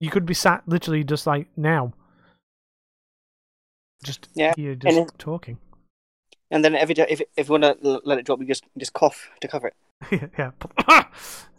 [0.00, 1.92] you could be sat literally just like now,
[4.04, 5.58] just Yeah, here, just and it- talking.
[6.50, 8.94] And then every day, if if you want to let it drop, you just just
[8.94, 9.74] cough to cover it.
[10.38, 10.50] yeah,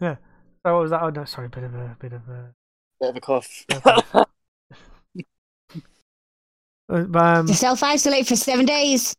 [0.01, 0.15] yeah.
[0.65, 1.01] So what was that?
[1.01, 2.53] Oh no, sorry, bit of a bit of a.
[2.99, 3.65] Bit of a cough.
[6.91, 9.15] Uh, Um, To self isolate for seven days.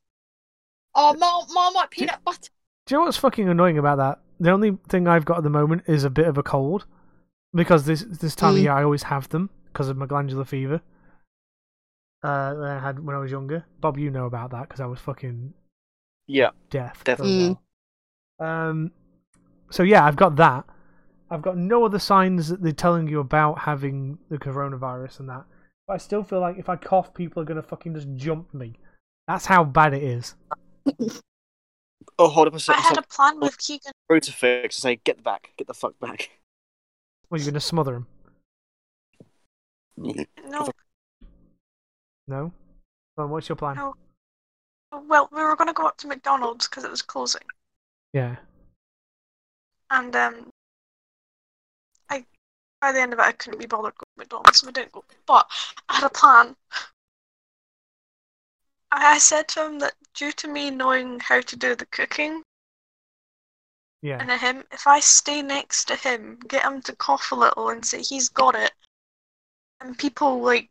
[0.94, 2.50] Oh, mom, mom, like peanut butter.
[2.90, 4.18] Do you know what's fucking annoying about that?
[4.40, 6.86] The only thing I've got at the moment is a bit of a cold,
[7.54, 8.62] because this this time of Mm.
[8.62, 10.80] year I always have them because of my glandular fever.
[12.24, 13.64] Uh, that I had when I was younger.
[13.80, 15.54] Bob, you know about that because I was fucking
[16.26, 16.50] yeah.
[16.68, 17.04] deaf.
[17.04, 17.56] Definitely.
[18.38, 18.70] For a while.
[18.70, 18.90] Um,
[19.70, 20.64] so yeah, I've got that.
[21.30, 25.44] I've got no other signs that they're telling you about having the coronavirus and that.
[25.86, 28.80] But I still feel like if I cough, people are gonna fucking just jump me.
[29.28, 30.34] That's how bad it is.
[32.18, 32.82] Oh, hold up a second.
[32.82, 33.92] I had a plan with Keegan.
[34.08, 36.30] crucifix to Fix to say, "Get back, get the fuck back."
[37.28, 38.06] Well, you're gonna smother him?
[39.96, 40.68] No,
[42.26, 42.52] No.
[43.16, 43.76] Well, what's your plan?
[43.76, 43.94] No.
[44.92, 47.42] well, we were going to go up to McDonald's because it was closing,
[48.12, 48.36] Yeah.
[49.90, 50.50] and um,
[52.08, 52.24] I
[52.80, 54.92] by the end of it I couldn't be bothered going to McDonald's, so we didn't
[54.92, 55.04] go.
[55.26, 55.48] But
[55.88, 56.56] I had a plan.
[58.90, 62.42] I I said to him that due to me knowing how to do the cooking
[64.02, 64.18] Yeah.
[64.20, 67.84] and him, if I stay next to him, get him to cough a little and
[67.84, 68.72] say he's got it,
[69.80, 70.70] and people like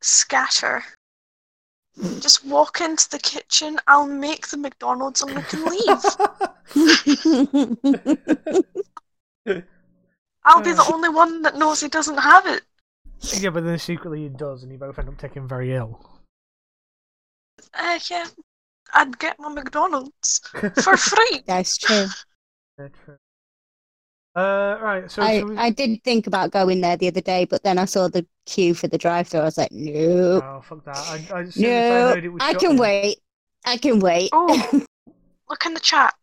[0.00, 0.82] scatter,
[2.20, 3.78] just walk into the kitchen.
[3.86, 6.04] I'll make the McDonald's and we can leave.
[10.44, 10.92] I'll be the uh.
[10.94, 12.62] only one that knows he doesn't have it.
[13.34, 16.19] yeah, but then secretly he does, and you both end up taking very ill.
[17.74, 18.26] Uh, yeah,
[18.94, 20.40] I'd get my McDonald's
[20.82, 21.42] for free.
[21.46, 22.06] That's true.
[22.78, 23.16] Yeah, true.
[24.36, 25.10] Uh, right.
[25.10, 25.56] So, I, we...
[25.56, 28.74] I did think about going there the other day, but then I saw the queue
[28.74, 29.40] for the drive through.
[29.40, 30.40] I was like, no.
[30.42, 30.96] oh fuck that!
[30.96, 33.18] I, I, as soon as I No, heard it was I can in- wait.
[33.66, 34.30] I can wait.
[34.32, 34.84] Oh,
[35.50, 36.14] look in the chat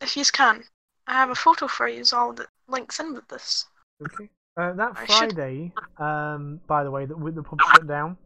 [0.00, 0.64] if you can.
[1.06, 3.64] I have a photo for you all that links in with this.
[4.04, 4.28] Okay.
[4.56, 8.18] Uh, that I should- Friday, um, by the way, that with the pub shut down,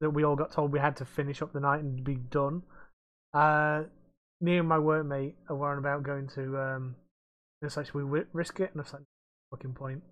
[0.00, 2.62] that we all got told we had to finish up the night and be done.
[3.32, 3.84] Uh,
[4.40, 6.58] me and my workmate are worrying about going to.
[6.58, 6.96] Um,
[7.62, 8.70] it's like, should we risk it?
[8.72, 9.02] And I was like,
[9.50, 10.02] fucking point.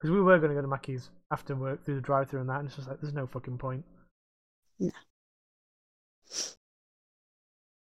[0.00, 2.60] Because we were going to go to Mackey's after work through the drive-through and that,
[2.60, 3.84] and it's just like, there's no fucking point.
[4.78, 4.90] No.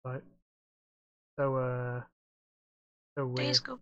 [0.03, 0.23] Right.
[1.37, 2.01] So, uh,
[3.17, 3.37] so weird.
[3.37, 3.79] Days go.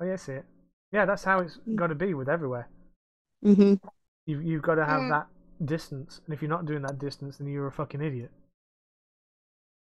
[0.00, 0.44] Oh, yeah, I see it.
[0.92, 2.68] Yeah, that's how it's got to be with everywhere.
[3.42, 3.74] hmm
[4.26, 5.08] You've you've got to have Mm.
[5.10, 5.26] that
[5.64, 8.30] distance, and if you're not doing that distance, then you're a fucking idiot.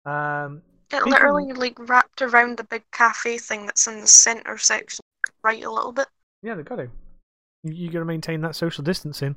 [0.06, 4.58] Um, It People- literally like wrapped around the big cafe thing that's in the center
[4.58, 5.04] section,
[5.44, 6.08] right a little bit.
[6.42, 6.90] yeah, they've got to.
[7.64, 9.36] You, you got to maintain that social distancing.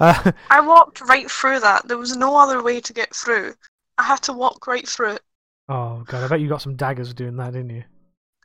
[0.00, 1.86] Uh, I walked right through that.
[1.86, 3.54] There was no other way to get through.
[3.98, 5.22] I had to walk right through it.
[5.68, 7.84] oh god, I bet you got some daggers doing that, didn't you?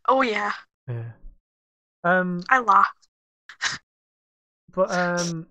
[0.08, 0.52] Oh yeah,
[0.88, 1.12] Yeah.
[2.04, 3.08] Um, I laughed.
[4.72, 5.48] but um,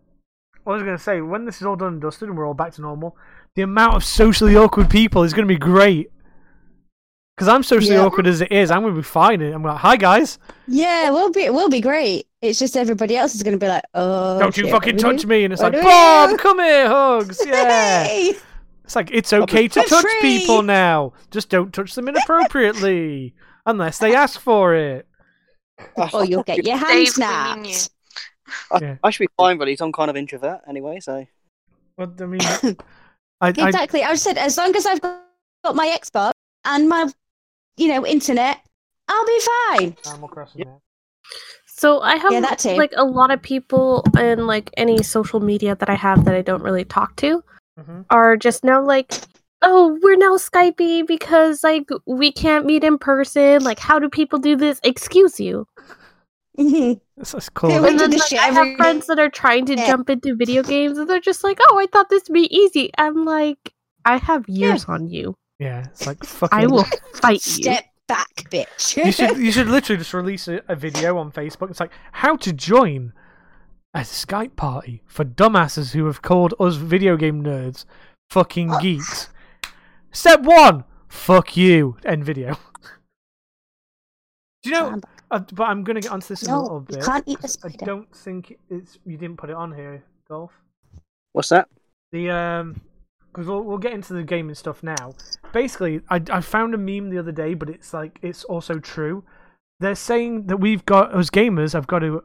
[0.67, 2.73] I was gonna say when this is all done and dusted and we're all back
[2.75, 3.17] to normal,
[3.55, 6.11] the amount of socially awkward people is gonna be great.
[7.37, 8.05] Because I'm socially Yeah.
[8.05, 9.43] awkward as it is, I'm gonna be fine.
[9.43, 10.39] I'm like, hi guys,
[10.69, 12.27] Yeah, we'll be we'll be great.
[12.41, 15.01] It's just everybody else is going to be like, oh, don't you shit, fucking what
[15.01, 15.29] do we touch do?
[15.29, 18.05] me, and it's What like, Bob, do?" come here, hugs, yeah.
[18.05, 18.35] Hey!
[18.85, 20.21] It's like it's okay to touch free.
[20.21, 21.15] people now.
[21.31, 23.33] Just don't touch them inappropriately
[23.67, 25.07] unless they ask for it.
[25.97, 27.73] I, or you'll get your hand Dave, we mean you.
[27.73, 27.91] snapped.
[28.72, 28.97] I, Yeah.
[29.03, 29.76] I should be fine, really.
[29.80, 31.26] I'm kind of introvert anyway, so.
[31.97, 32.40] Well, I mean,
[33.40, 34.03] I, I Exactly.
[34.03, 35.20] I said as long as I've got
[35.64, 36.32] got my Xbox
[36.64, 37.11] and my,
[37.76, 38.61] you know, internet,
[39.09, 39.97] I'll be fine.
[40.07, 40.30] Animal
[41.66, 42.76] So I have Yeah, that too.
[42.76, 46.42] like a lot of people in like any social media that I have that I
[46.42, 47.42] don't really talk to
[47.76, 49.12] hmm are just now like,
[49.62, 53.64] oh, we're now Skypey because like we can't meet in person.
[53.64, 54.80] Like, how do people do this?
[54.84, 55.66] Excuse you.
[56.59, 57.01] Mhm.
[57.17, 57.71] That's, that's cool.
[57.73, 59.87] And then like, I have friends that are trying to day.
[59.87, 62.91] jump into video games and they're just like, oh, I thought this would be easy.
[62.97, 63.73] I'm like,
[64.05, 65.35] I have years on you.
[65.59, 66.57] yeah, it's like fucking.
[66.59, 66.85] I will
[67.15, 67.65] fight you.
[67.65, 68.97] Step back, bitch.
[69.05, 71.71] You should you should literally just release a, a video on Facebook.
[71.71, 73.13] It's like how to join
[73.93, 77.85] a Skype party for dumbasses who have called us video game nerds
[78.31, 79.29] fucking geeks.
[80.13, 81.97] Step one, fuck you.
[82.05, 82.57] End video.
[84.63, 85.01] Do you know?
[85.31, 87.05] Uh, but I'm gonna get onto this in a little No, you bit.
[87.05, 90.53] can't eat the 'cause I don't think it's you didn't put it on here, Dolph.
[91.33, 91.68] What's that?
[92.12, 92.81] The um,
[93.33, 95.14] because we'll we'll get into the gaming stuff now.
[95.53, 99.25] Basically, I I found a meme the other day, but it's like it's also true.
[99.81, 102.22] They're saying that we've got as gamers I've got to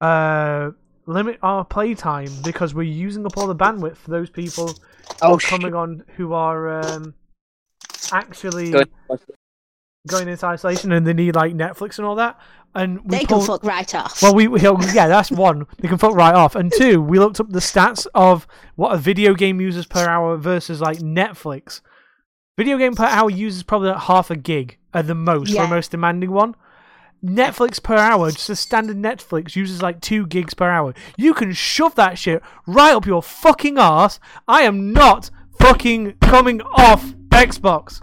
[0.00, 0.70] uh
[1.06, 4.72] limit our playtime because we're using up all the bandwidth for those people
[5.20, 7.14] Oh, are coming on who are um
[8.12, 8.90] actually Good.
[10.08, 12.38] Going into isolation and they need like Netflix and all that.
[12.74, 14.22] And we They pulled, can fuck right off.
[14.22, 15.66] well, we we- yeah, that's one.
[15.78, 16.54] They can fuck right off.
[16.56, 18.46] And two, we looked up the stats of
[18.76, 21.82] what a video game uses per hour versus like Netflix.
[22.58, 25.62] Video game per hour uses probably like half a gig at the most for Yeah.
[25.66, 26.54] the most demanding one.
[27.24, 30.92] Netflix per hour, just a standard Netflix uses like two gigs per hour.
[31.16, 34.18] You can shove that shit right up your fucking ass.
[34.48, 35.30] I am not
[35.60, 38.02] fucking coming off Xbox.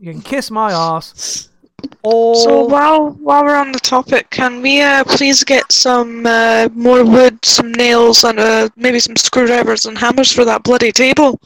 [0.00, 1.46] You can kiss my ass.
[2.02, 6.68] Or So while while we're on the topic, can we uh, please get some uh,
[6.74, 11.40] more wood, some nails, and uh, maybe some screwdrivers and hammers for that bloody table?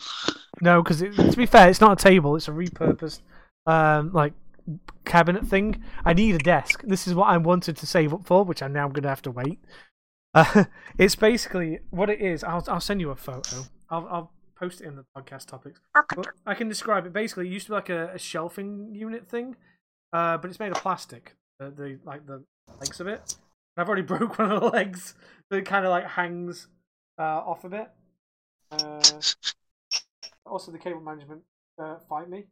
[0.61, 3.21] No, because to be fair, it's not a table; it's a repurposed,
[3.67, 4.33] um, like
[5.05, 5.83] cabinet thing.
[6.05, 6.83] I need a desk.
[6.83, 9.23] This is what I wanted to save up for, which I'm now going to have
[9.23, 9.61] to wait.
[10.35, 10.65] Uh,
[10.99, 12.43] it's basically what it is.
[12.43, 13.67] I'll I'll send you a photo.
[13.89, 14.31] I'll I'll
[14.65, 15.81] post it in the podcast topics.
[15.95, 17.13] But I can describe it.
[17.13, 19.57] Basically, it used to be like a, a shelving unit thing,
[20.13, 21.37] uh, but it's made of plastic.
[21.59, 22.43] The, the like the
[22.81, 23.37] legs of it.
[23.77, 25.15] I've already broke one of the legs,
[25.51, 26.69] so it kind of like hangs
[27.19, 27.91] uh, off a bit.
[28.71, 29.03] Uh,
[30.47, 31.43] also, the cable management
[31.79, 32.45] uh, fight me.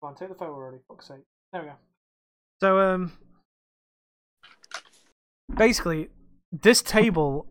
[0.00, 0.78] Come on, take the photo already.
[0.88, 1.24] Fuck's sake.
[1.52, 1.74] There we go.
[2.60, 3.12] So, um,
[5.56, 6.08] basically,
[6.52, 7.46] this table,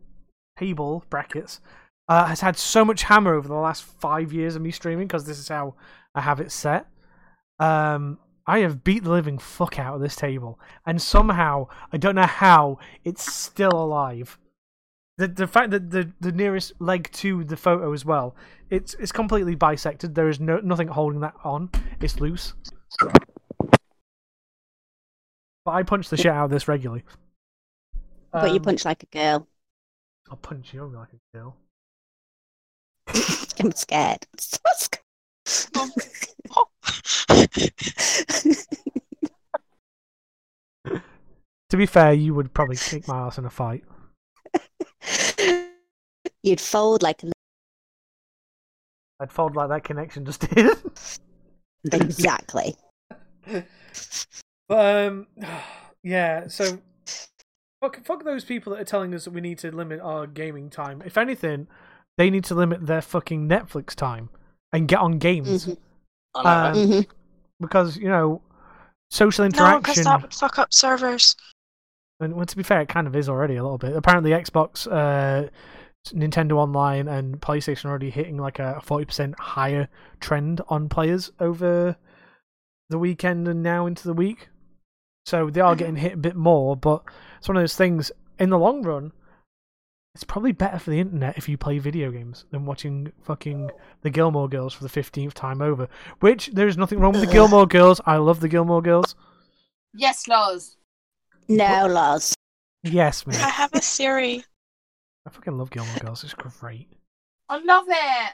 [0.58, 1.60] table brackets,
[2.08, 5.24] uh, has had so much hammer over the last five years of me streaming because
[5.24, 5.74] this is how
[6.14, 6.86] I have it set.
[7.58, 12.14] Um, I have beat the living fuck out of this table, and somehow I don't
[12.14, 14.38] know how it's still alive.
[15.18, 18.34] The the fact that the, the nearest leg to the photo as well,
[18.70, 20.14] it's it's completely bisected.
[20.14, 21.70] There is no nothing holding that on.
[22.00, 22.54] It's loose.
[25.64, 27.04] But I punch the shit out of this regularly.
[28.32, 29.46] but you Um, punch like a girl.
[30.30, 31.56] I'll punch you like a girl.
[33.60, 34.26] I'm scared.
[34.38, 35.02] So scared.
[41.70, 43.84] To be fair, you would probably kick my ass in a fight.
[46.42, 47.32] You'd fold like a
[49.20, 50.76] I'd fold like that connection just did.
[51.92, 52.76] exactly.
[54.68, 55.26] But um,
[56.02, 56.48] yeah.
[56.48, 56.78] So
[57.82, 60.70] fuck, fuck those people that are telling us that we need to limit our gaming
[60.70, 61.02] time.
[61.04, 61.66] If anything,
[62.18, 64.28] they need to limit their fucking Netflix time
[64.72, 65.76] and get on games Mhm.
[66.34, 66.70] I know, right?
[66.70, 67.06] Um, Mhm.
[67.60, 68.42] because you know
[69.10, 69.60] social No, because
[69.98, 70.04] interaction.
[70.04, 71.34] that would fuck up servers.
[72.20, 73.96] And well, to be fair, it kind of is already a little bit.
[73.96, 75.48] Apparently, Xbox, uh,
[76.08, 79.88] Nintendo Online, and PlayStation are already hitting like a forty percent higher
[80.20, 81.96] trend on players over
[82.90, 84.48] the weekend and now into the week.
[85.26, 87.02] So they are getting hit a bit more, but
[87.38, 88.10] it's one of those things.
[88.38, 89.12] In the long run,
[90.18, 93.70] it's probably better for the internet if you play video games than watching fucking
[94.02, 95.88] the Gilmore Girls for the fifteenth time over.
[96.18, 98.00] Which there is nothing wrong with the Gilmore Girls.
[98.04, 99.14] I love the Gilmore Girls.
[99.94, 100.76] Yes, Loz.
[101.46, 102.34] No, Loz.
[102.82, 103.36] Yes, man.
[103.36, 104.44] I have a theory.
[105.24, 106.24] I fucking love Gilmore Girls.
[106.24, 106.88] It's great.
[107.48, 108.32] I love it.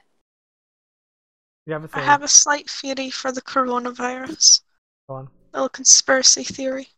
[1.66, 2.02] You have a I theory?
[2.02, 4.62] I have a slight theory for the coronavirus.
[5.06, 5.28] Go on.
[5.52, 6.88] Little conspiracy theory.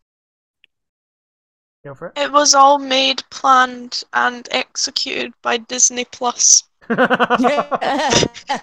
[1.87, 2.15] Go for it.
[2.17, 6.65] It was all made, planned, and executed by Disney Plus.
[6.91, 8.59] I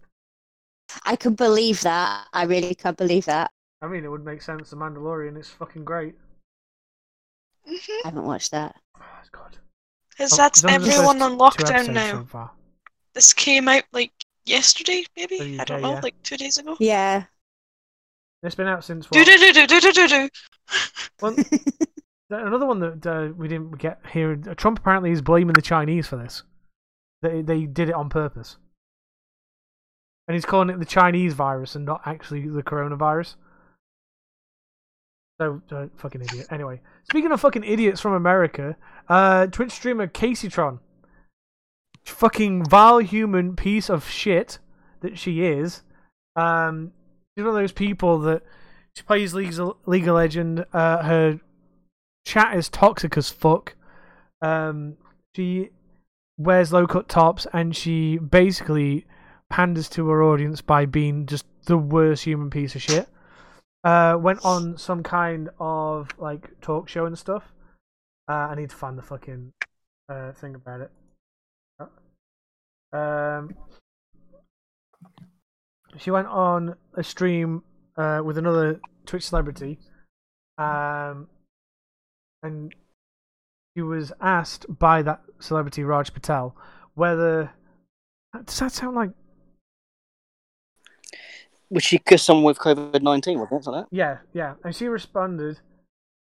[1.17, 2.27] can believe that.
[2.33, 3.49] I really can believe that.
[3.81, 4.71] I mean, it would make sense.
[4.71, 6.15] The Mandalorian is fucking great.
[7.65, 8.75] hmm I haven't watched that.
[8.99, 9.57] Oh, it's good.
[10.09, 12.27] Because Oh, that's it's everyone on lockdown now.
[12.29, 12.49] So.
[13.13, 14.11] This came out like
[14.45, 15.37] yesterday, maybe?
[15.37, 15.99] The I don't know, yeah.
[16.03, 16.75] like two days ago.
[16.77, 17.23] Yeah.
[18.43, 19.25] It's been out since Do what?
[19.25, 20.29] do do do do do do do.
[21.21, 21.47] Well, th-
[22.33, 24.35] another one that uh, we didn't get here.
[24.35, 26.43] Trump apparently is blaming the Chinese for this.
[27.21, 28.57] They they did it on purpose,
[30.27, 33.35] and he's calling it the Chinese virus and not actually the coronavirus.
[35.39, 36.47] So uh, fucking idiot.
[36.51, 38.77] Anyway, speaking of fucking idiots from America,
[39.09, 40.79] uh, Twitch streamer Kaceytron,
[42.05, 44.59] fucking vile human piece of shit
[45.01, 45.81] that she is.
[46.35, 46.91] Um,
[47.35, 48.43] she's one of those people that
[48.95, 49.53] she plays League
[49.85, 50.65] League of Legend.
[50.71, 51.39] Uh, her
[52.25, 53.75] chat is toxic as fuck.
[54.41, 54.97] Um,
[55.35, 55.69] she
[56.37, 59.05] wears low cut tops and she basically
[59.49, 63.07] panders to her audience by being just the worst human piece of shit.
[63.83, 67.43] Uh, went on some kind of like talk show and stuff.
[68.29, 69.51] Uh, I need to find the fucking
[70.09, 70.91] uh, thing about it.
[72.93, 73.55] Um,
[75.97, 77.63] she went on a stream
[77.97, 79.79] uh, with another Twitch celebrity,
[80.57, 81.27] um,
[82.43, 82.75] and
[83.75, 86.55] she was asked by that celebrity Raj Patel
[86.93, 87.51] whether
[88.45, 89.09] does that sound like
[91.69, 93.39] Would she kiss someone with COVID nineteen?
[93.39, 93.85] Wasn't it?
[93.91, 95.59] Yeah yeah, and she responded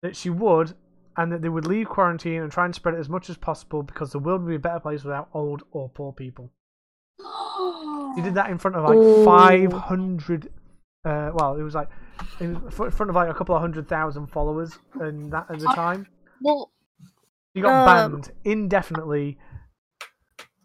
[0.03, 0.73] that she would,
[1.17, 3.83] and that they would leave quarantine and try and spread it as much as possible
[3.83, 6.51] because the world would be a better place without old or poor people.
[8.15, 10.51] She did that in front of like 500.
[11.03, 11.89] Uh, well, it was like
[12.39, 16.05] in front of like a couple of hundred thousand followers, and that at the time
[16.41, 16.71] Well,
[17.55, 19.37] she got Um, banned indefinitely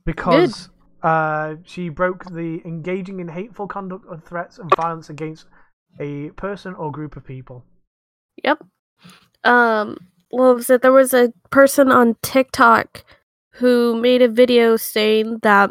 [0.05, 0.69] because
[1.03, 5.47] uh, she broke the engaging in hateful conduct or threats and violence against
[5.99, 7.65] a person or group of people.
[8.45, 8.63] Yep.
[9.45, 9.97] Um,
[10.31, 10.83] what was it?
[10.83, 13.05] There was a person on TikTok
[13.53, 15.71] who made a video saying that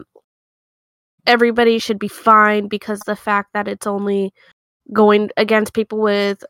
[1.28, 4.34] everybody should be fine because the fact that it's only
[4.93, 6.43] going against people with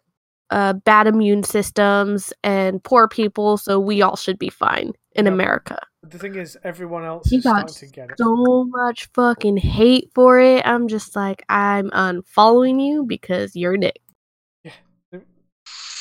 [0.52, 5.34] uh, bad immune systems and poor people, so we all should be fine in Yep.
[5.34, 5.80] America.
[6.04, 8.18] The thing is, everyone else He is got starting to get it.
[8.20, 10.66] So much fucking hate for it.
[10.66, 14.00] I'm just like, I'm unfollowing you because you're a dick.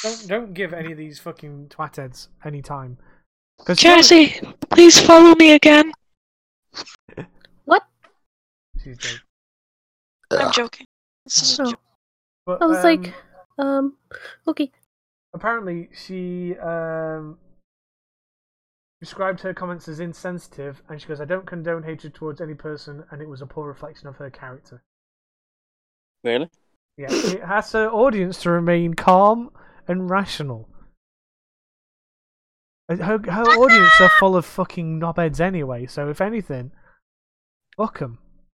[0.02, 2.98] Don't don't give any of these fucking twatheads any time.
[3.64, 5.90] 'Cause Jazzay, please follow me again.
[8.82, 9.20] She's dead.
[10.30, 10.84] I'm joking.
[11.24, 11.80] This is a joke.
[12.46, 13.14] But, I was um, like,
[13.58, 13.96] um,
[14.46, 14.70] okay.
[15.32, 17.38] apparently she um
[19.00, 23.04] described her comments as insensitive and she goes i don't condone hatred towards any person
[23.10, 24.82] and it was a poor reflection of her character.
[26.22, 26.48] Really?
[26.96, 29.50] yeah it asks her audience to remain calm
[29.86, 30.68] and rational
[32.88, 36.70] her, her audience are full of fucking knobheads anyway so if anything
[37.76, 38.18] fuck 'em.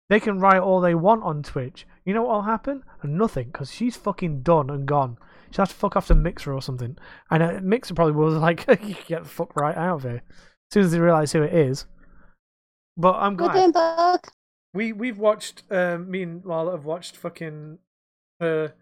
[0.09, 3.97] they can write all they want on twitch you know what'll happen nothing because she's
[3.97, 5.17] fucking done and gone
[5.55, 6.97] She'll have to fuck off to Mixer or something.
[7.31, 8.65] And uh, Mixer probably was like,
[9.07, 10.21] get the fuck right out of here.
[10.27, 11.85] As soon as they realise who it is.
[12.97, 14.19] But I'm glad.
[14.73, 17.79] We, we've watched, um, me and Lala have watched fucking
[18.41, 18.73] her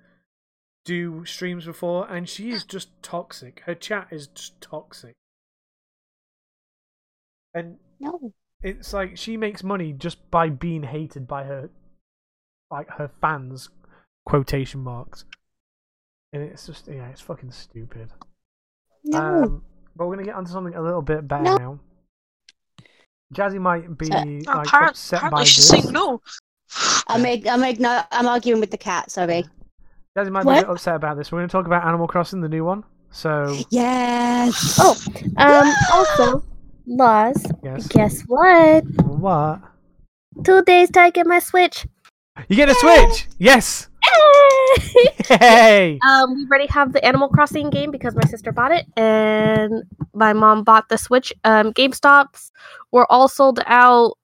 [0.86, 3.62] do streams before, and she is just toxic.
[3.68, 5.14] Her chat is just toxic.
[7.54, 8.34] And No.
[8.64, 11.70] it's like she makes money just by being hated by her,
[12.74, 13.70] like her fans,
[14.26, 15.26] quotation marks.
[16.34, 18.10] And it's just, yeah, it's fucking stupid.
[19.06, 19.20] No.
[19.20, 19.64] Um,
[19.96, 21.58] but we're gonna get onto something a little bit better No.
[21.58, 21.80] now.
[23.34, 25.82] Jazzay might be Uh, like Appar- upset by apparently she's this.
[25.84, 26.22] saying no.
[27.08, 29.12] I'm ig- I'm igno- I'm arguing with the cat.
[29.12, 29.46] Sorry.
[30.18, 30.58] Jazzay might be What?
[30.60, 31.32] a bit upset about this.
[31.32, 32.84] We're gonna talk about Animal Crossing, the new one.
[33.12, 34.78] So Yes.
[34.80, 34.96] Oh,
[35.38, 36.44] um, also,
[36.88, 38.84] Loz, yes, guess what?
[39.06, 39.62] what?
[40.44, 41.86] Two days till I get my Switch.
[42.50, 43.28] You get a Switch?
[43.38, 43.88] Yes!
[45.30, 46.00] Yay!
[46.06, 50.34] um, we already have the Animal Crossing game because my sister bought it, and my
[50.34, 51.32] mom bought the Switch.
[51.44, 52.52] Um, GameStops
[52.92, 54.18] were all sold out.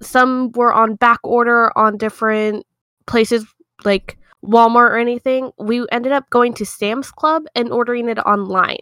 [0.00, 2.66] Some were on back order on different
[3.06, 3.46] places
[3.84, 5.52] like Walmart or anything.
[5.58, 8.80] We ended up going to Sam's Club and ordering it online.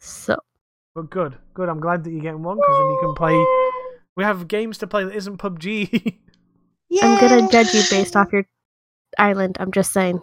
[0.00, 0.36] So
[0.94, 1.68] But good, good.
[1.68, 3.44] I'm glad that you're getting one because then you can play.
[4.16, 6.18] We have games to play that isn't PUBG.
[7.02, 8.44] I'm gonna judge you based off your
[9.18, 9.56] island.
[9.60, 10.20] I'm just saying.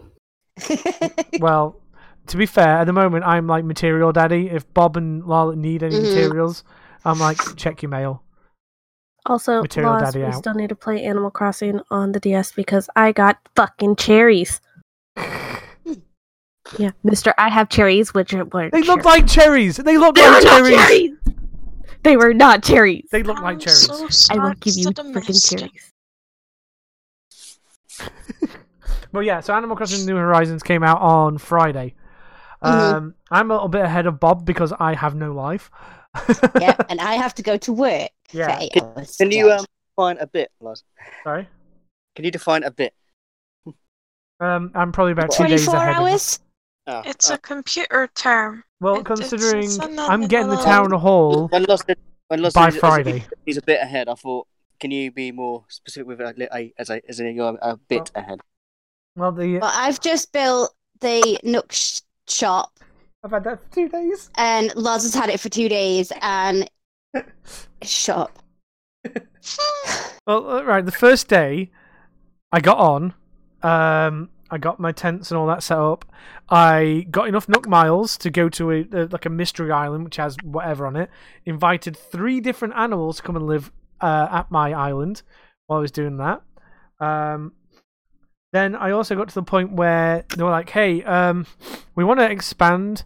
[1.39, 1.81] well,
[2.27, 4.49] to be fair, at the moment I'm like material daddy.
[4.49, 6.01] If Bob and Lala need any Mhm.
[6.03, 6.63] materials,
[7.03, 8.23] I'm like check your mail.
[9.27, 10.35] Also, Material Loz, Daddy we out.
[10.35, 14.61] still need to play Animal Crossing on the DS because I got fucking cherries.
[16.79, 19.77] Yeah, Mister, I have cherries, which are weren't They look like cherries.
[19.77, 20.75] They look They like cherries.
[20.75, 21.11] cherries.
[22.01, 23.05] They were not cherries.
[23.11, 23.85] They look like I'm cherries.
[23.85, 25.91] so I will sad give you that I freaking cherries.
[29.11, 29.39] Well, yeah.
[29.39, 31.95] So Animal Crossing New Horizons came out on Friday.
[32.63, 32.93] Mhm.
[32.93, 35.69] Um, I'm a little bit ahead of Bob because I have no life.
[36.61, 38.55] yeah, and I have to go to work Yeah.
[38.57, 39.17] for eight Can- hours.
[39.17, 39.65] Can you um
[39.95, 40.83] define a bit, Loz?
[41.23, 41.47] Sorry.
[42.15, 42.93] Can you define a bit?
[44.39, 45.95] Um, I'm probably about two days 24 ahead.
[45.95, 46.39] Of hours?
[46.87, 48.63] Oh, It's uh, a computer term.
[48.79, 50.65] well, It- considering it's on I'm getting the middle.
[50.65, 51.83] town hall when Loz
[52.27, 53.23] when Loz by said Friday.
[53.45, 54.07] he's a bit ahead.
[54.09, 54.47] I thought,
[54.79, 57.77] can you be more specific with a, li- a as a as in you're a
[57.77, 58.39] bit ahead?
[59.15, 62.79] Well, the Well, I've just built the Nook sh- shop,
[63.23, 64.29] I've had that for two days.
[64.37, 66.69] and Lars has had it for two days, and
[67.81, 68.39] shop.
[70.27, 70.83] Well, uh, right.
[70.83, 71.69] The first day,
[72.51, 73.13] I got on.
[73.61, 76.05] Um, I got my tents and all that set up.
[76.49, 80.15] I got enough Nook miles to go to a, uh like a mystery island, which
[80.15, 81.09] has whatever on it.
[81.45, 83.71] Invited three different animals to come and live
[84.01, 85.21] uh, at my island
[85.67, 86.41] while I was doing that.
[86.99, 87.53] Um,
[88.53, 91.45] then I also got to the point where they were like, "Hey, um,
[91.95, 93.03] we want to expand.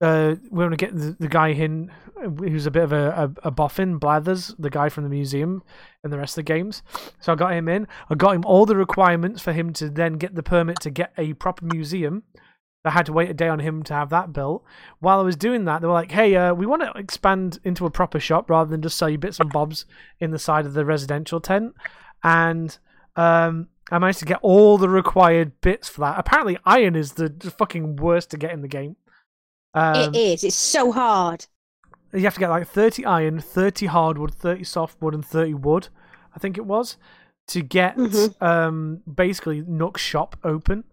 [0.00, 1.90] Uh, we want to get the, the guy in
[2.38, 5.62] who's a bit of a, a, a boffin, Blathers, the guy from the museum,
[6.02, 6.82] and the rest of the games.
[7.20, 7.86] So I got him in.
[8.08, 11.12] I got him all the requirements for him to then get the permit to get
[11.18, 12.22] a proper museum.
[12.86, 14.64] I had to wait a day on him to have that built.
[15.00, 17.86] While I was doing that, they were like, "Hey, uh, we want to expand into
[17.86, 19.84] a proper shop rather than just sell you bits and bobs
[20.20, 21.74] in the side of the residential tent."
[22.22, 22.76] And
[23.16, 26.18] um, I managed to get all the required bits for that.
[26.18, 27.28] Apparently, iron is the,
[27.58, 28.96] fucking worst to get in the game.
[29.74, 30.44] Um, it is.
[30.44, 31.46] It's so hard.
[32.12, 35.88] you have to get like 30 iron, 30 hardwood, 30 softwood, and 30 wood,
[36.34, 36.96] I think it was,
[37.48, 38.42] to get Mhm.
[38.42, 40.84] um, basically Nook's shop open.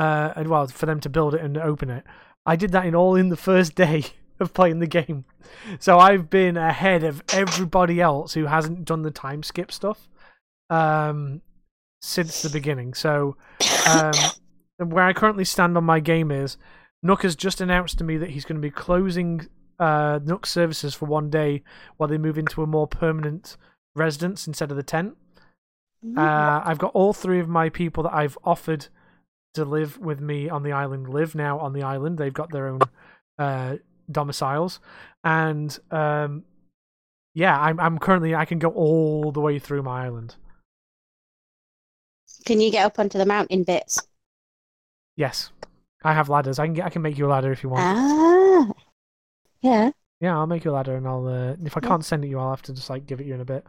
[0.00, 2.04] Uh, and well, for them to build it and open it.
[2.46, 4.04] I did that in all in the first day
[4.40, 5.26] of playing the game.
[5.78, 10.08] So I've been ahead of everybody else who hasn't done the time skip stuff
[10.70, 11.42] um,
[12.00, 12.94] since the beginning.
[12.94, 13.36] So
[13.86, 14.14] um,
[14.78, 16.56] where I currently stand on my game is
[17.02, 19.48] Nook has just announced to me that he's going to be closing
[19.78, 21.62] uh, Nook services for one day
[21.98, 23.58] while they move into a more permanent
[23.94, 25.14] residence instead of the tent.
[26.16, 28.86] Uh, I've got all three of my people that I've offered
[29.54, 32.18] to live with me on the island live now on the island.
[32.18, 32.80] They've got their own
[33.38, 33.76] uh,
[34.10, 34.80] domiciles,
[35.24, 36.44] and um,
[37.34, 40.36] yeah, I'm I'm currently I can go all the way through my island.
[42.44, 44.00] Can you get up onto the mountain bits?
[45.16, 45.50] Yes,
[46.02, 46.58] I have ladders.
[46.58, 47.82] I can get, I can make you a ladder if you want.
[47.82, 48.72] Ah,
[49.60, 49.90] yeah.
[50.20, 52.38] Yeah, I'll make you a ladder, and I'll uh, if I can't send it you,
[52.38, 53.66] I'll have to just like give it you in a bit.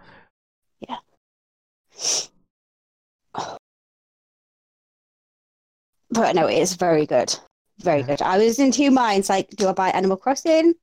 [6.12, 7.34] But no, it is very good.
[7.80, 8.22] Very good.
[8.22, 10.74] I was in two minds like, do I buy Animal Crossing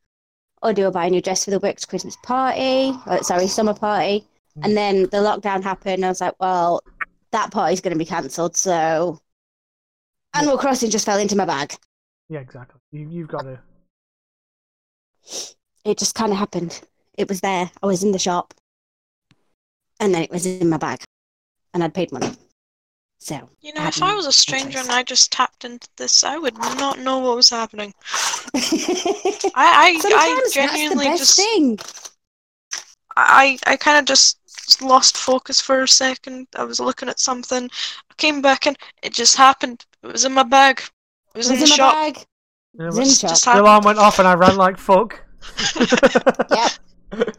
[0.63, 2.93] or do I buy a new dress for the works Christmas party?
[3.07, 4.27] Or, sorry, summer party.
[4.59, 4.65] Mm.
[4.65, 6.05] And then the lockdown happened.
[6.05, 6.83] I was like, well,
[7.31, 8.57] that party's going to be cancelled.
[8.57, 9.21] So
[10.35, 11.75] Animal Crossing just fell into my bag.
[12.29, 12.81] Yeah, exactly.
[12.93, 13.59] You you've got to.
[15.85, 16.81] It just kind of happened.
[17.17, 17.71] It was there.
[17.83, 18.55] I was in the shop.
[20.01, 21.03] And then it was in my bag.
[21.75, 22.31] And I'd paid money.
[23.21, 24.91] So, You know, if I was a stranger and.
[24.91, 27.93] I just tapped into this, I would not know what was happening.
[28.55, 31.79] sometimes I, I, I that's the genuinely best just, thing.
[33.17, 34.39] I, I kind of just
[34.81, 36.47] lost focus for a second.
[36.57, 37.65] I was looking at something.
[38.11, 39.85] I came back and it just happened.
[40.05, 40.81] It was in my bag.
[41.35, 41.95] It was, It was in the in my shop.
[41.95, 42.17] bag.
[42.19, 43.57] It it was in was- the Just shop.
[43.57, 45.25] the alarm went off, and I ran like fuck.
[46.51, 46.71] Yep.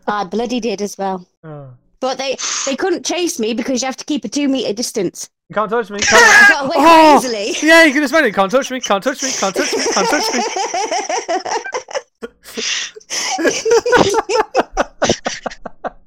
[0.07, 1.25] I bloody did as well.
[1.43, 1.69] Oh.
[2.01, 5.29] But they they couldn't chase me because you have to keep a two meter distance.
[5.49, 5.97] You can't touch me.
[5.97, 6.49] I Can't...
[6.49, 7.17] got away Oh!
[7.17, 7.67] easily.
[7.67, 8.35] yeah, you can just it.
[8.35, 8.79] Can't touch me.
[8.79, 9.31] Can't touch me.
[9.31, 9.83] Can't touch me.
[9.93, 10.43] Can't touch me.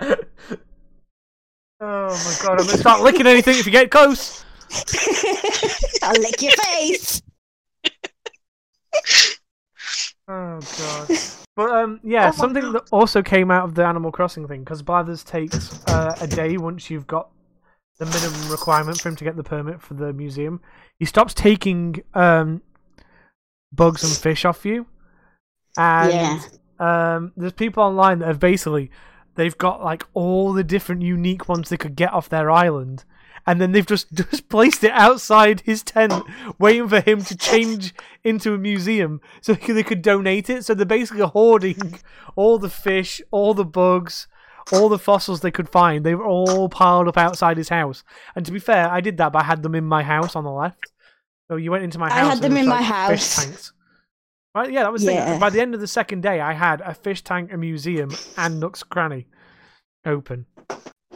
[1.81, 2.61] oh my god!
[2.61, 4.45] I'm gonna start licking anything if you get close.
[6.05, 7.21] I'll lick your face.
[10.29, 11.19] Oh god.
[11.57, 14.83] But um, yeah, Oh something that also came out of the Animal Crossing thing because
[14.83, 17.29] Blathers takes uh, a day once you've got
[18.05, 20.61] the minimum requirement for him to get the permit for the museum.
[20.99, 22.63] He stops taking um
[23.73, 24.87] bugs and fish off you,
[25.77, 27.15] and Yeah.
[27.15, 28.91] um, there's people online that have basically
[29.35, 33.05] they've got like all the different unique ones they could get off their island.
[33.45, 36.13] And then they've just, just placed it outside his tent,
[36.61, 37.93] waiting for him to change
[38.25, 40.65] into a museum so they could, they could donate it.
[40.65, 41.99] So they're basically hoarding
[42.37, 44.29] all the fish, all the bugs,
[44.73, 46.05] all the fossils they could find.
[46.05, 48.05] They were all piled up outside his house.
[48.37, 50.45] And to be fair, I did that, but I had them in my house on
[50.45, 50.93] the left.
[51.51, 52.19] So you went into my house.
[52.19, 53.11] I had them in my house.
[53.11, 53.73] Fish tanks.
[54.55, 55.13] Right, yeah, that was the.
[55.13, 55.39] Yeah.
[55.39, 58.61] By the end of the second day, I had a fish tank, a museum, and
[58.61, 59.27] Nook's Cranny
[60.05, 60.45] open.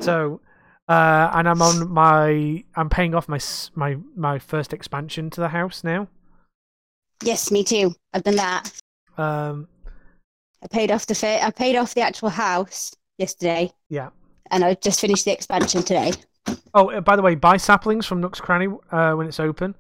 [0.01, 0.41] So,
[0.89, 3.39] uh, and I'm on my, I'm paying off my
[3.75, 6.09] my my first expansion to the house now.
[7.23, 7.95] Yes, me too.
[8.15, 8.73] I've done that.
[9.19, 9.69] Um,
[10.63, 14.11] I paid off the fa- I paid off the actual house yesterday, yeah.
[14.51, 16.13] and I just finished the expansion today.
[16.75, 19.75] Oh, uh, by the way, buy saplings from Nook's Cranny uh, when it's open,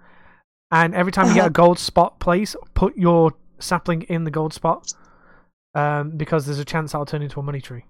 [0.70, 1.48] and every time you get Uh-huh.
[1.48, 4.92] a gold spot place, put your sapling in the gold spot,
[5.74, 7.84] um, because there's a chance that'll turn into a money tree,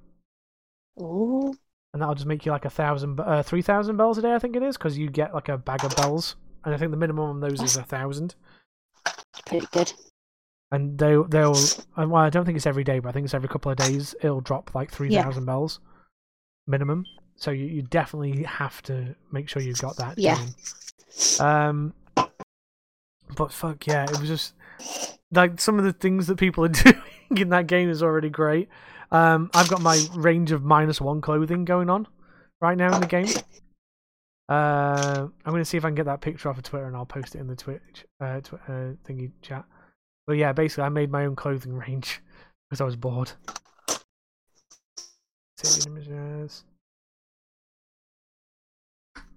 [1.01, 1.55] Ooh,
[1.93, 4.39] and that'll just make you like a thousand, uh, three thousand bells a day, I
[4.39, 6.97] think it is, because you get like a bag of bells, and I think the
[6.97, 8.35] minimum on those is a thousand,
[9.47, 9.93] pretty good.
[10.73, 11.57] And they they'll,
[11.97, 13.79] and well, I don't think it's every day, but I think it's every couple of
[13.79, 15.81] days it'll drop like three thousand bells,
[16.67, 17.05] minimum.
[17.37, 20.19] So you, you definitely have to make sure you've got that.
[20.19, 20.39] Yeah.
[21.39, 21.93] Um,
[23.37, 24.55] but fuck yeah, it was just
[25.33, 26.97] like some of the things that people are doing
[27.37, 28.69] in that game is already great.
[29.13, 32.09] Um, I've got my range of minus one clothing going on
[32.61, 33.29] right now in the game.
[34.49, 37.07] Uh, I'm gonna see if I can get that picture off of Twitter and I'll
[37.07, 39.65] post it in the Twitch uh, tw- uh thingy chat.
[40.27, 42.21] But yeah, basically, I made my own clothing range
[42.69, 43.33] because I was bored.
[45.59, 46.65] Saving images.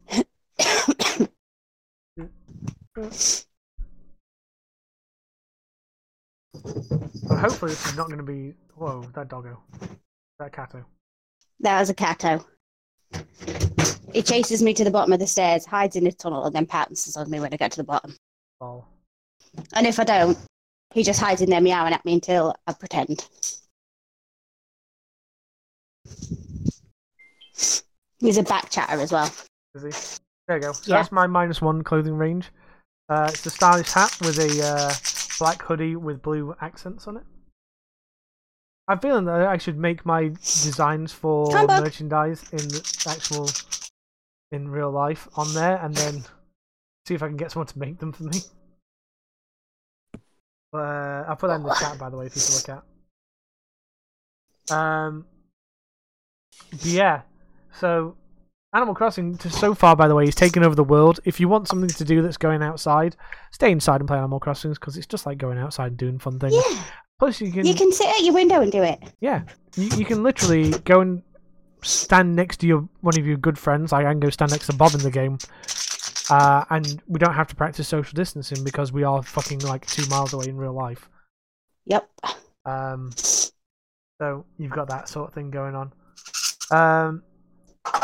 [7.30, 8.56] But hopefully, this is not going to be.
[8.76, 9.62] Whoa, that doggo.
[10.40, 10.84] That catto.
[11.60, 12.44] That was a cato.
[14.14, 16.66] It chases me to the bottom of the stairs, hides in a tunnel, and then
[16.66, 18.16] pounces on me when I get to the bottom.
[18.60, 18.86] Lol.
[19.74, 20.38] And if I don't,
[20.94, 23.28] he just hides in there meowing at me until I pretend.
[28.20, 29.32] He's a back chatter as well.
[29.76, 30.20] Is he?
[30.48, 30.72] There you go.
[30.74, 30.98] So Yeah.
[30.98, 32.50] that's my minus one clothing range.
[33.08, 34.94] Uh, it's the stylish hat with a uh,
[35.40, 37.24] black hoodie with blue accents on it.
[38.88, 42.68] I'm feeling that I should make my designs for Come merchandise in
[43.08, 43.48] actual,
[44.52, 46.24] in real life on there, and then
[47.08, 48.42] see if I can get someone to make them for me.
[50.74, 52.84] Uh, I'll put that in the chat, by the way, for you to look
[54.70, 54.76] at.
[54.76, 55.26] Um,
[56.84, 57.22] yeah,
[57.74, 58.16] so
[58.74, 61.20] Animal Crossing, to so far, by the way, is taking over the world.
[61.26, 63.16] If you want something to do that's going outside,
[63.52, 66.38] stay inside and play Animal Crossing because it's just like going outside and doing fun
[66.40, 66.54] things.
[66.54, 66.84] Yeah,
[67.18, 69.00] Plus, you can, you can sit at your window and do it.
[69.22, 69.42] yeah,
[69.76, 71.24] you, you can literally go and
[71.82, 73.92] stand next to your one of your good friends.
[73.92, 75.38] Like I can go stand next to Bob in the game,
[76.30, 80.08] uh, and we don't have to practice social distancing because we are fucking like two
[80.10, 81.10] miles away in real life.
[81.86, 82.10] Yep.
[82.66, 85.94] Um, so you've got that sort of thing going on.
[86.72, 87.24] Um,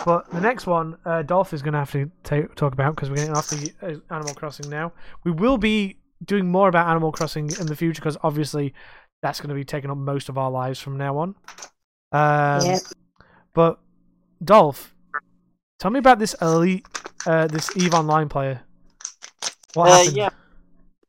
[0.06, 3.10] but the next one, uh, Dolph is going to have to ta- talk about because
[3.10, 4.94] we're getting off the uh, Animal Crossing now.
[5.24, 8.74] We will be doing more about Animal Crossing in the future because obviously
[9.22, 11.36] that's going to be taking up most of our lives from now on.
[12.12, 12.82] Um, Yep.
[13.54, 13.80] But
[14.44, 14.94] Dolph,
[15.80, 16.86] tell me about this elite,
[17.26, 18.62] uh, this Eve Online player.
[19.74, 20.18] What Uh, happened?
[20.18, 20.30] yeah.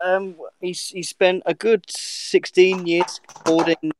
[0.01, 3.93] Um, he's he spent a good sixteen years hoarding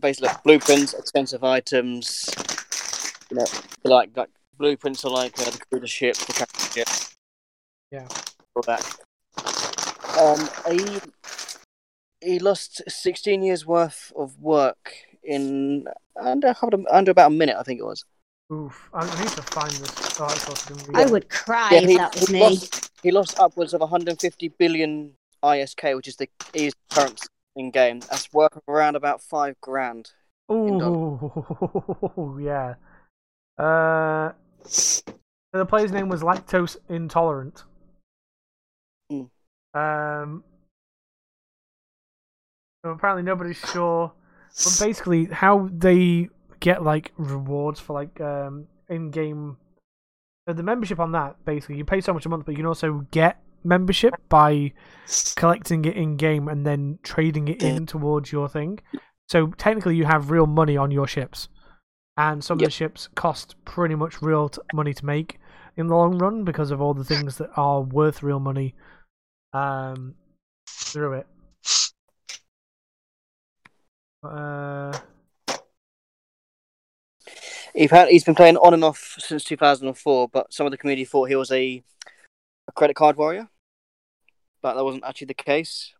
[0.00, 2.28] basically like blueprints, expensive items.
[3.30, 3.46] You know,
[3.84, 6.88] like like blueprints are like uh, the the ship, the captain ship.
[7.90, 8.08] Yeah.
[8.54, 8.84] All that.
[10.18, 11.00] Um, he
[12.20, 14.92] he lost sixteen years worth of work
[15.22, 15.86] in
[16.20, 16.54] under
[16.90, 18.04] under about a minute, I think it was.
[18.52, 18.88] Oof.
[18.94, 20.54] I I need to find this article.
[20.56, 22.40] so I can read I would cry Yeah, if he- that was he me.
[22.40, 28.00] lost- He lost upwards of 150 billion ISK, which is the is current in game.
[28.00, 30.12] That's worth around about five grand.
[30.48, 32.74] in Ooh, yeah.
[33.58, 34.32] Uh,
[35.52, 37.64] the player's name was Lactose Intolerant.
[39.12, 39.28] Mm.
[39.74, 40.44] Um,
[42.84, 44.12] so apparently nobody's sure,
[44.64, 46.28] but basically how they
[46.60, 49.56] get like rewards for like um in-game.
[50.46, 53.06] The membership on that basically you pay so much a month, but you can also
[53.10, 54.72] get membership by
[55.34, 58.78] collecting it in game and then trading it in towards your thing.
[59.28, 61.48] So technically, you have real money on your ships,
[62.16, 65.40] and some of the ships cost pretty much real t- money to make
[65.76, 68.74] in the long run because of all the things that are worth real money
[69.52, 70.14] um,
[70.68, 71.26] through it.
[74.22, 74.96] Uh,
[77.76, 81.04] He's had he's been playing on and off since 2004, but some of the community
[81.04, 81.82] thought he was a,
[82.68, 83.48] a credit card warrior,
[84.62, 85.92] but that wasn't actually the case.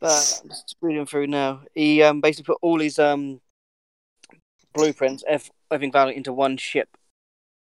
[0.00, 1.62] But I'm just reading through now.
[1.74, 3.40] He um, basically put all his um,
[4.74, 6.96] blueprints, ev- everything value into one ship.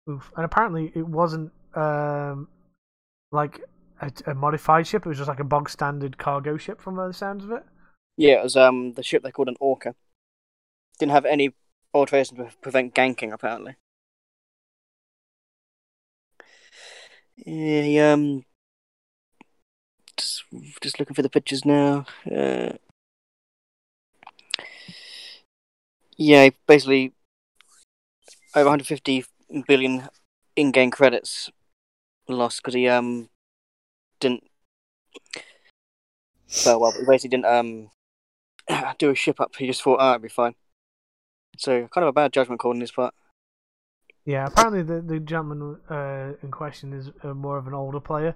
[0.10, 0.32] oof.
[0.36, 1.52] And apparently, it wasn't.
[1.74, 2.50] Um,
[3.32, 3.62] like
[4.02, 5.06] a, a modified ship.
[5.06, 7.64] It was just like a bog standard cargo ship from the sounds of it.
[8.18, 9.96] Yeah, it was um the ship they called an Orca.
[11.00, 11.54] Didn't have any
[11.94, 13.76] alteration to prevent ganking, apparently.
[17.46, 18.46] Yeah, um,
[20.18, 20.44] just,
[20.82, 22.06] just looking for the pictures now.
[22.30, 22.74] Uh,
[26.18, 27.14] yeah, basically
[28.56, 29.26] over 150
[29.68, 30.08] billion
[30.56, 31.50] in-game credits
[32.28, 33.30] lost because he um
[34.20, 34.44] didn't.
[36.66, 37.92] Well, well, he basically didn't um
[39.00, 39.56] do a ship up.
[39.56, 40.56] He just thought, oh, it'd be fine.
[41.62, 43.14] So kind of a bad judgment call on his part.
[44.26, 48.36] Yeah, apparently the the gentleman uh, in question is uh, more of an older player,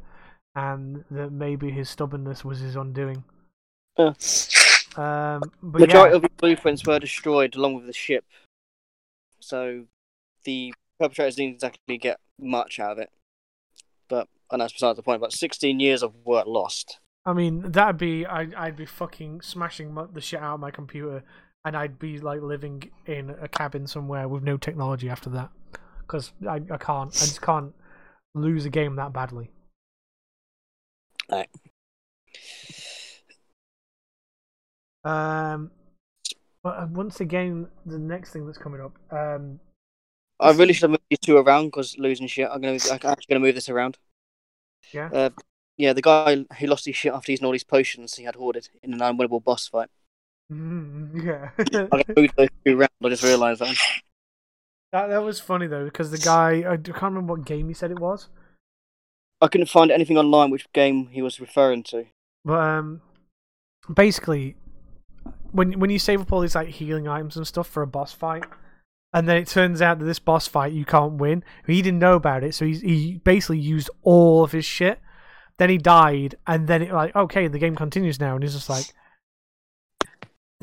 [0.55, 3.23] and that maybe his stubbornness was his undoing.
[3.97, 4.13] Yeah.
[4.97, 8.25] Um, but Majority yeah, of the blueprints were destroyed along with the ship,
[9.39, 9.85] so
[10.43, 13.09] the perpetrators didn't exactly get much out of it.
[14.07, 15.21] But and that's besides the point.
[15.21, 16.99] But 16 years of work lost.
[17.25, 21.23] I mean that'd be I'd I'd be fucking smashing the shit out of my computer,
[21.65, 25.49] and I'd be like living in a cabin somewhere with no technology after that,
[25.99, 27.73] because I I can't I just can't
[28.33, 29.49] lose a game that badly.
[31.29, 31.49] Right.
[35.03, 35.71] Um,
[36.63, 39.59] but uh, once again, the next thing that's coming up, um,
[40.39, 42.49] I really should have moved these two around because losing shit.
[42.51, 43.97] I'm gonna I'm actually gonna move this around.
[44.93, 45.29] yeah, Uh,
[45.77, 48.69] yeah, the guy who lost his shit after using all these potions he had hoarded
[48.83, 49.89] in an unwinnable boss fight.
[50.51, 51.49] Mhm, yeah.
[51.91, 52.89] I'm gonna those two around.
[53.03, 53.75] I just realised that.
[54.91, 57.91] that that was funny though because the guy I can't remember what game he said
[57.91, 58.29] it was,
[59.41, 62.05] I couldn't find anything online which game he was referring to.
[62.43, 63.01] but um,
[63.93, 64.55] basically,
[65.51, 68.13] when when you save up all these like healing items and stuff for a boss
[68.13, 68.45] fight,
[69.13, 71.43] and then it turns out that this boss fight you can't win.
[71.65, 74.99] He didn't know about it, so he he basically used all of his shit.
[75.57, 78.69] Then he died, and then it like okay, the game continues now, and he's just
[78.69, 78.93] like,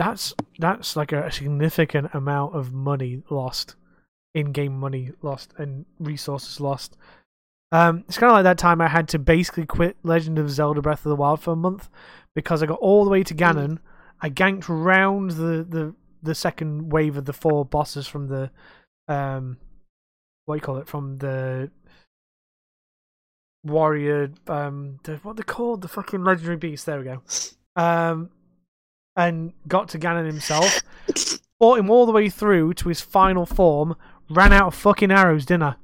[0.03, 3.77] that's that's like a significant amount of money lost,
[4.35, 6.97] in-game money lost, and resources lost.
[7.70, 10.83] Um, it's kind of like that time I had to basically quit Legend of Zelda
[10.83, 11.89] Breath of the Wild for a month
[12.35, 13.79] because I got all the way to Ganon.
[14.20, 18.51] I ganked round the, the, the second wave of the four bosses from the
[19.09, 19.57] um
[20.45, 20.89] what do you call it?
[20.89, 21.70] From the
[23.65, 25.83] warrior um the, what they called?
[25.83, 26.87] The fucking legendary beast.
[26.87, 27.23] There we go.
[27.74, 28.29] Um
[29.16, 30.80] and got to Ganon himself
[31.59, 33.94] fought him all the way through to his final form
[34.30, 35.74] ran out of fucking arrows didn't I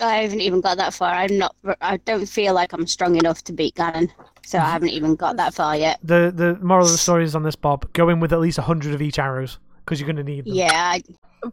[0.00, 1.10] I haven't even got that far.
[1.10, 1.56] I'm not.
[1.80, 4.10] I don't feel like I'm strong enough to beat Ganon,
[4.44, 5.98] so I haven't even got that far yet.
[6.02, 8.58] the the moral of the story is on this Bob go in with at least
[8.58, 11.02] 100 of each arrows because you're going to need them Yeah, I,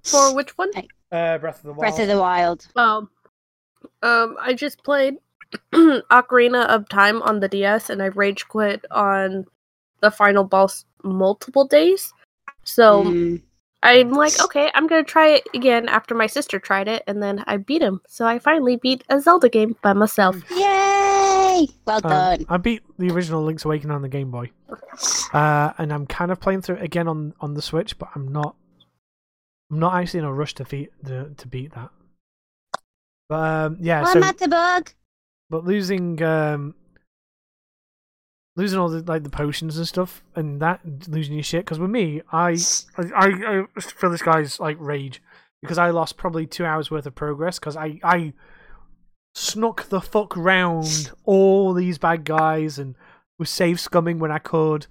[0.04, 0.72] For which one?
[1.12, 2.68] uh, Breath of the Wild Breath of the Wild.
[2.76, 3.10] Um,
[4.02, 5.16] um, I just played
[5.74, 9.46] Ocarina of Time on the DS, and I rage quit on
[10.04, 12.14] the final boss multiple days.
[12.64, 13.42] So Mm.
[13.82, 17.44] I'm like, okay, I'm gonna try it again after my sister tried it, and then
[17.48, 18.00] I beat him.
[18.08, 20.36] So I finally beat a Zelda game by myself.
[20.52, 21.68] Yay!
[21.86, 22.46] Well Um, done.
[22.48, 24.52] I beat the original Link's Awakening on the Game Boy,
[25.34, 28.28] uh, and I'm kind of playing through it again on, on the Switch, but I'm
[28.32, 28.56] not.
[29.72, 31.90] I'm not actually in a rush to beat the to beat that.
[33.30, 34.92] But um, yeah, Well, so Matt the bug.
[35.50, 36.76] but losing um,
[38.56, 41.66] losing all the like the potions and stuff, and that losing your shit.
[41.66, 42.58] Because with me, I
[42.98, 45.22] I I, feel this guy's like rage
[45.62, 48.34] because I lost probably two hours worth of progress because I I
[49.36, 52.96] snuck the fuck round all these bad guys and
[53.40, 54.88] was save scumming when I could.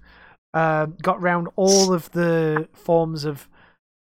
[0.53, 3.47] Um, got round all of the forms of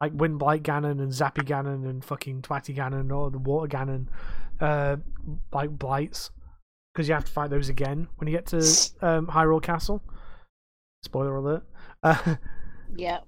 [0.02, 4.08] like wind blight Ganon and Zappy Ganon and fucking Twatty Ganon or the Water Ganon,
[4.60, 4.96] uh,
[5.52, 6.30] like blights,
[6.92, 8.58] because you have to fight those again when you get to
[9.00, 10.02] um, Hyrule Castle.
[11.02, 11.64] Spoiler alert.
[12.04, 12.34] Uh,
[12.96, 13.20] Yeah.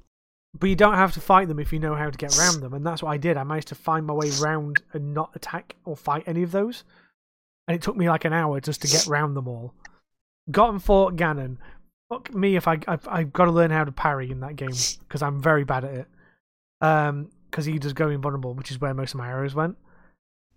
[0.58, 2.74] but you don't have to fight them if you know how to get around them,
[2.74, 3.36] and that's what I did.
[3.36, 6.82] I managed to find my way round and not attack or fight any of those,
[7.68, 9.74] and it took me like an hour just to get round them all.
[10.50, 11.58] Got and fought Ganon.
[12.08, 14.74] Fuck me if I I've, I've got to learn how to parry in that game
[14.98, 16.06] because I'm very bad at it.
[16.80, 19.76] Um, because he does go invulnerable, which is where most of my arrows went.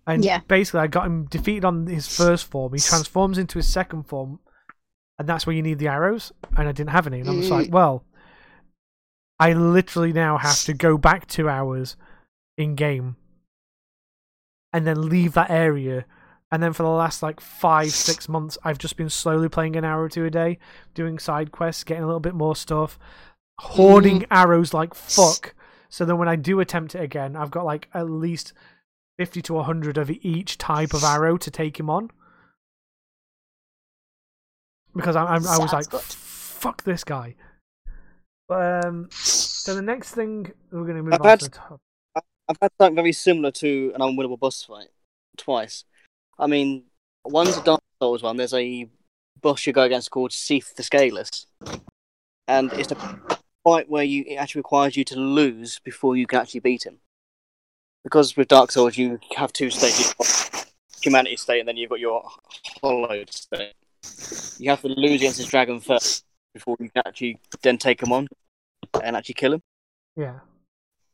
[0.08, 0.40] And Yeah.
[0.48, 2.72] basically, I got him defeated on his first form.
[2.72, 4.40] He transforms into his second form,
[5.18, 6.32] and that's where you need the arrows.
[6.56, 8.04] And I didn't have any, and I was like, well.
[9.40, 11.96] I literally now have to go back two hours
[12.56, 13.14] in game
[14.72, 16.06] and then leave that area.
[16.50, 19.84] And then for the last like five, six months, I've just been slowly playing an
[19.84, 20.58] hour or two a day,
[20.94, 22.98] doing side quests, getting a little bit more stuff,
[23.60, 24.26] hoarding mm.
[24.30, 25.54] arrows like fuck.
[25.88, 28.52] So then when I do attempt it again, I've got like at least
[29.18, 32.10] 50 to 100 of each type of arrow to take him on.
[34.94, 36.00] because I, I, I was like, good.
[36.00, 37.34] fuck this guy.
[38.48, 41.56] But, um, so the next thing we're going to move I've on had- to the
[41.56, 41.80] top.
[42.50, 44.88] I've had something very similar to an unwinnable boss fight
[45.36, 45.84] twice.
[46.38, 46.84] I mean,
[47.24, 48.38] one's a Dark Souls one.
[48.38, 48.88] There's a
[49.42, 51.44] boss you go against called Seath the Scaleless,
[52.48, 53.20] and it's a
[53.64, 57.00] fight where you it actually requires you to lose before you can actually beat him.
[58.08, 60.14] Because with Dark Souls, you have two stages:
[61.02, 62.26] humanity state, and then you've got your
[62.80, 63.74] hollowed state.
[64.58, 66.24] You have to lose against this dragon first
[66.54, 68.26] before you can actually then take him on
[69.04, 69.62] and actually kill him.
[70.16, 70.38] Yeah.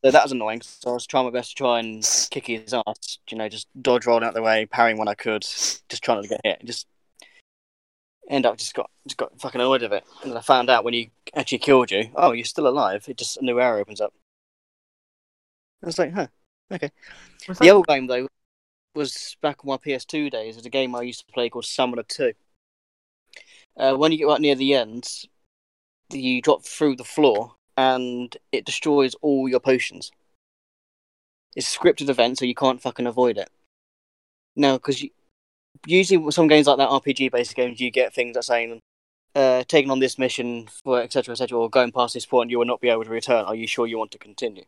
[0.04, 0.62] So that was annoying.
[0.62, 3.18] So I was trying my best to try and kick his ass.
[3.28, 6.28] You know, just dodge rolling out the way, parrying when I could, just trying to
[6.28, 6.64] get hit.
[6.64, 6.86] Just
[8.30, 10.04] end up just got just got fucking annoyed of it.
[10.22, 13.04] And then I found out when he actually killed you, oh, you're still alive.
[13.08, 14.14] It just a new area opens up.
[15.82, 16.28] I was like, huh,
[16.72, 16.90] okay.
[17.46, 18.28] The that- other game though
[18.94, 20.56] was back on my PS2 days.
[20.56, 22.32] It's a game I used to play called Summoner Two.
[23.76, 25.08] Uh, when you get right near the end,
[26.12, 30.12] you drop through the floor and it destroys all your potions.
[31.56, 33.50] It's a scripted event, so you can't fucking avoid it.
[34.56, 35.04] No, because
[35.86, 38.80] usually with some games like that, RPG-based games, you get things that saying,
[39.34, 41.32] uh, "Taking on this mission for etc.
[41.32, 43.44] etc." or going past this point, you will not be able to return.
[43.44, 44.64] Are you sure you want to continue?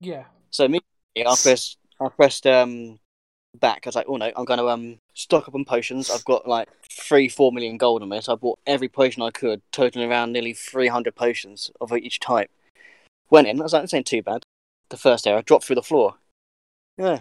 [0.00, 0.24] yeah.
[0.50, 0.80] So me,
[1.26, 2.98] I pressed, I pressed um
[3.58, 3.80] back.
[3.84, 6.10] I was like, oh no, I'm going to um stock up on potions.
[6.10, 9.30] I've got like three, four million gold on me, so I bought every potion I
[9.30, 12.50] could, totaling around nearly 300 potions of each type.
[13.30, 13.60] Went in.
[13.60, 14.42] I was like, this ain't too bad.
[14.90, 16.14] The first area, dropped through the floor.
[16.96, 17.20] Yeah,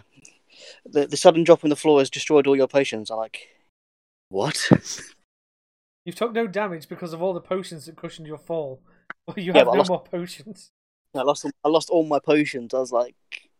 [0.86, 3.11] the the sudden drop in the floor has destroyed all your potions.
[3.11, 3.49] I'm like,
[4.30, 4.69] what?
[6.06, 8.82] You've took no damage because of all the potions that cushioned your fall.
[9.36, 10.69] You have I no lost- more potions.
[11.14, 12.74] I lost I lost all my potions.
[12.74, 13.15] I was like,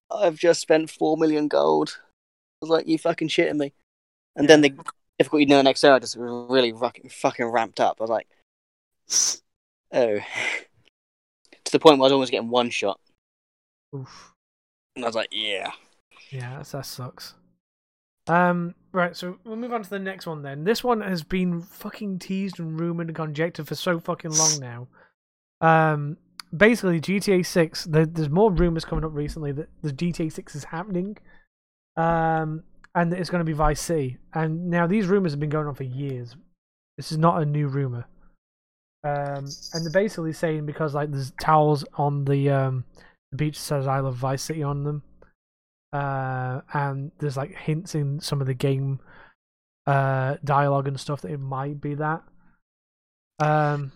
[0.10, 2.00] I've just spent four million gold.
[2.00, 3.74] I was like, you fucking shitting me.
[4.36, 4.74] And then the
[5.18, 7.98] difficulty in the next area just really fucking fucking ramped up.
[8.00, 8.28] I was like,
[9.94, 10.20] oh,
[11.66, 13.00] to the point where I was almost getting one shot.
[13.96, 14.34] Oof.
[14.96, 15.72] And I was like, yeah.
[16.30, 17.36] Yeah, that's, that sucks.
[18.28, 20.64] Um, right, so we'll move on to the next one then.
[20.66, 24.88] This one has been fucking teased and rumored and conjectured for so fucking long now.
[25.62, 26.18] Um,
[26.56, 30.64] basically, GTA 6, there, there's more rumors coming up recently that the GTA 6 is
[30.66, 31.18] happening.
[31.96, 32.64] Um,
[32.96, 34.18] and it's going to be Vice City.
[34.34, 36.36] And now these rumors have been going on for years.
[36.98, 38.06] This is not a new rumor.
[39.04, 42.84] Um, and they're basically saying because like there's towels on the um
[43.32, 45.04] the beach says I love Vice City on them.
[45.94, 49.00] Uh, and there's like hints in some of the game
[49.86, 52.24] uh dialogue and stuff that it might be that.
[53.40, 53.92] Um,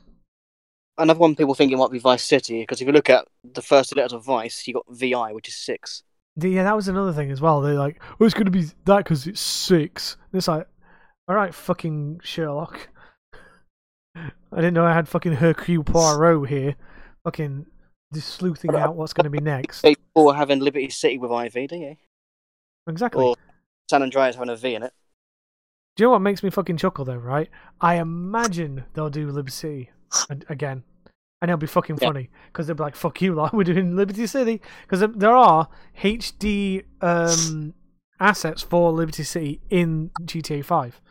[1.01, 3.61] Another one people think it might be Vice City because if you look at the
[3.61, 6.03] first letters of Vice, you got VI, which is six.
[6.39, 7.59] yeah, that was another thing as well.
[7.59, 10.15] They're like, oh, it's gonna be that because it's six.
[10.31, 10.67] And it's like,
[11.27, 12.87] all right, fucking Sherlock.
[14.15, 16.75] I didn't know I had fucking Hercule Poirot here,
[17.23, 17.65] fucking
[18.13, 19.83] just sleuthing out what's gonna be next.
[20.13, 21.95] Or having Liberty City with IV, do you?
[22.87, 23.23] Exactly.
[23.23, 23.35] Or
[23.89, 24.93] San Andreas having a V in it.
[25.95, 27.49] Do you know what makes me fucking chuckle though, right?
[27.79, 29.89] I imagine they'll do Liberty City
[30.47, 30.83] again.
[31.41, 32.07] And it'll be fucking Yeah.
[32.07, 34.61] funny because they'll be like, fuck you, lot, we're doing Liberty City.
[34.83, 35.67] Because there are
[35.99, 37.73] HD um,
[38.19, 41.01] assets for Liberty City in GTA 5.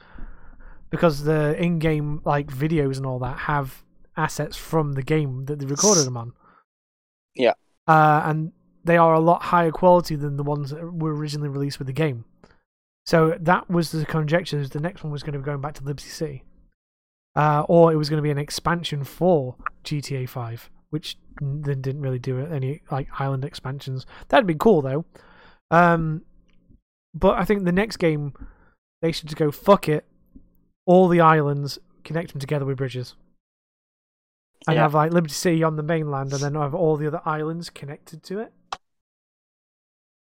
[0.90, 3.84] Because the in game like videos and all that have
[4.16, 6.32] assets from the game that they recorded them on.
[7.34, 7.54] Yeah.
[7.86, 8.52] Uh, and
[8.84, 11.92] they are a lot higher quality than the ones that were originally released with the
[11.92, 12.24] game.
[13.06, 14.64] So that was the conjecture.
[14.66, 16.44] The next one was going to be going back to Liberty City,
[17.36, 22.02] uh, or it was going to be an expansion for GTA Five, which then didn't
[22.02, 24.06] really do any like island expansions.
[24.28, 25.04] That'd be cool though.
[25.70, 26.22] Um,
[27.14, 28.32] but I think the next game
[29.02, 30.04] they should just go fuck it,
[30.86, 33.14] all the islands connect them together with bridges,
[34.66, 34.82] and Yeah.
[34.82, 38.22] have like Liberty City on the mainland, and then have all the other islands connected
[38.24, 38.52] to it,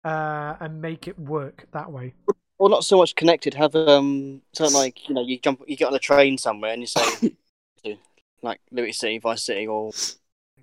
[0.04, 2.14] uh, and make it work that way.
[2.60, 3.54] Well, not so much connected.
[3.54, 6.82] Have um, something like you know, you jump, you get on a train somewhere, and
[6.82, 7.36] you say,
[7.84, 7.96] to,
[8.44, 9.92] like Liberty City, Vice City, or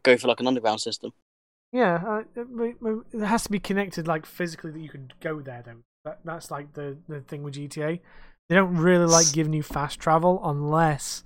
[0.03, 1.13] go for like an underground system.
[1.73, 2.43] Yeah, uh,
[3.15, 5.83] it, has to be connected like physically that you can go there though.
[6.05, 8.01] That, that's like the the thing with GTA.
[8.49, 11.25] They don't really like giving you fast travel unless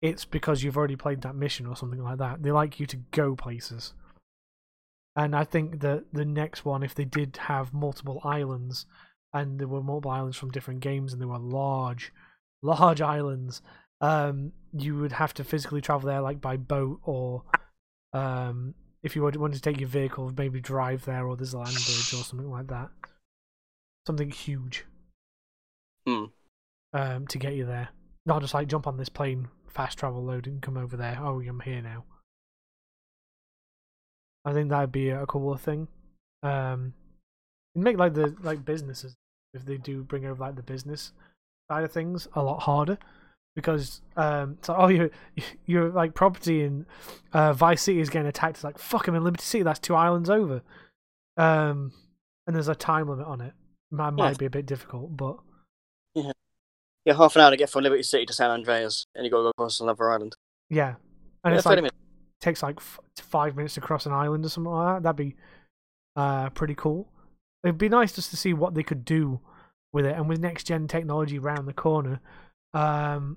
[0.00, 2.42] it's because you've already played that mission or something like that.
[2.42, 3.94] They like you to go places.
[5.14, 8.86] And I think that the next one, if they did have multiple islands,
[9.32, 12.12] and there were multiple islands from different games, and they were large,
[12.62, 13.62] large islands,
[14.00, 17.42] um, you would have to physically travel there, like by boat or
[18.12, 21.74] um, if you wanted to take your vehicle, maybe drive there, or there's a land
[21.74, 22.88] bridge or something like that.
[24.06, 24.84] Something huge
[26.06, 26.24] Hmm.
[26.94, 27.90] um, to get you there.
[28.24, 31.18] Not just like jump on this plane, fast travel load, and come over there.
[31.20, 32.04] Oh, I'm here now.
[34.44, 35.88] I think that'd be a cooler thing.
[36.42, 36.94] Um,
[37.74, 39.16] make like the like businesses
[39.54, 41.12] if they do bring over like the business
[41.70, 42.96] side of things a lot harder
[43.56, 45.10] because um so oh your
[45.66, 46.86] your like property in
[47.32, 48.56] uh Vice City is getting attacked.
[48.56, 49.64] It's like fuck I'm in Liberty City.
[49.64, 50.62] That's two islands over.
[51.36, 51.92] Um,
[52.46, 53.52] and there's a time limit on it.
[53.90, 54.36] Might might Yeah.
[54.38, 55.38] be a bit difficult, but
[56.14, 56.32] Yeah,
[57.04, 59.38] yeah, half an hour to get from Liberty City to San Andreas, and you got
[59.38, 60.34] to go across another island.
[60.68, 60.94] yeah,
[61.44, 61.96] and Yeah, it's like minutes.
[62.40, 65.02] takes like f- five minutes to cross an island or something like that.
[65.02, 65.36] That'd be
[66.16, 67.08] uh pretty cool.
[67.64, 69.40] It'd be nice just to see what they could do
[69.92, 72.20] with it, and with next gen technology round the corner,
[72.74, 73.36] um,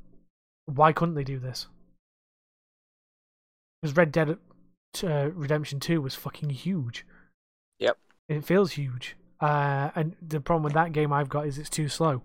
[0.65, 1.68] why couldn't they do this?
[3.81, 4.38] Because Red Dead
[5.03, 7.06] uh, Redemption Two was fucking huge.
[7.80, 7.98] Yep.
[8.30, 11.89] It feels huge, uh, and the problem with that game I've got is it's too
[11.89, 12.22] slow.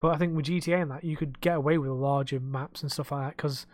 [0.00, 2.90] But I think with GTA and that, you could get away with larger maps and
[2.90, 3.36] stuff like that.
[3.36, 3.66] Because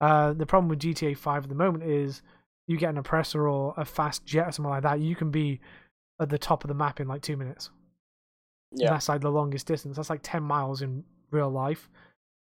[0.00, 2.22] uh, the problem with GTA Five at the moment is
[2.66, 5.60] you get an oppressor or a fast jet or something like that, you can be
[6.20, 7.70] at the top of the map in like two minutes.
[8.72, 8.90] And Yeah.
[8.90, 9.96] That's like the longest distance.
[9.96, 11.88] That's like ten miles in real life.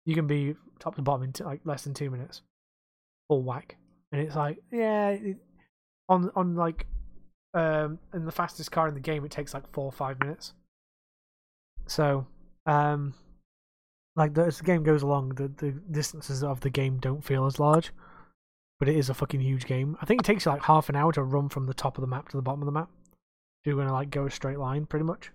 [0.05, 2.41] You can be top to bottom in t- like less than two minutes,
[3.27, 3.77] full whack.
[4.11, 5.37] And it's like, yeah, it,
[6.09, 6.87] on on like,
[7.53, 10.53] um, in the fastest car in the game, it takes like four or five minutes.
[11.87, 12.25] So,
[12.65, 13.13] um,
[14.15, 17.45] like the, as the game goes along, the the distances of the game don't feel
[17.45, 17.91] as large,
[18.79, 19.97] but it is a fucking huge game.
[20.01, 22.01] I think it takes you like half an hour to run from the top of
[22.01, 22.89] the map to the bottom of the map.
[23.67, 25.29] You're gonna like go a straight line, pretty much.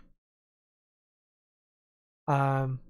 [2.27, 2.81] Um,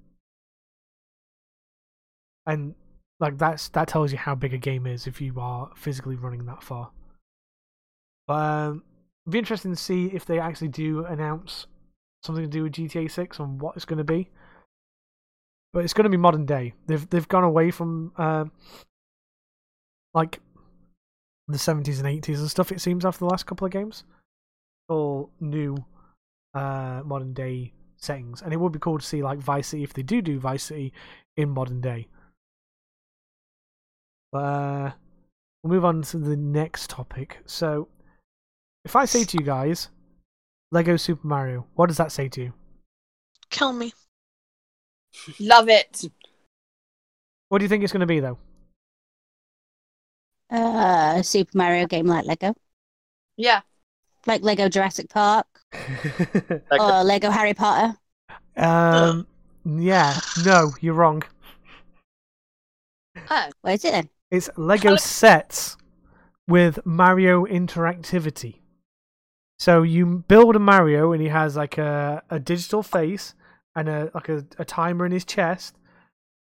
[2.46, 2.76] and
[3.18, 6.46] like that's that tells you how big a game is if you are physically running
[6.46, 6.90] that far.
[8.28, 8.84] But um,
[9.24, 11.66] it'd be interesting to see if they actually do announce
[12.22, 14.30] something to do with GTA Six and what it's going to be.
[15.72, 16.74] But it's going to be modern day.
[16.86, 18.52] They've they've gone away from um
[20.14, 20.40] like
[21.48, 22.70] the seventies and eighties and stuff.
[22.70, 24.04] It seems after the last couple of games,
[24.92, 25.76] all new
[26.54, 29.92] uh modern day settings, and it would be cool to see like Vice City if
[29.94, 30.92] they do do Vice City
[31.36, 32.08] in modern day.
[34.32, 34.92] But uh,
[35.62, 37.38] we'll move on to the next topic.
[37.46, 37.88] So,
[38.84, 39.88] if I say to you guys,
[40.70, 42.52] Lego Super Mario, what does that say to you?
[43.50, 43.92] Kill me.
[45.40, 46.04] Love it.
[47.50, 48.38] What do you think it's going to be though?
[50.50, 52.54] Uh, a Super Mario game like Lego,
[53.36, 53.60] Yeah.
[54.26, 55.46] Like Lego Jurassic Park
[56.70, 57.96] or Lego Harry Potter.
[58.56, 59.26] um,
[59.64, 61.22] yeah, no, you're wrong.
[63.30, 63.50] Oh.
[63.60, 64.08] What is it then?
[64.30, 65.76] It's Lego sets
[66.48, 68.56] with Mario interactivity.
[69.58, 73.34] So you build a Mario, and he has like a, a digital face
[73.76, 75.76] and a like a, a timer in his chest,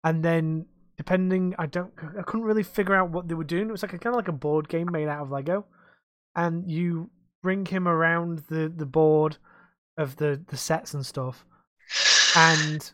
[0.04, 0.66] and then
[0.96, 3.68] depending, I don't, I couldn't really figure out what they were doing.
[3.68, 5.64] It was like a kind of like a board game made out of Lego,
[6.36, 7.08] and you
[7.43, 9.36] bring him around the the board
[9.97, 11.44] of the the sets and stuff,
[12.36, 12.90] and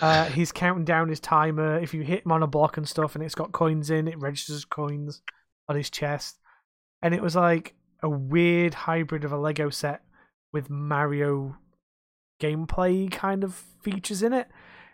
[0.00, 1.78] uh, he's counting down his timer.
[1.78, 4.18] If you hit him on a block and stuff, and it's got coins in, it
[4.18, 5.22] registers coins
[5.68, 6.38] on his chest.
[7.02, 10.02] And it was like a weird hybrid of a Lego set
[10.52, 11.56] with Mario
[12.40, 14.48] gameplay kind of features in it.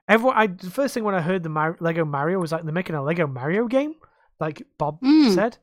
[0.08, 2.72] Everyone, I the first thing when I heard the Mar- Lego Mario was like they're
[2.72, 3.94] making a Lego Mario game,
[4.40, 5.34] like Bob Mm.
[5.34, 5.58] said.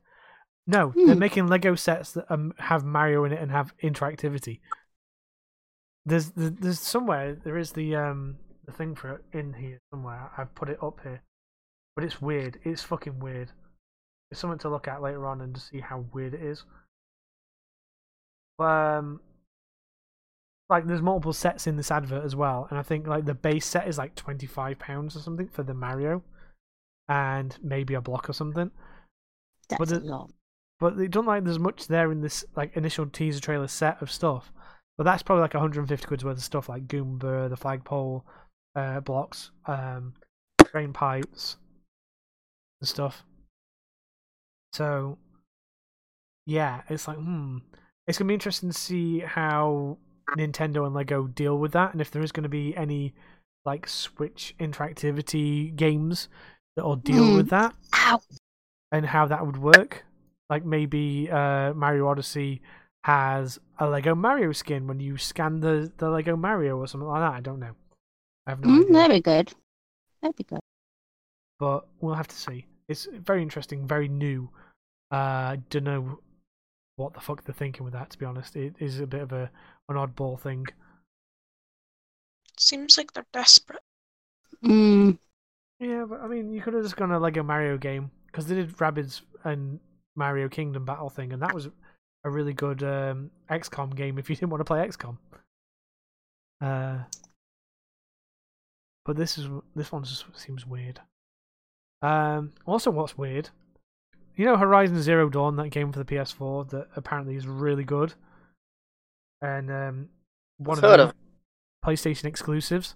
[0.70, 1.18] No, they're Hmm.
[1.18, 4.60] making Lego sets that um, have Mario in it and have interactivity.
[6.06, 10.30] There's there's there's somewhere there is the um the thing for it in here somewhere.
[10.36, 11.22] I've put it up here,
[11.96, 12.60] but it's weird.
[12.64, 13.50] It's fucking weird.
[14.30, 16.64] It's something to look at later on and to see how weird it is.
[18.60, 19.20] Um,
[20.68, 23.66] like there's multiple sets in this advert as well, and I think like the base
[23.66, 26.22] set is like twenty five pounds or something for the Mario,
[27.08, 28.70] and maybe a block or something.
[29.68, 30.30] That's But a lot.
[30.80, 34.10] But they don't like there's much there in this like initial teaser trailer set of
[34.10, 34.50] stuff.
[34.96, 38.24] But that's probably like 150 quid's worth of stuff like Goomba, the flagpole,
[38.74, 40.14] uh, blocks, um,
[40.64, 41.56] drain pipes,
[42.80, 43.24] and stuff.
[44.72, 45.18] So,
[46.46, 47.58] yeah, it's like, hmm,
[48.06, 49.98] it's gonna be interesting to see how
[50.36, 53.14] Nintendo and Lego deal with that, and if there is gonna be any
[53.64, 56.28] like Switch interactivity games
[56.76, 57.36] that'll deal Hmm.
[57.36, 58.20] with that Ow!
[58.92, 60.04] and how that would work.
[60.50, 62.62] Like maybe uh, Mario Odyssey
[63.04, 67.22] has a Lego Mario skin when you scan the, the Lego Mario or something like
[67.22, 67.34] that.
[67.34, 67.76] I don't know.
[68.46, 68.94] I have no Mm, idea.
[68.94, 69.52] that'd be good.
[70.22, 70.60] That'd be good.
[71.60, 72.66] But we'll have to see.
[72.88, 74.50] It's very interesting, very new.
[75.10, 76.20] Uh, don't know
[76.96, 78.10] what the fuck they're thinking with that.
[78.10, 79.50] To be honest, it is a bit of a
[79.88, 80.66] an oddball thing.
[82.56, 83.82] Seems like they're desperate.
[84.62, 85.18] Mm,
[85.78, 88.54] Yeah, but I mean, you could have just gone a Lego Mario game because they
[88.54, 89.80] did Rabbids and
[90.20, 91.68] Mario Kingdom Battle thing, and that was
[92.24, 95.16] a really good um, XCOM game if you didn't want to play XCOM.
[96.60, 96.98] Uh,
[99.06, 101.00] but this is this one just seems weird.
[102.02, 103.48] Um, also, what's weird?
[104.36, 108.12] You know, Horizon Zero Dawn, that game for the PS4 that apparently is really good,
[109.40, 110.08] and um,
[110.58, 111.14] one I've of the of
[111.84, 112.94] PlayStation exclusives.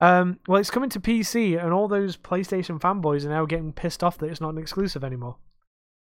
[0.00, 4.04] Um, well, it's coming to PC, and all those PlayStation fanboys are now getting pissed
[4.04, 5.36] off that it's not an exclusive anymore,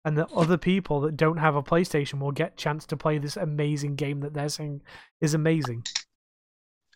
[0.07, 3.35] and that other people that don't have a PlayStation will get chance to play this
[3.35, 4.81] amazing game that they're saying
[5.19, 5.83] is amazing.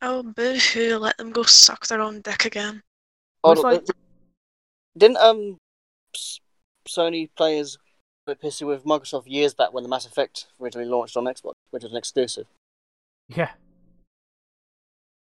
[0.02, 2.82] Oh, boo hoo, let them go suck their own dick again.
[3.44, 3.86] Oh, like-
[4.98, 5.58] didn't um
[6.16, 6.40] S-
[6.88, 7.78] Sony players
[8.28, 11.52] a bit pissy with Microsoft years back when the Mass Effect originally launched on Xbox,
[11.72, 12.48] which was an exclusive.
[13.28, 13.52] Yeah.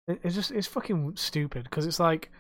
[0.09, 2.31] It's just it's fucking stupid because it's like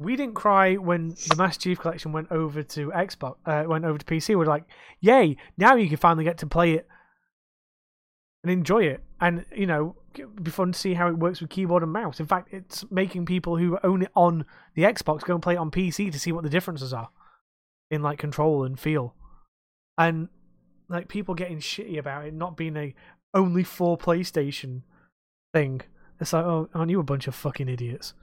[0.00, 3.98] we didn't cry when the Master Chief Collection went over to Xbox, uh, went over
[3.98, 4.34] to PC.
[4.34, 4.64] We're like,
[4.98, 5.36] yay!
[5.58, 6.88] Now you can finally get to play it
[8.42, 11.50] and enjoy it, and you know, it'd be fun to see how it works with
[11.50, 12.18] keyboard and mouse.
[12.18, 15.58] In fact, it's making people who own it on the Xbox go and play it
[15.58, 17.10] on PC to see what the differences are
[17.90, 19.14] in like control and feel,
[19.98, 20.30] and
[20.88, 22.94] like people getting shitty about it not being a
[23.34, 24.80] only for PlayStation
[25.52, 25.82] thing.
[26.18, 28.14] It's like, oh, aren't you a bunch of fucking idiots?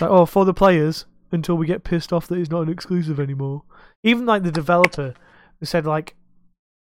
[0.00, 3.20] Like, oh, for the players until we get pissed off that it's not an exclusive
[3.20, 3.62] anymore.
[4.02, 5.14] Even like the developer
[5.62, 6.14] said, like,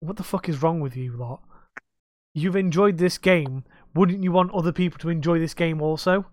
[0.01, 1.41] what the fuck is wrong with you lot?
[2.35, 3.65] You've enjoyed this game.
[3.95, 6.27] Wouldn't you want other people to enjoy this game also?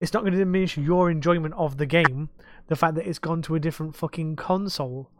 [0.00, 2.28] It's not going to diminish your enjoyment of the game.
[2.68, 5.10] The fact that it's gone to a different fucking console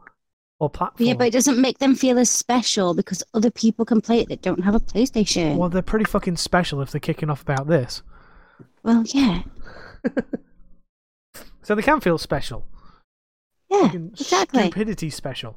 [0.59, 1.07] or platform.
[1.07, 4.29] Yeah, but it doesn't make them feel as special because other people can play it
[4.29, 5.57] that don't have a PlayStation.
[5.57, 8.01] well, they're pretty fucking special if they're kicking off about this.
[8.83, 9.41] Well, yeah.
[11.69, 12.65] So they can feel special.
[13.69, 14.61] Yeah, exactly.
[14.63, 15.55] Stupidity special.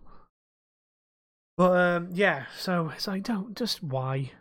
[1.56, 4.32] But um, yeah, so it's like, don't just why?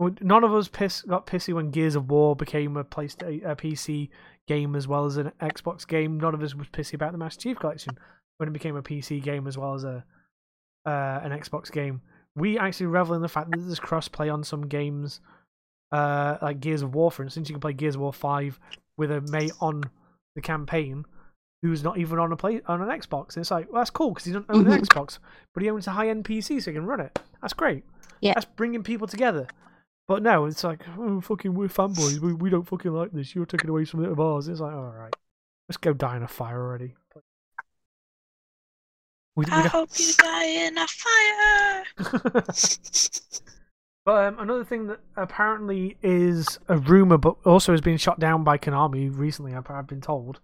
[0.00, 4.08] None of us piss, got pissy when Gears of War became a PlayStation, a PC
[4.48, 6.18] game as well as an Xbox game.
[6.18, 7.96] None of us was pissy about the Master Chief Collection
[8.38, 10.04] when it became a PC game as well as a
[10.84, 12.00] uh, an Xbox game.
[12.34, 15.20] We actually revel in the fact that there's cross-play on some games,
[15.92, 17.48] uh, like Gears of War, for instance.
[17.48, 18.58] You can play Gears of War Five
[18.96, 19.82] with a mate on
[20.34, 21.04] the campaign
[21.62, 23.34] who's not even on a play on an Xbox.
[23.34, 24.86] And it's like, well, that's cool because he doesn't own an Mhm.
[24.86, 25.18] Xbox,
[25.54, 27.18] but he owns a high-end PC so he can run it.
[27.40, 27.84] That's great.
[28.20, 28.34] Yeah.
[28.34, 29.46] that's bringing people together.
[30.08, 32.18] But no, it's like, oh, fucking, we're fanboys.
[32.20, 33.34] We, we don't fucking like this.
[33.34, 34.46] You're taking away something of ours.
[34.48, 35.14] It's like, all right,
[35.68, 36.94] let's go die in a fire already.
[39.34, 41.84] We, we I don't- hope you die in a fire.
[44.06, 48.42] but um, another thing that apparently is a rumor, but also has been shot down
[48.44, 50.40] by Konami recently, I've, I've been told.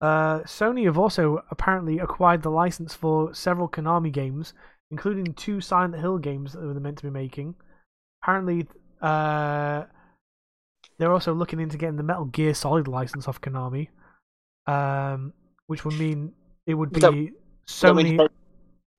[0.00, 4.52] Uh, Sony have also apparently acquired the license for several Konami games,
[4.90, 7.54] including two Silent Hill games that they were meant to be making.
[8.22, 8.66] Apparently,
[9.00, 9.84] uh,
[10.98, 13.88] they're also looking into getting the Metal Gear Solid license off Konami,
[14.66, 15.32] um,
[15.66, 16.32] which would mean
[16.66, 17.32] it would be Would that- Would
[17.80, 18.18] that mean Sony.
[18.18, 18.28] Hideo-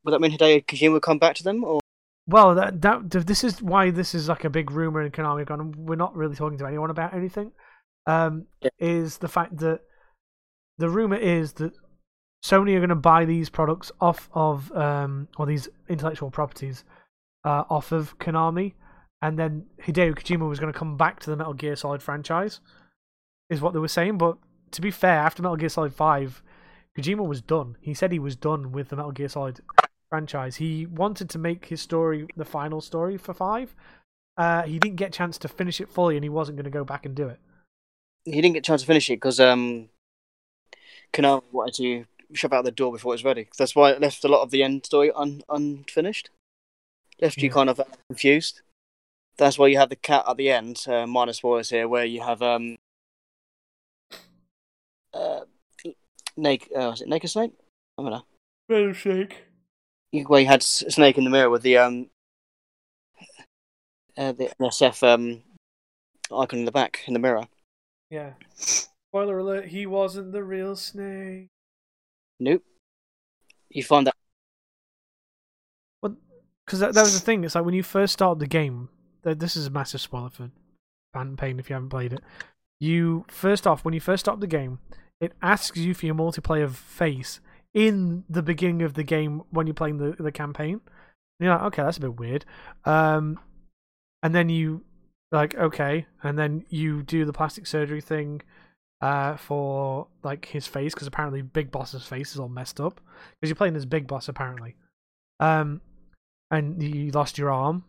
[0.04, 1.80] would that mean Hideo Kojima would come back to them, or
[2.28, 5.46] Well, that, that this is why this is like a big rumor in Konami.
[5.46, 7.52] Gone, we're not really talking to anyone about anything.
[8.06, 8.70] Um, Yeah.
[8.80, 9.82] is the fact that
[10.78, 11.74] the rumor is that
[12.44, 16.84] Sony are going to buy these products off of um, or these intellectual properties
[17.44, 18.74] uh, off of Konami,
[19.22, 22.60] and then Hideo Kojima was going to come back to the Metal Gear Solid franchise,
[23.50, 24.18] is what they were saying.
[24.18, 24.38] But
[24.72, 26.44] to be fair, after Metal Gear Solid Five,
[26.98, 27.78] Kojima was done.
[27.82, 29.62] He said he was done with the Metal Gear Solid
[30.10, 30.58] franchise.
[30.58, 33.76] He wanted to make his story the final story for Five.
[34.38, 36.70] Uh, he didn't get a chance to finish it fully, and he wasn't going to
[36.70, 37.40] go back and do it.
[38.26, 39.90] he didn't get a chance to finish it because um,
[41.14, 43.48] Konami wanted to shove out the door before it was ready.
[43.58, 46.30] That's why it left a lot of the end story un- unfinished.
[47.20, 48.62] Left you kind of uh, confused.
[49.38, 52.22] That's why you have the cat at the end, uh, minor spoilers here, where you
[52.22, 52.76] have um,
[55.14, 55.42] uh,
[56.36, 57.54] Naked, uh, was it Naked Snake?
[57.98, 58.26] I don't know.
[58.70, 59.34] Milkshake.
[60.12, 62.10] You- Where you had Snake in the mirror with the um,
[64.18, 65.42] uh, the NSF um,
[66.36, 67.48] icon in the back in the mirror.
[68.10, 68.34] Yeah.
[68.56, 71.48] Spoiler alert: He wasn't the real Snake.
[72.40, 72.64] Nope.
[73.70, 74.16] You find that
[76.02, 76.16] Well,
[76.66, 77.44] Because that, that was the thing.
[77.44, 78.90] It's like when you first started the game.
[79.24, 80.50] This is a massive spoiler for
[81.14, 82.22] Phantom Pain if you haven't played it.
[82.80, 84.80] You first off, when you first start the game,
[85.20, 87.42] it asks you for your multiplayer face
[87.78, 90.82] in the beginning of the game when you're playing the the campaign.
[91.40, 92.44] And you're like, okay, that's a bit weird.
[92.84, 93.40] Um,
[94.24, 94.84] and then you
[95.32, 98.42] like, okay, and then you do the plastic surgery thing,
[99.00, 103.00] uh, for like his face because apparently Big Boss's face is all messed up
[103.36, 104.76] because you're playing as Big Boss apparently.
[105.40, 105.82] Um,
[106.50, 107.84] and you lost your arm.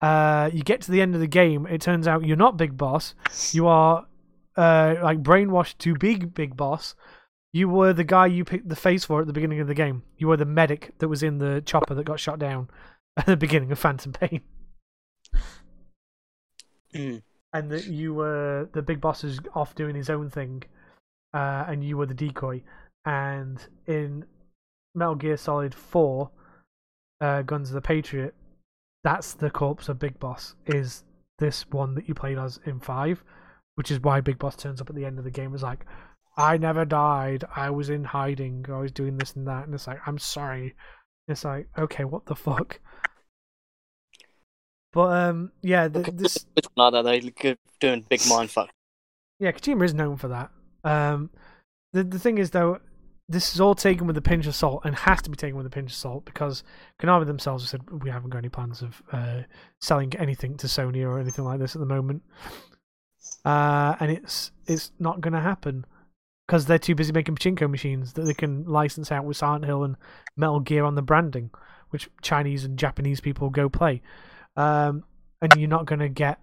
[0.00, 1.66] Uh, you get to the end of the game.
[1.66, 3.14] It turns out you're not Big Boss.
[3.52, 4.06] You are
[4.56, 6.94] uh like brainwashed to be Big Boss.
[7.52, 10.02] You were the guy you picked the face for at the beginning of the game.
[10.18, 12.68] You were the medic that was in the chopper that got shot down
[13.16, 14.42] at the beginning of Phantom Pain.
[16.94, 17.22] Mm.
[17.52, 20.64] and that you were the big boss is off doing his own thing,
[21.32, 22.62] uh, and you were the decoy.
[23.04, 24.24] And in
[24.94, 26.30] Metal Gear Solid Four,
[27.20, 28.34] uh, Guns of the Patriot,
[29.04, 30.56] that's the corpse of Big Boss.
[30.66, 31.04] Is
[31.38, 33.22] this one that you played as in Five,
[33.76, 35.54] which is why Big Boss turns up at the end of the game.
[35.54, 35.86] Is like,
[36.36, 37.44] I never died.
[37.54, 38.64] I was in hiding.
[38.68, 39.64] I was doing this and that.
[39.66, 40.74] And it's like, I'm sorry.
[41.28, 42.80] It's like, okay, what the fuck?
[44.92, 47.02] But um, yeah, th- this It's like that.
[47.02, 47.20] They
[47.80, 48.70] doing big mind fuck.
[49.38, 50.50] yeah, Kojima is known for that.
[50.82, 51.30] Um,
[51.92, 52.80] the the thing is though,
[53.28, 55.66] this is all taken with a pinch of salt and has to be taken with
[55.66, 56.64] a pinch of salt because
[57.00, 59.42] Konami themselves have said we haven't got any plans of uh,
[59.80, 62.22] selling anything to Sony or anything like this at the moment.
[63.44, 65.84] Uh, and it's it's not going to happen
[66.50, 69.84] because they're too busy making pachinko machines that they can license out with Silent Hill
[69.84, 69.94] and
[70.36, 71.50] Metal Gear on the branding,
[71.90, 74.02] which Chinese and Japanese people go play.
[74.56, 75.04] Um,
[75.40, 76.40] and you're not going to get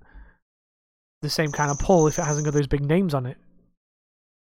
[1.21, 3.35] the same kind of pull if it hasn't got those big names on it.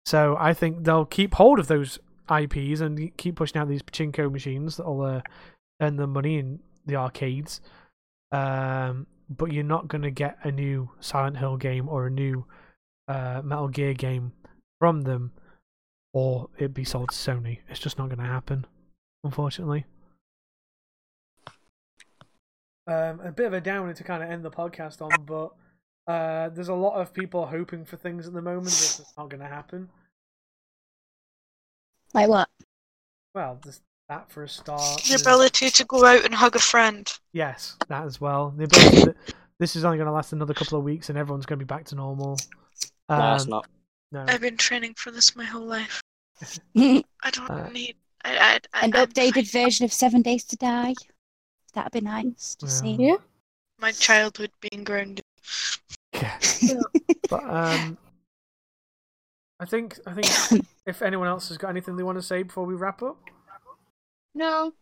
[0.06, 4.32] So I think they'll keep hold of those IPs and keep pushing out these pachinko
[4.32, 5.20] machines that'll uh,
[5.80, 7.60] earn them money in the arcades.
[8.32, 12.44] Um, but you're not going to get a new Silent Hill game or a new
[13.06, 14.32] uh, Metal Gear game
[14.80, 15.30] from them,
[16.14, 17.58] or it be sold to Sony.
[17.68, 18.64] It's just not going to happen,
[19.24, 19.84] unfortunately.
[22.86, 25.50] Um, a bit of a downer to kind of end the podcast on, but
[26.10, 28.66] uh, there's a lot of people hoping for things at the moment.
[28.66, 29.90] This is not going to happen.
[32.14, 32.48] Like what?
[33.34, 35.02] Well, just that for a start.
[35.02, 37.12] The ability to go out and hug a friend.
[37.32, 38.54] Yes, that as well.
[38.56, 39.16] The ability that
[39.58, 41.66] this is only going to last another couple of weeks, and everyone's going to be
[41.66, 42.38] back to normal.
[43.08, 43.66] Um, no, it's not.
[44.14, 44.24] No.
[44.28, 46.00] I've been training for this my whole life.
[46.76, 47.96] I don't Uh, need.
[48.24, 49.64] I, I, I, I'm updated fine.
[49.64, 50.94] version of Seven Days to Die.
[51.72, 52.72] That'd be nice to Yeah.
[52.72, 52.92] see.
[52.92, 53.16] Yeah.
[53.80, 55.24] My childhood being grounded.
[56.12, 56.38] Yeah.
[57.28, 57.98] but um,
[59.58, 62.66] I think I think if anyone else has got anything they want to say before
[62.66, 63.18] we wrap up,
[64.32, 64.72] No.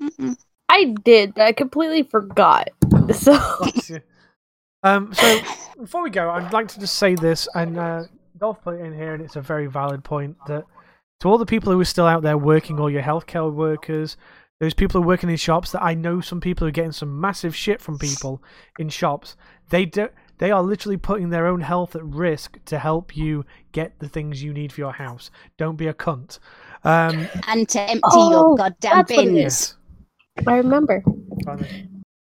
[0.00, 0.36] Mm-mm.
[0.68, 2.70] I did, but I completely forgot.
[3.14, 3.32] So
[4.84, 5.40] Um, so
[5.80, 8.04] before we go, I'd like to just say this, and uh,
[8.40, 10.64] Dolph put in here, and it's a very valid point that
[11.20, 14.16] to all the people who are still out there working, all your healthcare workers,
[14.60, 17.20] those people who are working in shops, that I know some people are getting some
[17.20, 18.42] massive shit from people
[18.78, 19.36] in shops.
[19.68, 20.08] They do,
[20.38, 24.42] they are literally putting their own health at risk to help you get the things
[24.42, 25.30] you need for your house.
[25.58, 26.38] Don't be a cunt.
[26.82, 29.76] Um, And to empty Oh, your goddamn that's what it bins.
[30.46, 31.04] I remember.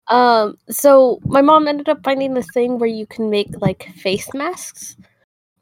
[0.09, 4.29] Um, so my mom ended up finding this thing where you can make like face
[4.35, 4.97] masks,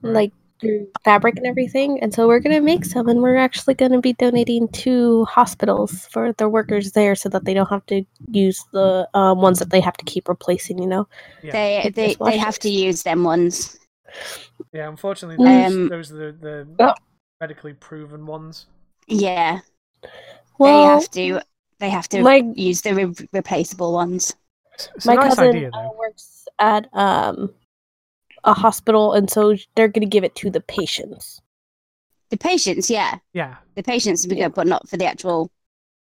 [0.03, 2.01] like through fabric and everything.
[2.03, 6.33] And so we're gonna make some, and we're actually gonna be donating to hospitals for
[6.33, 9.81] the workers there, so that they don't have to use the um, ones that they
[9.81, 10.79] have to keep replacing.
[10.79, 11.09] You know.
[11.43, 11.53] Yeah.
[11.53, 13.79] They they, they have to use them ones.
[14.73, 16.95] Yeah, unfortunately, those, Um, those are the, the Oh.
[17.41, 18.67] medically proven ones.
[19.07, 19.61] Yeah,
[20.59, 21.41] Well, they have to.
[21.79, 24.35] They have to my use the re- replaceable ones.
[24.75, 27.55] It's, it's my nice cousin idea, uh, works at um
[28.49, 31.41] a hospital, and so they're gonna give it to the patients.
[32.31, 34.47] The patients, yeah, Yeah, the patients would be Yeah.
[34.49, 35.51] good, but not for the actual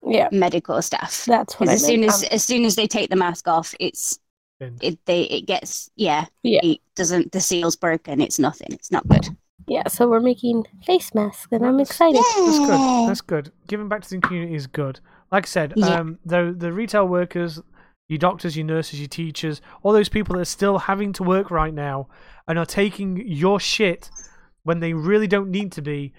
[0.07, 1.25] Yeah, medical staff.
[1.27, 3.75] that's what I as soon as Um, as soon as they take the mask off,
[3.81, 4.19] it's
[4.61, 6.61] it they it gets yeah Yeah.
[6.63, 8.21] it doesn't the seal's broken.
[8.21, 8.69] It's nothing.
[8.73, 9.29] It's not good.
[9.67, 12.17] yeah, so we're making face masks, and I'm That's- excited.
[12.17, 13.09] that's good.
[13.09, 13.53] That's good.
[13.69, 15.01] Giving back to the community is good.
[15.31, 16.01] Like I said, Yeah.
[16.01, 17.61] um, the the retail workers,
[18.11, 21.51] your doctors, your nurses, your teachers, all those people that are still having to work
[21.51, 22.09] right now
[22.49, 24.11] and are taking your shit
[24.65, 26.13] when they really don't need to be.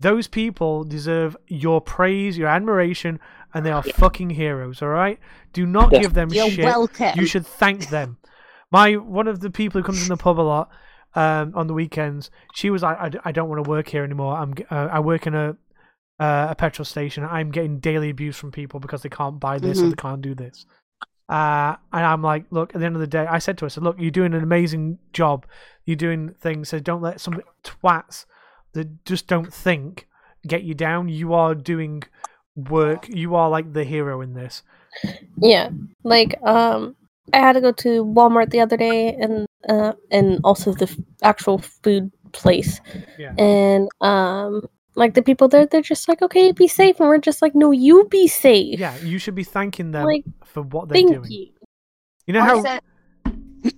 [0.00, 3.20] Those people deserve your praise, your admiration,
[3.54, 4.82] and they are fucking heroes.
[4.82, 5.18] All right,
[5.52, 6.02] do not Yes.
[6.02, 6.64] give them You're shit.
[6.64, 7.12] welcome.
[7.18, 8.18] You should thank them.
[8.72, 10.68] My one of the people who comes in the pub a lot
[11.14, 14.34] um, on the weekends, she was like, "I don't want to work here anymore.
[14.36, 15.56] I'm uh, I work in a
[16.18, 17.24] uh, a petrol station.
[17.24, 19.90] I'm getting daily abuse from people because they can't buy this or Mhm.
[19.90, 20.66] they can't do this.
[21.28, 23.66] Uh, and I'm like, look, at the end of the day, I said to her,
[23.66, 25.46] I said, look, you're doing an amazing job.
[25.84, 26.68] You're doing things.
[26.68, 28.26] So don't let some twats
[28.72, 30.06] that just don't think
[30.46, 31.08] get you down.
[31.08, 32.04] You are doing
[32.54, 33.08] work.
[33.08, 34.62] You are like the hero in this.
[35.36, 35.70] Yeah,
[36.04, 36.96] like um,
[37.32, 40.96] I had to go to Walmart the other day, and uh, and also the f-
[41.22, 42.80] actual food place.
[43.18, 43.34] Yeah.
[43.38, 44.62] And um
[44.96, 47.70] like the people there they're just like, Okay, be safe and we're just like, No,
[47.70, 48.78] you be safe.
[48.78, 51.30] Yeah, you should be thanking them Like, for what they're Thank doing.
[51.30, 51.48] you.
[52.26, 52.84] You know I how was at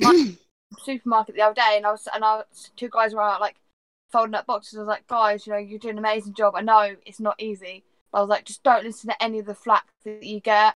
[0.00, 0.34] my
[0.78, 3.56] supermarket the other day, and I was and I was, two guys were out like
[4.10, 4.78] folding up boxes.
[4.78, 6.54] I was like, guys, you know, you're doing an amazing job.
[6.56, 9.46] I know it's not easy, but I was like, just don't listen to any of
[9.46, 10.74] the flack that you get.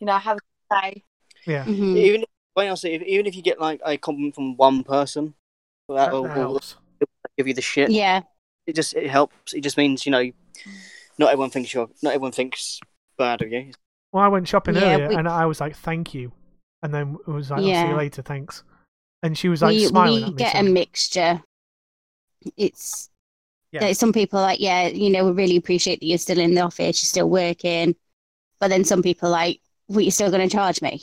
[0.00, 1.04] You know, have a day.
[1.46, 1.96] yeah, Mhm.
[1.96, 4.82] Even if, when I say, if, even if you get like a compliment from one
[4.84, 5.34] person,
[5.88, 6.60] that that, will, will
[7.38, 7.90] give you the shit.
[7.90, 8.22] Yeah.
[8.66, 9.52] It just it helps.
[9.54, 10.30] It just means you know,
[11.18, 12.80] not everyone thinks you're not everyone thinks
[13.18, 13.72] bad of you.
[14.12, 16.32] Well, I went shopping Yeah, earlier we- and I was like, "Thank you,"
[16.82, 18.64] and then it was like, "I'll see you later, thanks."
[19.22, 20.36] And she was like we smiling we at me.
[20.36, 21.42] get so- a mixture.
[22.56, 23.10] It's
[23.72, 23.82] Yeah.
[23.82, 26.54] like some people are like, yeah, you know, we really appreciate that you're still in
[26.54, 27.94] the office, you're still working.
[28.58, 31.02] But then some people are like, well, you're still going to charge me,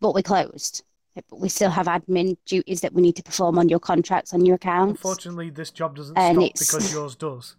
[0.00, 0.82] but we're closed.
[1.28, 4.44] But we still have admin duties that we need to perform on your contracts, on
[4.44, 4.98] your accounts.
[5.00, 7.56] Unfortunately, this job doesn't And stop it's- because yours does.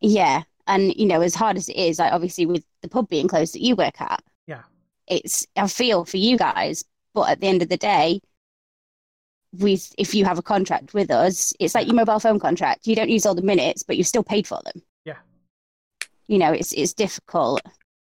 [0.00, 3.28] Yeah, and you know, as hard as it is, like obviously with the pub being
[3.28, 4.62] closed that you work at, Yeah.
[5.06, 6.84] it's I feel for you guys,
[7.14, 8.20] but at the end of the day,
[9.58, 12.86] we if you have a contract with us, it's like your mobile phone contract.
[12.86, 14.80] You don't use all the minutes, but you're still paid for them.
[15.04, 15.16] Yeah.
[16.28, 17.60] You know, it's it's difficult.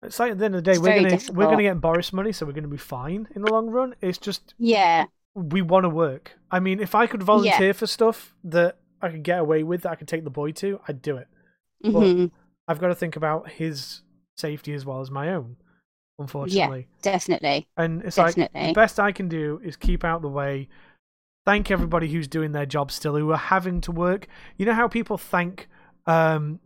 [0.03, 2.13] It's like at the end of the day, It's we're gonna we're gonna get Boris
[2.13, 3.95] money, so we're gonna be fine in the long run.
[4.01, 6.39] It's just Yeah, we want to work.
[6.51, 9.93] I mean, if I could volunteer for stuff that I could get away with, that
[9.93, 11.29] I could take the boy to, I'd do it.
[11.83, 12.27] hmm
[12.69, 14.03] I've got to think about his
[14.37, 15.57] safety as well as my own,
[16.19, 16.87] unfortunately.
[17.03, 17.67] yeah, definitely.
[17.77, 20.69] And it's like the best I can do is keep out the way.
[21.47, 24.29] Thank everybody who's doing their job still, who are having to work.
[24.57, 25.69] You know how people thank
[26.07, 26.61] um,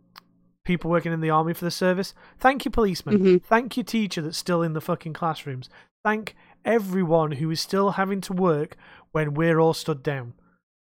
[0.65, 2.13] people working in the army for the service?
[2.37, 3.19] Thank you, policemen.
[3.19, 3.43] Mhm.
[3.43, 5.69] Thank you, teacher that's still in the fucking classrooms.
[6.03, 6.35] Thank
[6.65, 8.75] everyone who is still having to work
[9.11, 10.33] when we're all stood down.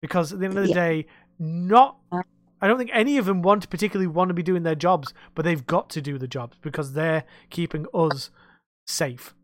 [0.02, 0.76] Because at the end of the Yeah.
[0.76, 1.06] day,
[1.38, 1.98] not.
[2.62, 5.14] I don't think any of them want to particularly want to be doing their jobs,
[5.36, 8.32] but they've got to do the jobs because they're keeping us
[8.88, 9.36] safe.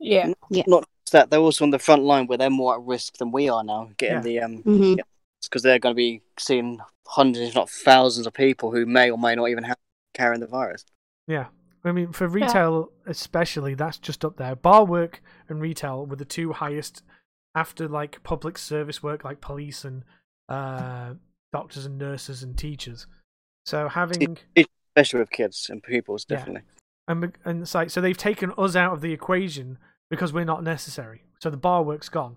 [0.00, 0.32] Yeah.
[0.66, 3.30] Not just that they're also on the front line where they're more at risk than
[3.32, 3.90] we are now.
[3.98, 4.94] Getting the um, hmm
[5.48, 9.18] because they're going to be seeing hundreds, if not thousands, of people who may or
[9.18, 9.76] may not even have
[10.14, 10.84] carrying the virus.
[11.26, 11.46] Yeah.
[11.84, 14.54] I mean, for retail especially, that's just up there.
[14.54, 17.02] Bar work and retail were the two highest
[17.54, 20.04] after like public service work, like police and
[20.48, 21.14] uh,
[21.52, 23.06] doctors and nurses and teachers.
[23.66, 24.38] So having
[24.94, 26.36] especially with kids and pupils, Yeah.
[26.36, 26.62] definitely.
[27.08, 29.78] and be- and it's like so they've taken us out of the equation
[30.10, 31.24] because we're not necessary.
[31.40, 32.36] So the bar work's gone.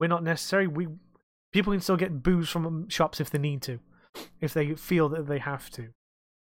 [0.00, 0.66] We're not necessary.
[0.66, 0.88] We
[1.52, 3.78] people can still get booze from um, shops if they need to,
[4.40, 5.88] if they feel that they have to.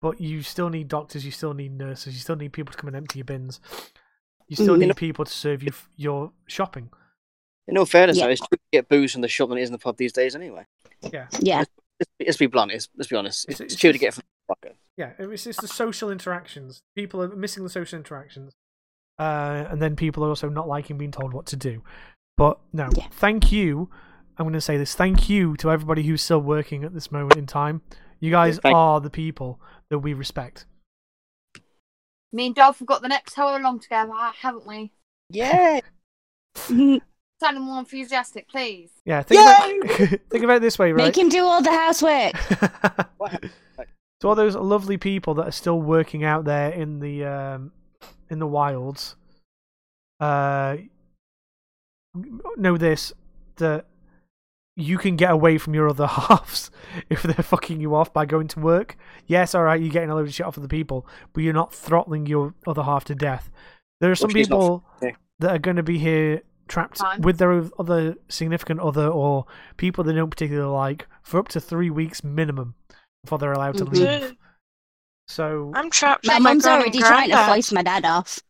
[0.01, 1.24] But you still need doctors.
[1.24, 2.14] You still need nurses.
[2.14, 3.60] You still need people to come and empty your bins.
[4.48, 4.81] You still Mhm.
[4.89, 6.90] need people to serve you f- your shopping.
[7.69, 8.24] In all fairness, Yeah.
[8.27, 9.97] though, it's cheaper to get booze from the shop than it is in the pub
[9.97, 10.66] these days, anyway.
[11.01, 12.73] Yeah, Yeah, Let's, let's be blunt.
[12.73, 13.48] It's, let's be honest.
[13.48, 14.24] It's- It's, it's cheaper to just- get from
[14.62, 14.74] the fucker.
[14.97, 15.12] yeah.
[15.19, 16.82] It's just the social interactions.
[16.97, 18.52] People are missing the social interactions,
[19.20, 21.82] uh, and then people are also not liking being told what to do.
[22.36, 23.06] But no, Yeah.
[23.12, 23.89] thank you.
[24.43, 24.97] I'm going to say this.
[24.97, 27.81] Thank you to everybody who's still working at this moment in time.
[28.19, 30.66] You guys thank- are the people that we respect.
[32.32, 34.90] Me and Dolph have got the next hour long together, haven't we?
[35.31, 35.81] Yeah.
[36.56, 36.98] Sounding
[37.62, 38.90] more enthusiastic, please.
[39.05, 41.05] Yeah, think about, think about it this way, right?
[41.05, 42.32] make him do all the housework.
[43.19, 43.44] What
[44.20, 47.73] to all those lovely people that are still working out there in the um,
[48.31, 49.16] in the wilds,
[50.20, 50.77] uh,
[52.56, 53.12] know this
[53.56, 53.86] that
[54.77, 56.70] you can get away from your other halves
[57.11, 58.97] if they're fucking you off by going to work.
[59.27, 61.53] Yes, all right, you're getting a load of shit off of the people, but you're
[61.53, 63.51] not throttling your other half to death.
[64.01, 65.11] There are some she's not people yeah.
[65.40, 67.20] that are going to be here trapped Time.
[67.20, 69.44] with their other significant other or
[69.77, 72.74] people they don't particularly like for up to three weeks minimum
[73.24, 73.93] before they're allowed to Mhm.
[73.93, 74.36] leave.
[75.28, 77.55] So I'm trapped My my mum's already trying to granddad.
[77.55, 78.40] voice my dad off.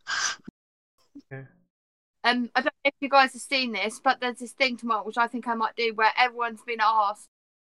[2.24, 5.05] Um, I don't know if you guys have seen this, but there's this thing tomorrow
[5.05, 7.28] which I think I might do where everyone's been asked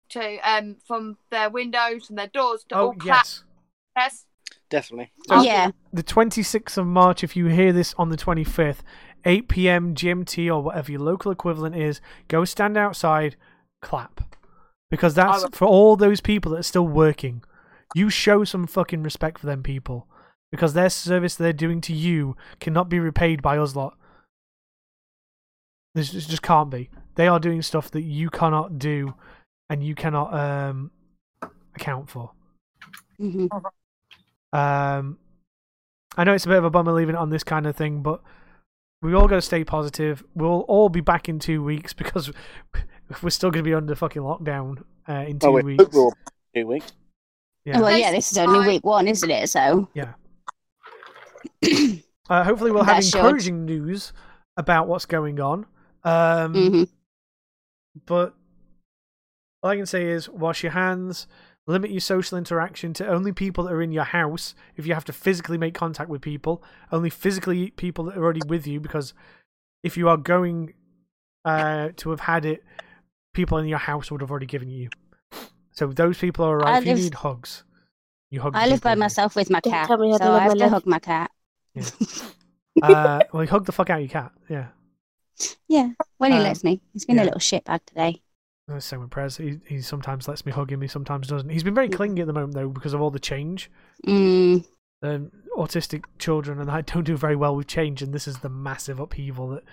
[0.09, 3.25] to um from their windows and their doors to oh all clap.
[3.25, 3.43] yes,
[3.95, 4.25] Yes.
[4.69, 5.11] Definitely.
[5.27, 7.23] So- yeah, the 26th of March.
[7.23, 8.79] If you hear this on the 25th,
[9.25, 9.95] 8 p.m.
[9.95, 13.35] GMT or whatever your local equivalent is, go stand outside,
[13.81, 14.35] clap,
[14.89, 15.51] because that's will.
[15.51, 17.43] for all those people that are still working.
[17.95, 20.07] You show some fucking respect for them people
[20.51, 23.95] because their service they're doing to you cannot be repaid by us lot.
[25.95, 26.89] This just just can't be.
[27.15, 29.13] They are doing stuff that you cannot do,
[29.69, 30.91] and you cannot um
[31.75, 32.31] account for.
[33.17, 33.47] hmm
[34.51, 35.17] Um,
[36.17, 38.01] I know it's a bit of a bummer leaving it on this kind of thing,
[38.03, 38.21] but
[39.01, 40.23] we all got to stay positive.
[40.35, 42.31] We'll all be back in two weeks because
[43.21, 45.85] we're still going to be under fucking lockdown uh, in two Oh, wait, weeks.
[45.91, 46.11] we're
[46.55, 46.93] two weeks.
[47.65, 47.79] Yeah.
[47.79, 49.49] Well, yeah, this is only week one, isn't it?
[49.49, 50.13] So yeah.
[52.29, 53.15] Uh, hopefully, we'll have That should.
[53.19, 54.13] encouraging news
[54.57, 55.65] about what's going on.
[56.03, 56.89] Um, mhm.
[58.05, 58.33] But
[59.61, 61.27] all I can say is wash your hands,
[61.67, 64.55] limit your social interaction to only people that are in your house.
[64.75, 68.41] If you have to physically make contact with people, only physically people that are already
[68.47, 69.13] with you, because
[69.83, 70.73] if you are going
[71.45, 72.63] uh, to have had it,
[73.33, 74.89] people in your house would have already given you.
[75.71, 76.87] So those people are I alright.
[76.87, 77.63] If you need hugs,
[78.29, 78.55] you hug.
[78.55, 80.71] I live people by myself with my cat, tell me so I have to life.
[80.71, 81.31] hug my cat.
[81.73, 81.83] Yeah.
[82.81, 84.31] Uh, well, hug the fuck out of your cat.
[84.49, 84.67] Yeah.
[85.67, 86.81] Yeah, when he Um, lets me.
[86.93, 87.23] He's been yeah.
[87.23, 88.21] a little shitbag today.
[88.71, 89.37] Uh, Same with Prez.
[89.37, 90.81] He, he sometimes lets me hug him.
[90.81, 91.49] He sometimes doesn't.
[91.49, 93.69] He's been very clingy at the moment though because of all the change.
[94.07, 94.65] Mm,
[95.01, 98.49] um, autistic children and I don't do very well with change, and this is the
[98.49, 99.63] massive upheaval that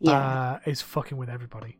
[0.00, 0.12] yeah.
[0.12, 1.78] uh, is fucking with everybody.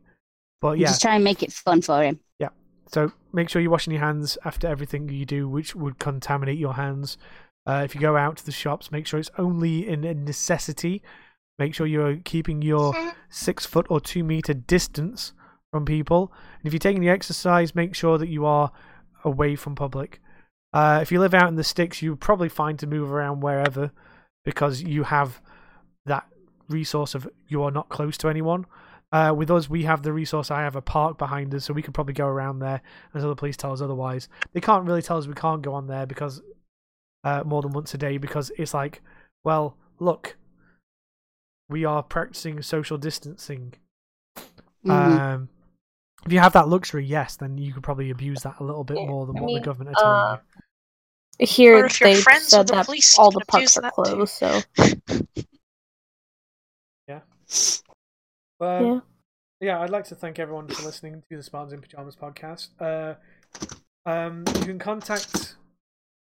[0.61, 2.19] But yeah, Just try and make it fun for him.
[2.39, 2.49] Yeah.
[2.87, 6.75] So make sure you're washing your hands after everything you do, which would contaminate your
[6.75, 7.17] hands.
[7.65, 11.01] Uh, if you go out to the shops, make sure it's only in a necessity.
[11.59, 12.93] Make sure you're keeping your
[13.29, 15.33] six foot or two meter distance
[15.71, 16.31] from people.
[16.59, 18.71] And if you're taking your exercise, make sure that you are
[19.23, 20.21] away from public.
[20.73, 23.91] Uh, if you live out in the sticks, you're probably fine to move around wherever
[24.45, 25.41] because you have
[26.05, 26.25] that
[26.69, 28.65] resource of you are not close to anyone.
[29.11, 30.49] Uh, with us, we have the resource.
[30.49, 32.81] I have a park behind us, so we could probably go around there
[33.13, 34.29] until the police tell us otherwise.
[34.53, 36.41] They can't really tell us we can't go on there because
[37.25, 39.01] uh, more than once a day because it's like,
[39.43, 40.37] well, look,
[41.71, 43.73] we are practicing social distancing.
[44.85, 44.91] Mhm.
[44.91, 45.49] Um,
[46.25, 48.97] if you have that luxury, yes, then you could probably abuse that a little bit
[48.97, 50.37] Yeah, more than I what mean, the government are telling uh,
[51.39, 51.45] you.
[51.45, 53.81] Here if they friends said with the that police, all the can abuse parks are
[53.81, 54.03] that too.
[54.03, 54.61] closed, so
[58.61, 58.99] But yeah.
[59.59, 62.69] yeah, I'd like to thank everyone for listening to the Spartans in Pajamas podcast.
[62.79, 63.15] Uh,
[64.07, 65.55] um, you can contact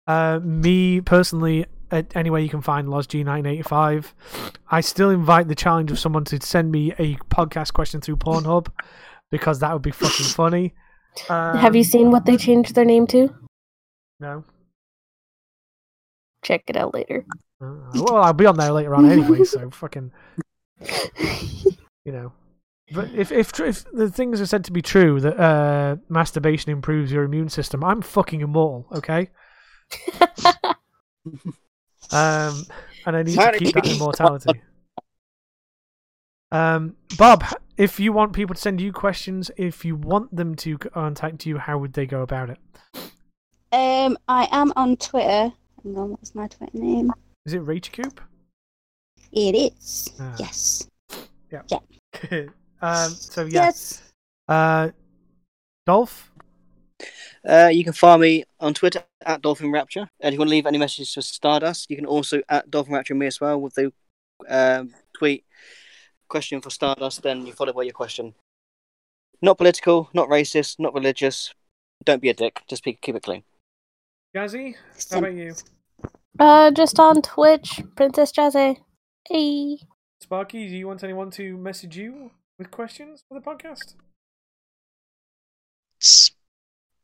[0.08, 4.14] uh, me personally at anywhere you can find LozG1985.
[4.70, 8.68] I still invite the challenge of someone to send me a podcast question through Pornhub
[9.32, 10.74] because that would be fucking funny.
[11.30, 13.34] Um, Have you seen what they changed their name to?
[14.20, 14.44] No.
[16.44, 17.26] Check it out later.
[17.62, 20.12] Uh, well, I'll be on there later on anyway, so fucking,
[22.04, 22.34] you know.
[22.92, 27.12] But if if if the things are said to be true that uh, masturbation improves
[27.12, 29.30] your immune system, I'm fucking immortal, okay?
[32.12, 32.66] Um,
[33.06, 34.62] and I need to keep that immortality.
[36.52, 37.44] Um, Bob,
[37.78, 41.58] if you want people to send you questions, if you want them to contact you,
[41.58, 42.60] how would they go about it?
[43.72, 45.52] Um, I am on Twitter.
[45.84, 47.12] Hang on, what's my Twitter name?
[47.46, 48.20] Is it Rachcoop?
[49.32, 50.10] It is.
[50.20, 50.36] Ah.
[50.40, 50.88] Yes.
[52.82, 54.02] um, so yeah, Yes.
[54.48, 54.90] uh,
[55.86, 56.32] Dolph.
[57.48, 60.10] Uh, you can find me on Twitter at Dolphin Rapture.
[60.20, 62.94] And if you want to leave any messages for Stardust, you can also at Dolphin
[62.94, 63.94] Rapture me as well with the
[64.50, 65.46] um, tweet
[66.28, 67.22] question for Stardust.
[67.22, 68.34] Then you follow by your question.
[69.42, 71.54] Not political, not racist, not religious.
[72.04, 72.62] Don't be a dick.
[72.68, 73.44] Just be, keep it clean.
[74.36, 74.76] Gazzy,
[75.12, 75.56] how about you?
[76.40, 78.78] Uh, just on Twitch, Princess Jazzay.
[79.30, 79.78] Hey.
[80.22, 83.96] Sparky, do you want anyone to message you with questions for the podcast?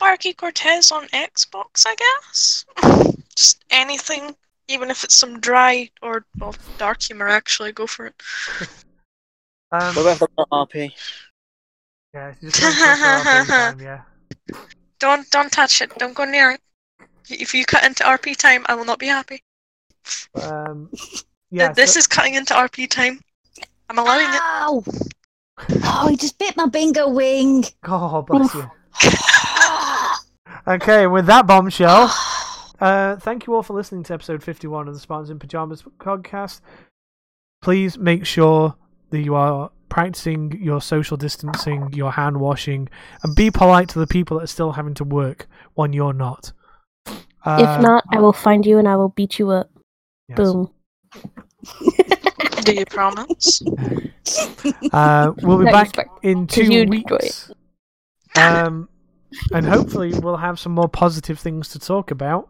[0.02, 2.66] Sparky Cortez on Xbox, I guess.
[3.36, 4.36] Just anything,
[4.68, 7.28] even if it's some dry or well, dark humor.
[7.28, 8.16] Actually, go for it.
[9.74, 10.92] Um, What about the RP?
[12.14, 14.02] yeah, just don't talk about our time, yeah.
[15.00, 15.98] Don't don't touch it.
[15.98, 16.60] Don't go near it.
[17.30, 19.42] If you cut into RP time, I will not be happy.
[20.36, 23.22] Um, Th- yeah, this so- is cutting into RP time.
[23.90, 24.42] I'm allowing it.
[24.42, 24.84] Ow!
[25.86, 27.64] Oh, he just bit my bingo wing.
[27.82, 28.70] God bless you.
[30.68, 32.14] Okay, with that bombshell,
[32.80, 36.62] uh, thank you all for listening to episode 51 of the Spartans in Pajamas podcast.
[37.62, 38.76] Please make sure
[39.10, 42.90] that you are practicing your social distancing, your hand washing,
[43.24, 46.54] and be polite to the people that are still having to work when you're not.
[47.44, 49.70] Uh, if not, I will find you and I will beat you up.
[50.30, 50.38] yes.
[50.38, 50.70] Boom.
[52.64, 53.62] Do you promise?
[54.94, 57.24] Uh, we'll be No, back in two you'd enjoy it.
[57.24, 57.52] weeks.
[58.38, 58.88] Um,
[59.54, 62.50] and hopefully we'll have some more positive things to talk about.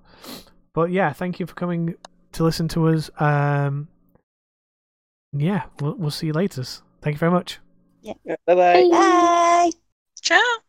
[0.73, 1.95] But yeah, thank you for coming
[2.33, 3.09] to listen to us.
[3.19, 3.87] Um,
[5.33, 6.63] yeah, we'll we'll see you later.
[7.01, 7.59] Thank you very much.
[8.45, 8.87] Bye bye.
[8.89, 9.71] Bye.
[10.21, 10.61] Ciao.